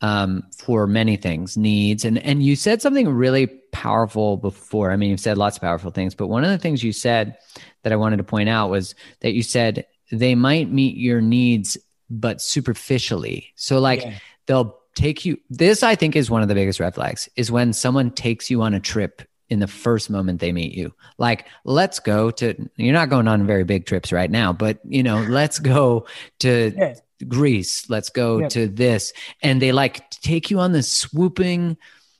um, 0.00 0.44
for 0.56 0.86
many 0.86 1.16
things, 1.16 1.56
needs. 1.56 2.04
And, 2.04 2.18
and 2.18 2.42
you 2.42 2.56
said 2.56 2.82
something 2.82 3.08
really 3.08 3.46
powerful 3.72 4.36
before. 4.36 4.90
I 4.90 4.96
mean, 4.96 5.10
you've 5.10 5.20
said 5.20 5.38
lots 5.38 5.56
of 5.56 5.62
powerful 5.62 5.90
things, 5.90 6.14
but 6.14 6.28
one 6.28 6.44
of 6.44 6.50
the 6.50 6.58
things 6.58 6.84
you 6.84 6.92
said 6.92 7.38
that 7.82 7.92
I 7.92 7.96
wanted 7.96 8.18
to 8.18 8.24
point 8.24 8.48
out 8.48 8.70
was 8.70 8.94
that 9.20 9.32
you 9.32 9.42
said 9.42 9.86
they 10.12 10.34
might 10.34 10.70
meet 10.70 10.96
your 10.96 11.20
needs, 11.20 11.76
but 12.10 12.40
superficially. 12.40 13.52
So, 13.56 13.80
like, 13.80 14.02
yeah. 14.02 14.18
they'll 14.46 14.78
take 14.94 15.24
you. 15.24 15.38
This, 15.50 15.82
I 15.82 15.94
think, 15.94 16.14
is 16.14 16.30
one 16.30 16.42
of 16.42 16.48
the 16.48 16.54
biggest 16.54 16.78
red 16.78 16.94
flags 16.94 17.28
is 17.36 17.50
when 17.50 17.72
someone 17.72 18.10
takes 18.10 18.50
you 18.50 18.62
on 18.62 18.74
a 18.74 18.80
trip 18.80 19.22
in 19.48 19.60
the 19.60 19.66
first 19.66 20.10
moment 20.10 20.40
they 20.40 20.52
meet 20.52 20.72
you. 20.72 20.94
Like, 21.18 21.46
let's 21.64 22.00
go 22.00 22.30
to, 22.32 22.68
you're 22.76 22.92
not 22.92 23.08
going 23.08 23.28
on 23.28 23.46
very 23.46 23.64
big 23.64 23.86
trips 23.86 24.12
right 24.12 24.30
now, 24.30 24.52
but, 24.52 24.78
you 24.84 25.02
know, 25.02 25.22
let's 25.28 25.58
go 25.58 26.06
to 26.40 26.72
yeah. 26.76 26.94
Greece. 27.26 27.88
Let's 27.88 28.08
go 28.08 28.40
yeah. 28.40 28.48
to 28.48 28.66
this. 28.66 29.12
And 29.42 29.62
they 29.62 29.72
like 29.72 30.10
take 30.10 30.50
you 30.50 30.60
on 30.60 30.72
this 30.72 30.90
swooping, 30.90 31.76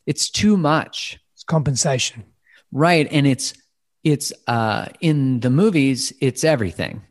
it's 0.07 0.31
too 0.31 0.57
much. 0.57 1.19
It's 1.35 1.45
compensation. 1.45 2.25
Right. 2.73 3.09
And 3.11 3.27
it's, 3.27 3.55
it's, 4.05 4.33
uh, 4.47 4.87
in 5.01 5.41
the 5.41 5.51
movies, 5.51 6.13
it's 6.21 6.45
everything. 6.45 7.03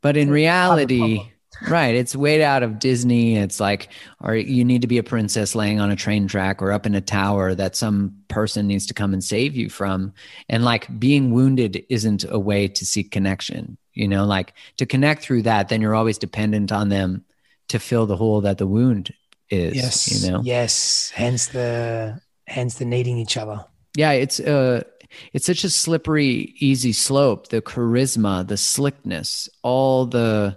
But 0.00 0.16
in 0.16 0.30
reality, 0.30 1.30
right. 1.68 1.94
It's 1.94 2.16
way 2.16 2.42
out 2.42 2.62
of 2.62 2.78
Disney. 2.78 3.36
It's 3.36 3.60
like, 3.60 3.88
or 4.20 4.34
you 4.34 4.64
need 4.64 4.82
to 4.82 4.88
be 4.88 4.98
a 4.98 5.02
princess 5.02 5.54
laying 5.54 5.80
on 5.80 5.90
a 5.90 5.96
train 5.96 6.26
track 6.28 6.62
or 6.62 6.72
up 6.72 6.86
in 6.86 6.94
a 6.94 7.00
tower 7.00 7.54
that 7.54 7.76
some 7.76 8.14
person 8.28 8.66
needs 8.66 8.86
to 8.86 8.94
come 8.94 9.12
and 9.12 9.22
save 9.22 9.56
you 9.56 9.68
from. 9.68 10.12
And 10.48 10.64
like 10.64 10.98
being 10.98 11.32
wounded 11.32 11.84
isn't 11.88 12.24
a 12.28 12.38
way 12.38 12.68
to 12.68 12.86
seek 12.86 13.10
connection. 13.10 13.76
You 13.92 14.08
know, 14.08 14.24
like 14.24 14.54
to 14.76 14.86
connect 14.86 15.22
through 15.22 15.42
that, 15.42 15.68
then 15.68 15.80
you're 15.80 15.94
always 15.94 16.18
dependent 16.18 16.72
on 16.72 16.88
them 16.88 17.24
to 17.68 17.78
fill 17.78 18.06
the 18.06 18.16
hole 18.16 18.40
that 18.42 18.58
the 18.58 18.66
wound 18.66 19.12
is. 19.48 19.74
Yes. 19.76 20.24
You 20.24 20.30
know? 20.30 20.40
Yes. 20.42 21.10
Hence 21.14 21.48
the 21.48 22.20
hence 22.46 22.74
the 22.74 22.84
needing 22.84 23.18
each 23.18 23.36
other. 23.36 23.64
Yeah, 23.96 24.12
it's 24.12 24.38
uh 24.40 24.84
it's 25.32 25.46
such 25.46 25.64
a 25.64 25.70
slippery, 25.70 26.54
easy 26.58 26.92
slope. 26.92 27.48
The 27.48 27.60
charisma, 27.60 28.46
the 28.46 28.56
slickness, 28.56 29.48
all 29.62 30.06
the 30.06 30.56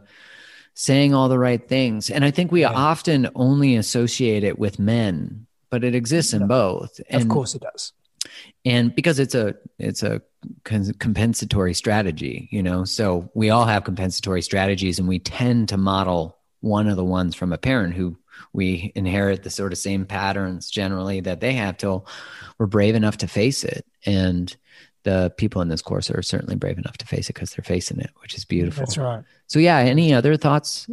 saying 0.74 1.14
all 1.14 1.30
the 1.30 1.40
right 1.40 1.68
things. 1.68 2.10
And 2.10 2.26
I 2.26 2.32
think 2.32 2.52
we 2.52 2.62
yeah. 2.62 2.72
often 2.72 3.30
only 3.36 3.76
associate 3.76 4.44
it 4.44 4.58
with 4.58 4.80
men, 4.80 5.46
but 5.70 5.84
it 5.84 5.96
exists 5.96 6.34
in 6.34 6.48
both. 6.48 7.00
And, 7.10 7.22
of 7.22 7.30
course 7.30 7.56
it 7.56 7.62
does. 7.62 7.94
And 8.66 8.96
because 8.96 9.20
it's 9.20 9.36
a 9.36 9.56
it's 9.78 10.04
a 10.04 10.22
compensatory 10.64 11.74
strategy, 11.74 12.48
you 12.52 12.64
know. 12.64 12.86
So 12.86 13.30
we 13.34 13.50
all 13.50 13.66
have 13.66 13.84
compensatory 13.84 14.42
strategies 14.42 15.00
and 15.00 15.08
we 15.08 15.20
tend 15.20 15.70
to 15.70 15.78
model 15.78 16.38
one 16.62 16.88
of 16.88 16.96
the 16.96 17.04
ones 17.04 17.36
from 17.36 17.52
a 17.52 17.58
parent 17.58 17.94
who 17.94 18.18
we 18.54 18.92
inherit 18.96 19.44
the 19.44 19.50
sort 19.50 19.74
of 19.74 19.78
same 19.78 20.06
patterns 20.06 20.70
generally 20.70 21.20
that 21.22 21.42
they 21.42 21.54
have 21.54 21.78
till 21.78 22.08
we're 22.58 22.66
brave 22.66 22.96
enough 22.96 23.18
to 23.18 23.28
face 23.28 23.64
it. 23.64 23.86
And 24.06 24.56
the 25.04 25.34
people 25.38 25.62
in 25.62 25.68
this 25.68 25.82
course 25.82 26.10
are 26.10 26.22
certainly 26.22 26.56
brave 26.56 26.78
enough 26.78 26.98
to 26.98 27.06
face 27.06 27.30
it 27.30 27.34
because 27.34 27.52
they're 27.52 27.64
facing 27.64 28.00
it, 28.00 28.12
which 28.22 28.36
is 28.36 28.46
beautiful. 28.46 28.82
That's 28.82 28.98
right. 28.98 29.24
So 29.48 29.60
yeah, 29.60 29.78
any 29.78 30.14
other 30.14 30.38
thoughts? 30.38 30.88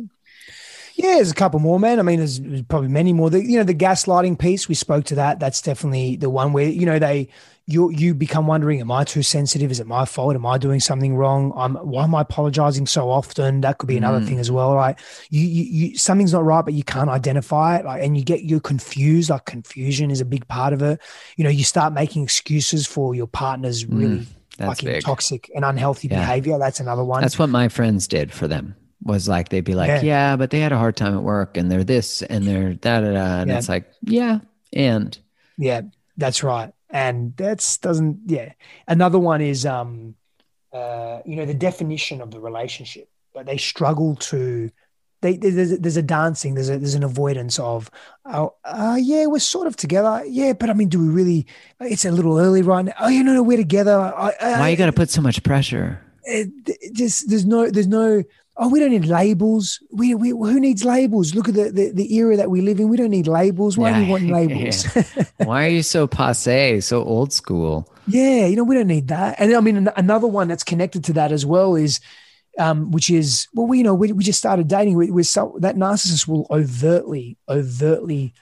Yeah, 1.02 1.14
there's 1.14 1.30
a 1.30 1.34
couple 1.34 1.60
more, 1.60 1.80
man. 1.80 1.98
I 1.98 2.02
mean, 2.02 2.18
there's, 2.18 2.40
there's 2.40 2.62
probably 2.62 2.88
many 2.88 3.12
more. 3.12 3.30
The, 3.30 3.44
you 3.44 3.56
know, 3.56 3.64
the 3.64 3.74
gaslighting 3.74 4.38
piece, 4.38 4.68
we 4.68 4.74
spoke 4.74 5.04
to 5.06 5.14
that. 5.16 5.40
That's 5.40 5.62
definitely 5.62 6.16
the 6.16 6.30
one 6.30 6.52
where, 6.52 6.68
you 6.68 6.84
know, 6.86 6.98
they 6.98 7.28
you 7.66 7.90
you 7.90 8.14
become 8.14 8.46
wondering, 8.46 8.80
am 8.80 8.90
I 8.90 9.04
too 9.04 9.22
sensitive? 9.22 9.70
Is 9.70 9.80
it 9.80 9.86
my 9.86 10.04
fault? 10.04 10.34
Am 10.34 10.44
I 10.44 10.58
doing 10.58 10.80
something 10.80 11.14
wrong? 11.14 11.52
I'm 11.56 11.76
why 11.76 12.04
am 12.04 12.14
I 12.14 12.22
apologizing 12.22 12.86
so 12.86 13.08
often? 13.08 13.60
That 13.60 13.78
could 13.78 13.86
be 13.86 13.96
another 13.96 14.20
mm. 14.20 14.26
thing 14.26 14.38
as 14.40 14.50
well, 14.50 14.74
right? 14.74 14.98
You, 15.30 15.42
you 15.42 15.64
you 15.64 15.98
something's 15.98 16.32
not 16.32 16.44
right, 16.44 16.64
but 16.64 16.74
you 16.74 16.82
can't 16.82 17.08
identify 17.08 17.76
it, 17.78 17.84
like, 17.84 18.02
and 18.02 18.16
you 18.16 18.24
get 18.24 18.42
you're 18.42 18.60
confused. 18.60 19.30
Like 19.30 19.44
confusion 19.44 20.10
is 20.10 20.20
a 20.20 20.24
big 20.24 20.48
part 20.48 20.72
of 20.72 20.82
it. 20.82 21.00
You 21.36 21.44
know, 21.44 21.50
you 21.50 21.64
start 21.64 21.92
making 21.92 22.24
excuses 22.24 22.86
for 22.86 23.14
your 23.14 23.28
partner's 23.28 23.86
really 23.86 24.20
mm, 24.20 24.26
fucking 24.58 24.88
big. 24.88 25.02
toxic 25.04 25.50
and 25.54 25.64
unhealthy 25.64 26.08
yeah. 26.08 26.18
behavior. 26.18 26.58
That's 26.58 26.80
another 26.80 27.04
one. 27.04 27.20
That's 27.22 27.38
what 27.38 27.50
my 27.50 27.68
friends 27.68 28.08
did 28.08 28.32
for 28.32 28.48
them 28.48 28.74
was 29.02 29.28
like 29.28 29.48
they'd 29.48 29.64
be 29.64 29.74
like, 29.74 29.88
yeah. 29.88 30.00
yeah, 30.02 30.36
but 30.36 30.50
they 30.50 30.60
had 30.60 30.72
a 30.72 30.78
hard 30.78 30.96
time 30.96 31.16
at 31.16 31.22
work 31.22 31.56
and 31.56 31.70
they're 31.70 31.84
this 31.84 32.22
and 32.22 32.46
they're 32.46 32.74
da 32.74 33.00
da 33.00 33.12
da. 33.12 33.40
And 33.40 33.50
yeah. 33.50 33.58
it's 33.58 33.68
like, 33.68 33.90
yeah, 34.02 34.40
and 34.72 35.16
yeah, 35.56 35.82
that's 36.16 36.42
right 36.42 36.72
and 36.90 37.36
that's 37.36 37.76
doesn't 37.78 38.18
yeah 38.26 38.52
another 38.88 39.18
one 39.18 39.40
is 39.40 39.64
um 39.64 40.14
uh 40.72 41.20
you 41.24 41.36
know 41.36 41.46
the 41.46 41.54
definition 41.54 42.20
of 42.20 42.30
the 42.30 42.40
relationship 42.40 43.08
but 43.32 43.46
they 43.46 43.56
struggle 43.56 44.16
to 44.16 44.70
they 45.22 45.36
there's, 45.36 45.78
there's 45.78 45.96
a 45.96 46.02
dancing 46.02 46.54
there's 46.54 46.68
a 46.68 46.78
there's 46.78 46.94
an 46.94 47.04
avoidance 47.04 47.58
of 47.58 47.90
oh 48.26 48.54
uh, 48.64 48.96
yeah 48.98 49.26
we're 49.26 49.38
sort 49.38 49.66
of 49.66 49.76
together 49.76 50.22
yeah 50.26 50.52
but 50.52 50.68
i 50.68 50.72
mean 50.72 50.88
do 50.88 51.00
we 51.00 51.08
really 51.08 51.46
it's 51.80 52.04
a 52.04 52.10
little 52.10 52.38
early 52.38 52.62
right 52.62 52.86
now 52.86 52.92
oh 53.00 53.08
you 53.08 53.22
know, 53.22 53.34
no 53.34 53.42
we're 53.42 53.56
together 53.56 53.98
I, 53.98 54.32
I, 54.40 54.60
Why 54.60 54.68
you 54.70 54.76
got 54.76 54.86
to 54.86 54.92
put 54.92 55.10
so 55.10 55.20
much 55.20 55.42
pressure? 55.42 56.00
it, 56.24 56.48
it 56.66 56.92
just 56.92 57.28
there's 57.28 57.46
no 57.46 57.70
there's 57.70 57.88
no 57.88 58.22
oh 58.60 58.68
we 58.68 58.78
don't 58.78 58.90
need 58.90 59.06
labels. 59.06 59.82
We, 59.90 60.14
we 60.14 60.28
who 60.28 60.60
needs 60.60 60.84
labels? 60.84 61.34
Look 61.34 61.48
at 61.48 61.54
the, 61.54 61.70
the 61.70 61.90
the 61.92 62.14
era 62.14 62.36
that 62.36 62.50
we 62.50 62.60
live 62.60 62.78
in. 62.78 62.88
We 62.88 62.96
don't 62.96 63.10
need 63.10 63.26
labels. 63.26 63.76
Why 63.76 63.92
do 63.92 64.04
we 64.04 64.10
want 64.10 64.24
Yeah, 64.24 64.34
labels? 64.34 64.84
Why 65.38 65.66
are 65.66 65.70
you 65.70 65.82
so 65.82 66.06
passe, 66.06 66.80
so 66.80 67.02
old 67.02 67.32
school? 67.32 67.92
Yeah, 68.06 68.46
you 68.46 68.56
know, 68.56 68.64
we 68.64 68.74
don't 68.76 68.86
need 68.86 69.08
that. 69.08 69.40
And 69.40 69.54
I 69.54 69.60
mean, 69.60 69.88
another 69.96 70.26
one 70.26 70.48
that's 70.48 70.64
connected 70.64 71.04
to 71.04 71.12
that 71.14 71.32
as 71.32 71.46
well 71.46 71.74
is, 71.74 72.00
um, 72.58 72.90
which 72.90 73.08
is, 73.08 73.48
well, 73.54 73.66
we 73.66 73.78
you 73.78 73.84
know 73.84 73.94
we, 73.94 74.12
we 74.12 74.22
just 74.22 74.38
started 74.38 74.68
dating. 74.68 74.94
With, 74.94 75.10
with 75.10 75.26
some, 75.26 75.54
that 75.58 75.76
narcissist 75.76 76.28
will 76.28 76.46
overtly, 76.50 77.38
overtly 77.48 78.34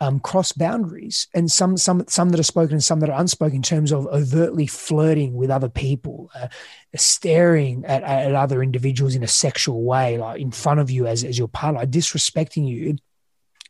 um, 0.00 0.20
cross 0.20 0.52
boundaries, 0.52 1.28
and 1.34 1.50
some 1.50 1.76
some 1.76 2.04
some 2.08 2.30
that 2.30 2.40
are 2.40 2.44
spoken 2.44 2.74
and 2.74 2.84
some 2.84 3.00
that 3.00 3.10
are 3.10 3.20
unspoken 3.20 3.56
in 3.56 3.62
terms 3.62 3.92
of 3.92 4.06
overtly 4.08 4.66
flirting 4.66 5.34
with 5.34 5.50
other 5.50 5.68
people, 5.68 6.30
uh, 6.34 6.48
staring 6.96 7.84
at, 7.84 8.02
at 8.02 8.34
other 8.34 8.62
individuals 8.62 9.14
in 9.14 9.22
a 9.22 9.28
sexual 9.28 9.82
way, 9.84 10.18
like 10.18 10.40
in 10.40 10.50
front 10.50 10.80
of 10.80 10.90
you 10.90 11.06
as 11.06 11.24
as 11.24 11.38
your 11.38 11.48
partner, 11.48 11.86
disrespecting 11.86 12.68
you. 12.68 12.96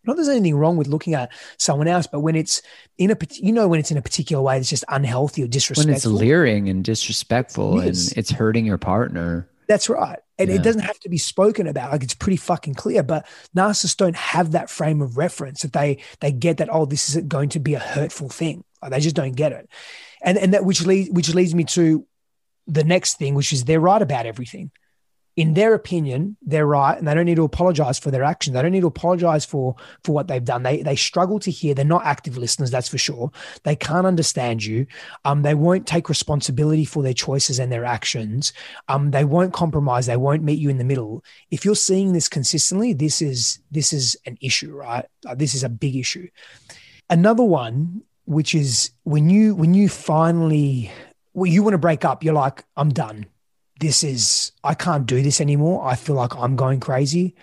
Not 0.06 0.16
that 0.16 0.24
there's 0.24 0.36
anything 0.36 0.56
wrong 0.56 0.76
with 0.76 0.86
looking 0.86 1.14
at 1.14 1.32
someone 1.56 1.88
else, 1.88 2.06
but 2.06 2.20
when 2.20 2.36
it's 2.36 2.60
in 2.98 3.10
a, 3.10 3.16
you 3.30 3.52
know, 3.52 3.68
when 3.68 3.80
it's 3.80 3.90
in 3.90 3.96
a 3.96 4.02
particular 4.02 4.42
way 4.42 4.58
that's 4.58 4.68
just 4.68 4.84
unhealthy 4.88 5.42
or 5.42 5.46
disrespectful. 5.46 5.88
When 5.88 5.96
it's 5.96 6.04
leering 6.04 6.68
and 6.68 6.84
disrespectful 6.84 7.80
and 7.80 7.88
it's 7.88 8.30
hurting 8.30 8.66
your 8.66 8.76
partner. 8.76 9.48
That's 9.66 9.88
right. 9.88 10.18
And 10.38 10.48
Yeah. 10.50 10.56
it 10.56 10.62
doesn't 10.62 10.82
have 10.82 10.98
to 11.00 11.08
be 11.08 11.18
spoken 11.18 11.66
about. 11.66 11.92
Like 11.92 12.02
it's 12.02 12.14
pretty 12.14 12.36
fucking 12.36 12.74
clear. 12.74 13.02
But 13.02 13.26
narcissists 13.56 13.96
don't 13.96 14.16
have 14.16 14.52
that 14.52 14.68
frame 14.68 15.00
of 15.00 15.16
reference 15.16 15.62
that 15.62 15.72
they 15.72 15.98
they 16.20 16.32
get 16.32 16.56
that, 16.56 16.68
oh, 16.70 16.86
this 16.86 17.08
isn't 17.10 17.28
going 17.28 17.50
to 17.50 17.60
be 17.60 17.74
a 17.74 17.78
hurtful 17.78 18.28
thing. 18.28 18.64
Like, 18.82 18.90
they 18.90 19.00
just 19.00 19.16
don't 19.16 19.36
get 19.36 19.52
it. 19.52 19.68
And 20.22 20.36
and 20.36 20.52
that 20.54 20.64
which 20.64 20.84
leads 20.84 21.10
which 21.10 21.32
leads 21.34 21.54
me 21.54 21.64
to 21.64 22.06
the 22.66 22.84
next 22.84 23.18
thing, 23.18 23.34
which 23.34 23.52
is 23.52 23.64
they're 23.64 23.80
right 23.80 24.02
about 24.02 24.26
everything. 24.26 24.70
In 25.36 25.54
their 25.54 25.74
opinion, 25.74 26.36
they're 26.42 26.66
right, 26.66 26.96
and 26.96 27.08
they 27.08 27.14
don't 27.14 27.24
need 27.24 27.36
to 27.36 27.44
apologize 27.44 27.98
for 27.98 28.10
their 28.12 28.22
actions. 28.22 28.54
They 28.54 28.62
don't 28.62 28.70
need 28.70 28.82
to 28.82 28.86
apologize 28.86 29.44
for 29.44 29.74
for 30.04 30.12
what 30.12 30.28
they've 30.28 30.44
done. 30.44 30.62
They 30.62 30.82
they 30.82 30.96
struggle 30.96 31.40
to 31.40 31.50
hear. 31.50 31.74
They're 31.74 31.84
not 31.84 32.06
active 32.06 32.36
listeners, 32.36 32.70
that's 32.70 32.88
for 32.88 32.98
sure. 32.98 33.30
They 33.64 33.74
can't 33.74 34.06
understand 34.06 34.64
you. 34.64 34.86
Um, 35.24 35.42
they 35.42 35.54
won't 35.54 35.86
take 35.86 36.08
responsibility 36.08 36.84
for 36.84 37.02
their 37.02 37.14
choices 37.14 37.58
and 37.58 37.72
their 37.72 37.84
actions. 37.84 38.52
Um, 38.88 39.10
they 39.10 39.24
won't 39.24 39.52
compromise. 39.52 40.06
They 40.06 40.16
won't 40.16 40.44
meet 40.44 40.60
you 40.60 40.70
in 40.70 40.78
the 40.78 40.84
middle. 40.84 41.24
If 41.50 41.64
you're 41.64 41.74
seeing 41.74 42.12
this 42.12 42.28
consistently, 42.28 42.92
this 42.92 43.20
is 43.20 43.58
this 43.70 43.92
is 43.92 44.16
an 44.26 44.38
issue, 44.40 44.72
right? 44.74 45.04
This 45.34 45.54
is 45.54 45.64
a 45.64 45.68
big 45.68 45.96
issue. 45.96 46.28
Another 47.10 47.44
one, 47.44 48.02
which 48.24 48.54
is 48.54 48.90
when 49.02 49.28
you 49.28 49.54
when 49.54 49.74
you 49.74 49.88
finally 49.88 50.92
well, 51.34 51.50
you 51.50 51.62
want 51.62 51.74
to 51.74 51.78
break 51.78 52.04
up, 52.04 52.22
you're 52.22 52.34
like, 52.34 52.64
I'm 52.76 52.90
done. 52.90 53.26
This 53.80 54.04
is 54.04 54.52
I 54.62 54.74
can't 54.74 55.06
do 55.06 55.22
this 55.22 55.40
anymore. 55.40 55.84
I 55.84 55.96
feel 55.96 56.16
like 56.16 56.36
I'm 56.36 56.56
going 56.56 56.80
crazy. 56.80 57.34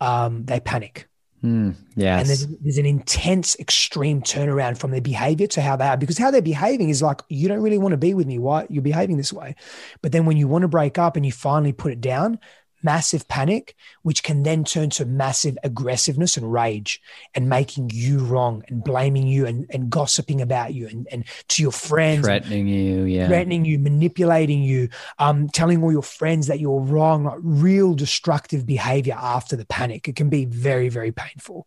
Um, 0.00 0.44
they 0.44 0.60
panic. 0.60 1.08
Hmm, 1.42 1.72
yes. 1.94 2.20
And 2.20 2.28
there's, 2.28 2.46
there's 2.60 2.78
an 2.78 2.86
intense, 2.86 3.56
extreme 3.58 4.22
turnaround 4.22 4.78
from 4.78 4.90
their 4.90 5.00
behavior 5.00 5.46
to 5.48 5.60
how 5.60 5.76
they 5.76 5.86
are, 5.86 5.96
because 5.96 6.18
how 6.18 6.30
they're 6.30 6.42
behaving 6.42 6.88
is 6.88 7.02
like, 7.02 7.20
you 7.28 7.46
don't 7.46 7.62
really 7.62 7.78
want 7.78 7.92
to 7.92 7.98
be 7.98 8.14
with 8.14 8.26
me. 8.26 8.38
Why 8.38 8.66
you're 8.70 8.82
behaving 8.82 9.16
this 9.16 9.32
way? 9.32 9.54
But 10.02 10.12
then 10.12 10.24
when 10.24 10.36
you 10.36 10.48
want 10.48 10.62
to 10.62 10.68
break 10.68 10.98
up 10.98 11.14
and 11.14 11.26
you 11.26 11.32
finally 11.32 11.72
put 11.72 11.92
it 11.92 12.00
down, 12.00 12.38
massive 12.82 13.26
panic, 13.28 13.74
which 14.02 14.22
can 14.22 14.42
then 14.42 14.64
turn 14.64 14.90
to 14.90 15.04
massive 15.04 15.58
aggressiveness 15.62 16.36
and 16.36 16.52
rage 16.52 17.00
and 17.34 17.48
making 17.48 17.90
you 17.92 18.18
wrong 18.18 18.62
and 18.68 18.84
blaming 18.84 19.26
you 19.26 19.46
and, 19.46 19.66
and 19.70 19.90
gossiping 19.90 20.40
about 20.40 20.74
you 20.74 20.86
and, 20.88 21.08
and 21.10 21.24
to 21.48 21.62
your 21.62 21.72
friends, 21.72 22.24
threatening 22.24 22.68
you. 22.68 23.04
Yeah. 23.04 23.28
threatening 23.28 23.64
you, 23.64 23.78
manipulating 23.78 24.62
you, 24.62 24.88
um, 25.18 25.48
telling 25.48 25.82
all 25.82 25.92
your 25.92 26.02
friends 26.02 26.46
that 26.46 26.60
you're 26.60 26.80
wrong, 26.80 27.24
like 27.24 27.38
real 27.42 27.94
destructive 27.94 28.66
behavior 28.66 29.16
after 29.20 29.56
the 29.56 29.66
panic. 29.66 30.08
It 30.08 30.16
can 30.16 30.28
be 30.28 30.44
very, 30.44 30.88
very 30.88 31.12
painful. 31.12 31.66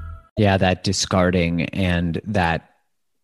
Yeah, 0.37 0.57
that 0.57 0.83
discarding 0.83 1.63
and 1.69 2.19
that 2.25 2.69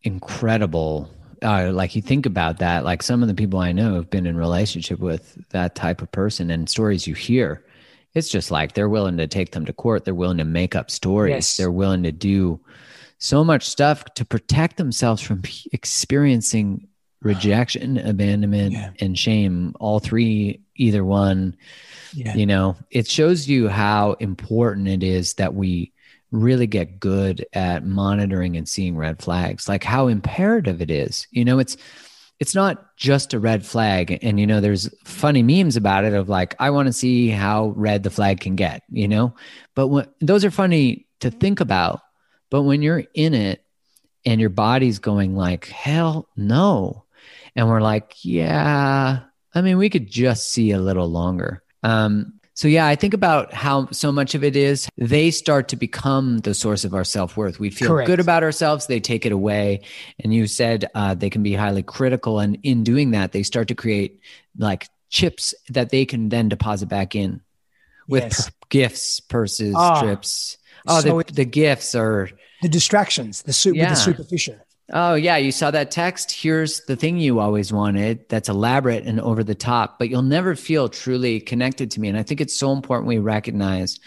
incredible 0.03 1.09
uh, 1.43 1.69
like 1.71 1.95
you 1.95 2.01
think 2.01 2.25
about 2.25 2.59
that 2.59 2.83
like 2.83 3.03
some 3.03 3.21
of 3.21 3.27
the 3.27 3.33
people 3.35 3.59
i 3.59 3.71
know 3.71 3.95
have 3.95 4.09
been 4.09 4.25
in 4.25 4.35
relationship 4.37 4.99
with 4.99 5.37
that 5.49 5.75
type 5.75 6.01
of 6.01 6.11
person 6.11 6.49
and 6.49 6.69
stories 6.69 7.05
you 7.05 7.13
hear 7.13 7.63
it's 8.13 8.29
just 8.29 8.49
like 8.51 8.73
they're 8.73 8.89
willing 8.89 9.17
to 9.17 9.27
take 9.27 9.51
them 9.51 9.65
to 9.65 9.73
court 9.73 10.05
they're 10.05 10.15
willing 10.15 10.37
to 10.37 10.45
make 10.45 10.75
up 10.75 10.89
stories 10.89 11.31
Yes. 11.33 11.57
they're 11.57 11.71
willing 11.71 12.03
to 12.03 12.11
do 12.11 12.59
so 13.19 13.43
much 13.43 13.65
stuff 13.67 14.03
to 14.15 14.23
protect 14.25 14.77
themselves 14.77 15.21
from 15.21 15.41
experiencing 15.73 16.87
rejection 17.21 17.97
abandonment 17.97 18.73
Yeah. 18.73 18.91
and 19.01 19.17
shame 19.17 19.75
all 19.79 19.99
three 19.99 20.61
either 20.75 21.03
one 21.03 21.55
Yeah. 22.13 22.35
you 22.35 22.45
know 22.45 22.77
it 22.91 23.07
shows 23.07 23.47
you 23.47 23.67
how 23.67 24.13
important 24.13 24.87
it 24.87 25.03
is 25.03 25.33
that 25.35 25.53
we 25.53 25.91
really 26.31 26.67
get 26.67 26.99
good 26.99 27.45
at 27.53 27.85
monitoring 27.85 28.57
and 28.57 28.67
seeing 28.67 28.97
red 28.97 29.21
flags 29.21 29.69
like 29.69 29.83
how 29.83 30.07
imperative 30.07 30.81
it 30.81 30.91
is. 30.91 31.27
You 31.31 31.45
know 31.45 31.59
it's 31.59 31.77
it's 32.39 32.53
not 32.53 32.95
just 32.97 33.33
a 33.33 33.39
red 33.39 33.65
flag. 33.65 34.19
And 34.21 34.39
you 34.39 34.45
know 34.45 34.61
there's 34.61 34.93
funny 35.03 35.41
memes 35.43 35.75
about 35.75 36.03
it 36.03 36.13
of 36.13 36.29
like 36.29 36.55
i 36.59 36.69
want 36.69 36.87
to 36.87 36.93
see 36.93 37.29
how 37.29 37.73
red 37.75 38.03
the 38.03 38.09
flag 38.09 38.39
can 38.39 38.55
get 38.55 38.83
you 38.89 39.07
know? 39.07 39.35
But 39.75 39.87
when, 39.87 40.07
those 40.19 40.45
are 40.45 40.51
funny 40.51 41.07
to 41.21 41.31
think 41.31 41.59
about. 41.59 42.01
But 42.49 42.63
when 42.63 42.81
you're 42.81 43.03
in 43.13 43.33
it 43.33 43.63
and 44.25 44.39
your 44.39 44.49
body's 44.49 44.99
going 44.99 45.35
like 45.35 45.67
hell 45.67 46.27
no. 46.35 47.05
And 47.55 47.67
we're 47.67 47.81
like 47.81 48.15
yeah 48.23 49.21
i 49.53 49.61
mean 49.61 49.77
we 49.77 49.89
could 49.89 50.07
just 50.07 50.51
see 50.51 50.71
a 50.71 50.79
little 50.79 51.07
longer. 51.07 51.63
Um 51.83 52.36
so 52.57 52.67
yeah 52.67 52.85
i 52.87 52.95
think 52.95 53.13
about 53.13 53.53
how 53.53 53.87
so 53.91 54.11
much 54.11 54.33
of 54.35 54.43
it 54.43 54.55
is 54.55 54.89
they 54.97 55.29
start 55.31 55.67
to 55.69 55.75
become 55.75 56.39
the 56.39 56.53
source 56.53 56.83
of 56.83 56.93
our 56.93 57.03
self-worth 57.03 57.59
we 57.59 57.69
feel 57.69 57.87
Correct. 57.89 58.07
good 58.07 58.19
about 58.19 58.41
ourselves 58.43 58.87
they 58.87 58.99
take 58.99 59.25
it 59.25 59.31
away 59.31 59.81
and 60.23 60.33
you 60.33 60.47
said 60.47 60.89
uh, 60.95 61.13
they 61.13 61.29
can 61.29 61.43
be 61.43 61.53
highly 61.53 61.83
critical 61.83 62.39
and 62.39 62.57
in 62.63 62.83
doing 62.83 63.11
that 63.11 63.31
they 63.31 63.43
start 63.43 63.67
to 63.69 63.75
create 63.75 64.19
like 64.57 64.87
chips 65.09 65.53
that 65.69 65.89
they 65.91 66.03
can 66.05 66.29
then 66.29 66.49
deposit 66.49 66.87
back 66.89 67.15
in 67.15 67.41
with 68.07 68.23
Yes. 68.23 68.49
per- 68.49 68.53
gifts 68.69 69.19
purses 69.19 69.73
Ah, 69.77 70.01
trips 70.01 70.57
oh 70.87 70.99
so 71.01 71.07
the, 71.09 71.17
it- 71.19 71.35
the 71.35 71.45
gifts 71.45 71.93
are 71.95 72.29
The 72.63 72.69
distractions, 72.69 73.43
the 73.43 73.53
su- 73.53 73.69
with 73.69 73.77
Yeah. 73.77 73.89
the 73.93 73.95
superficial. 73.95 74.55
Oh, 74.93 75.15
yeah. 75.15 75.35
You 75.37 75.51
saw 75.51 75.69
that 75.71 75.91
text. 75.91 76.31
Here's 76.31 76.85
the 76.85 76.95
thing 76.95 77.17
you 77.17 77.39
always 77.39 77.73
wanted 77.73 78.27
that's 78.29 78.47
elaborate 78.47 79.05
and 79.05 79.19
over 79.19 79.43
the 79.43 79.55
top, 79.55 79.99
but 79.99 80.09
you'll 80.09 80.21
never 80.21 80.55
feel 80.55 80.87
truly 80.87 81.41
connected 81.41 81.91
to 81.91 81.99
me. 81.99 82.07
And 82.07 82.17
I 82.17 82.23
think 82.23 82.39
it's 82.39 82.55
so 82.55 82.71
important 82.71 83.07
we 83.07 83.17
recognize 83.17 83.99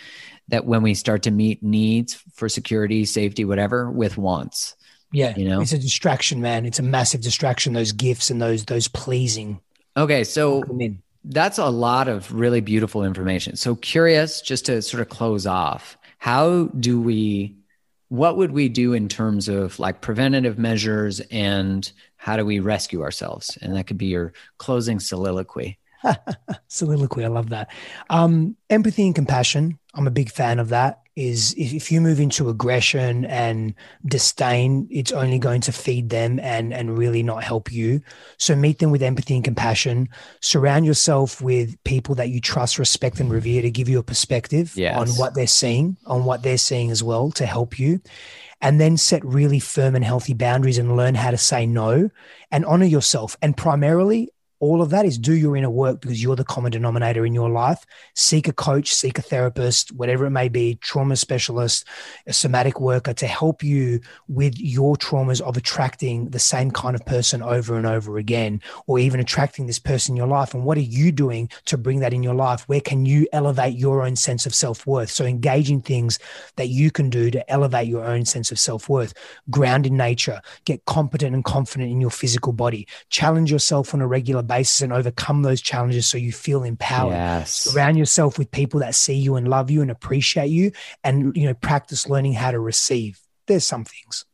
that 0.49 0.65
when 0.65 0.83
we 0.83 0.95
start 0.95 1.23
to 1.25 1.31
meet 1.31 1.63
needs 1.63 2.15
for 2.35 2.49
security, 2.49 3.05
safety, 3.05 3.45
whatever, 3.45 3.91
with 3.91 4.17
wants. 4.17 4.75
Yeah, 5.13 5.37
You 5.37 5.49
know? 5.49 5.61
it's 5.61 5.73
a 5.73 5.79
distraction, 5.79 6.41
man. 6.41 6.65
It's 6.65 6.79
a 6.79 6.85
massive 6.85 7.21
distraction. 7.21 7.73
Those 7.73 7.93
gifts 7.93 8.31
and 8.31 8.41
those 8.41 8.65
those 8.65 8.89
pleasing. 8.89 9.61
Okay. 9.97 10.25
So 10.25 10.63
that's 11.25 11.59
a 11.59 11.69
lot 11.69 12.09
of 12.09 12.33
really 12.33 12.61
beautiful 12.61 13.05
information. 13.05 13.57
So 13.57 13.75
curious, 13.75 14.41
just 14.41 14.67
to 14.67 14.81
sort 14.83 15.01
of 15.01 15.09
close 15.09 15.47
off, 15.47 15.99
how 16.19 16.67
do 16.79 17.01
we, 17.01 17.57
what 18.11 18.37
would 18.37 18.51
we 18.51 18.69
do 18.69 18.93
in 18.93 19.09
terms 19.09 19.49
of 19.49 19.79
like 19.79 20.01
preventative 20.01 20.59
measures 20.59 21.21
and 21.31 21.91
how 22.17 22.37
do 22.37 22.45
we 22.45 22.59
rescue 22.59 23.03
ourselves? 23.03 23.57
And 23.63 23.75
that 23.77 23.87
could 23.87 23.99
be 23.99 24.07
your 24.07 24.33
closing 24.59 24.99
soliloquy. 25.01 25.79
Soliloquy. 26.69 27.25
I 27.25 27.29
love 27.29 27.51
that. 27.51 27.71
Um, 28.09 28.57
empathy 28.69 29.05
and 29.05 29.15
compassion. 29.15 29.79
I'm 29.95 30.07
a 30.07 30.11
big 30.11 30.31
fan 30.31 30.59
of 30.59 30.71
that. 30.71 31.03
Is 31.17 31.55
if 31.59 31.91
you 31.91 32.01
move 32.01 32.21
into 32.21 32.49
aggression 32.49 33.25
and 33.27 33.75
disdain, 34.07 34.87
it's 34.91 35.13
only 35.13 35.39
going 35.39 35.61
to 35.63 35.73
feed 35.73 36.11
them 36.11 36.39
and 36.41 36.73
and 36.73 36.97
really 36.97 37.23
not 37.23 37.43
help 37.43 37.73
you. 37.73 38.01
So 38.39 38.55
meet 38.57 38.79
them 38.79 38.91
with 38.91 39.03
empathy 39.03 39.35
and 39.35 39.45
compassion. 39.45 40.09
Surround 40.41 40.87
yourself 40.87 41.41
with 41.41 41.83
people 41.85 42.15
that 42.15 42.31
you 42.31 42.41
trust, 42.41 42.79
respect, 42.79 43.21
and 43.21 43.31
revere 43.31 43.63
to 43.63 43.71
give 43.71 43.89
you 43.89 43.99
a 43.99 44.03
perspective 44.03 44.73
Yes. 44.77 44.97
on 44.97 45.09
what 45.17 45.35
they're 45.35 45.47
seeing, 45.47 45.97
on 46.07 46.25
what 46.25 46.43
they're 46.43 46.59
seeing 46.59 46.91
as 46.91 47.03
well 47.03 47.31
to 47.33 47.47
help 47.47 47.79
you. 47.79 48.01
And 48.61 48.81
then 48.81 48.97
set 48.97 49.25
really 49.25 49.59
firm 49.59 49.95
and 49.95 50.05
healthy 50.05 50.35
boundaries 50.35 50.79
and 50.79 50.97
learn 50.97 51.15
how 51.15 51.31
to 51.31 51.39
say 51.39 51.67
no 51.67 52.11
and 52.51 52.65
honor 52.67 52.85
yourself. 52.85 53.37
And 53.41 53.57
primarily, 53.57 54.31
all 54.61 54.83
of 54.83 54.91
that 54.91 55.07
is 55.07 55.19
do 55.19 55.35
your 55.35 55.57
inner 55.57 55.71
work 55.71 56.03
because 56.03 56.23
you're 56.23 56.37
the 56.37 56.45
common 56.45 56.71
denominator 56.71 57.25
in 57.25 57.33
your 57.33 57.49
life. 57.49 57.87
Seek 58.15 58.47
a 58.47 58.53
coach, 58.53 58.93
seek 58.93 59.19
a 59.19 59.23
therapist, 59.23 59.91
whatever 59.93 60.27
it 60.27 60.31
may 60.31 60.51
be, 60.51 60.75
trauma 60.77 61.17
specialist, 61.17 61.89
a 62.27 62.33
somatic 62.35 62.79
worker 62.79 63.15
to 63.15 63.27
help 63.27 63.63
you 63.63 64.01
with 64.29 64.59
your 64.59 64.97
traumas 64.97 65.41
of 65.41 65.57
attracting 65.57 66.29
the 66.29 66.39
same 66.39 66.71
kind 66.71 66.95
of 66.95 67.05
person 67.07 67.43
over 67.43 67.75
and 67.77 67.87
over 67.87 68.19
again, 68.19 68.61
or 68.87 68.99
even 68.99 69.19
attracting 69.19 69.67
this 69.67 69.79
person 69.79 70.13
in 70.13 70.17
your 70.17 70.27
life. 70.27 70.53
And 70.53 70.65
what 70.65 70.77
are 70.77 70.83
you 70.83 71.11
doing 71.11 71.49
to 71.65 71.79
bring 71.79 72.01
that 72.01 72.13
in 72.13 72.23
your 72.23 72.35
life? 72.35 72.69
Where 72.69 72.83
can 72.83 73.07
you 73.07 73.27
elevate 73.33 73.79
your 73.79 74.03
own 74.05 74.15
sense 74.15 74.45
of 74.45 74.55
self 74.55 74.87
worth? 74.87 75.11
So 75.11 75.25
engage 75.25 75.71
in 75.71 75.81
things 75.81 76.19
that 76.57 76.69
you 76.69 76.91
can 76.91 77.09
do 77.09 77.31
to 77.31 77.51
elevate 77.51 77.89
your 77.89 78.05
own 78.05 78.27
sense 78.27 78.53
of 78.53 78.61
self 78.61 78.91
worth. 78.91 79.15
Ground 79.49 79.87
in 79.87 79.97
nature, 79.97 80.43
get 80.67 80.85
competent 80.85 81.35
and 81.35 81.45
confident 81.45 81.91
in 81.91 82.01
your 82.01 82.11
physical 82.11 82.53
body, 82.53 82.87
challenge 83.09 83.51
yourself 83.51 83.95
on 83.95 84.03
a 84.03 84.07
regular 84.07 84.43
basis 84.51 84.83
and 84.83 84.93
overcome 84.93 85.43
those 85.43 85.61
challenges 85.61 86.07
so 86.09 86.19
you 86.19 86.33
feel 86.33 86.63
empowered. 86.65 87.13
Yes. 87.15 87.53
Surround 87.53 87.97
yourself 87.97 88.39
with 88.39 88.51
people 88.51 88.81
that 88.81 88.95
see 88.95 89.15
you 89.15 89.37
and 89.37 89.49
love 89.49 89.71
you 89.71 89.81
and 89.83 89.91
appreciate 89.91 90.51
you 90.59 90.73
and 91.05 91.35
you 91.37 91.47
know 91.47 91.55
practice 91.55 92.09
learning 92.09 92.35
how 92.35 92.51
to 92.51 92.61
receive. 92.73 93.21
There's 93.47 93.65
some 93.65 93.85
things. 93.85 94.25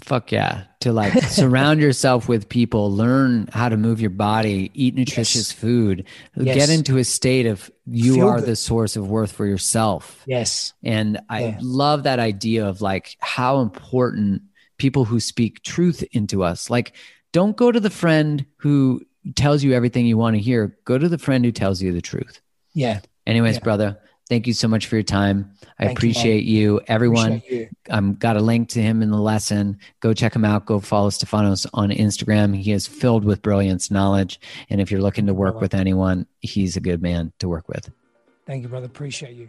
Fuck 0.00 0.32
yeah. 0.32 0.64
To 0.80 0.92
like 0.92 1.12
surround 1.40 1.80
yourself 1.80 2.26
with 2.28 2.48
people, 2.48 2.90
learn 2.90 3.48
how 3.52 3.68
to 3.68 3.76
move 3.76 4.00
your 4.00 4.10
body, 4.10 4.70
eat 4.74 4.94
nutritious 4.94 5.52
food, 5.52 6.06
Yes. 6.36 6.56
get 6.56 6.70
into 6.70 6.96
a 6.96 7.04
state 7.04 7.44
of 7.46 7.70
you 7.84 8.14
Feel 8.14 8.28
are 8.28 8.36
good. 8.40 8.46
the 8.48 8.56
source 8.56 8.96
of 8.96 9.08
worth 9.10 9.32
for 9.32 9.44
yourself. 9.46 10.22
Yes. 10.26 10.72
And 10.82 11.20
I 11.28 11.40
Yeah. 11.42 11.58
love 11.60 12.04
that 12.04 12.18
idea 12.18 12.66
of 12.66 12.80
like 12.80 13.16
how 13.20 13.60
important 13.60 14.42
people 14.78 15.04
who 15.04 15.20
speak 15.20 15.62
truth 15.62 16.02
into 16.12 16.42
us. 16.42 16.70
Like, 16.70 16.94
don't 17.32 17.56
go 17.56 17.70
to 17.70 17.80
the 17.80 17.90
friend 17.90 18.46
who 18.58 19.02
tells 19.34 19.62
you 19.62 19.72
everything 19.72 20.06
you 20.06 20.16
want 20.18 20.36
to 20.36 20.42
hear. 20.42 20.76
Go 20.84 20.98
to 20.98 21.08
the 21.08 21.18
friend 21.18 21.44
who 21.44 21.52
tells 21.52 21.82
you 21.82 21.92
the 21.92 22.00
truth. 22.02 22.40
Yeah. 22.74 23.00
Anyways, 23.26 23.56
Yeah. 23.56 23.64
brother, 23.64 23.98
thank 24.28 24.46
you 24.46 24.52
so 24.52 24.68
much 24.68 24.86
for 24.86 24.96
your 24.96 25.02
time. 25.02 25.52
I 25.78 25.86
Thank 25.86 25.98
appreciate 25.98 26.44
you. 26.44 26.80
Everyone, 26.88 27.34
Appreciate 27.34 27.60
you. 27.60 27.68
I'm 27.90 28.14
got 28.14 28.36
a 28.36 28.40
link 28.40 28.68
to 28.70 28.82
him 28.82 29.02
in 29.02 29.10
the 29.10 29.20
lesson. 29.20 29.78
Go 30.00 30.12
check 30.12 30.34
him 30.34 30.44
out. 30.44 30.66
Go 30.66 30.80
follow 30.80 31.10
Stefanos 31.10 31.66
on 31.74 31.90
Instagram. 31.90 32.56
He 32.56 32.72
is 32.72 32.86
filled 32.86 33.24
with 33.24 33.42
brilliance, 33.42 33.90
knowledge, 33.90 34.40
and 34.70 34.80
if 34.80 34.90
you're 34.90 35.02
looking 35.02 35.26
to 35.26 35.34
work 35.34 35.60
with 35.60 35.74
anyone, 35.74 36.26
he's 36.40 36.76
a 36.76 36.80
good 36.80 37.00
man 37.02 37.32
to 37.38 37.48
work 37.48 37.68
with. 37.68 37.90
Thank 38.46 38.62
you, 38.62 38.68
brother. 38.68 38.86
Appreciate 38.86 39.36
you. 39.36 39.48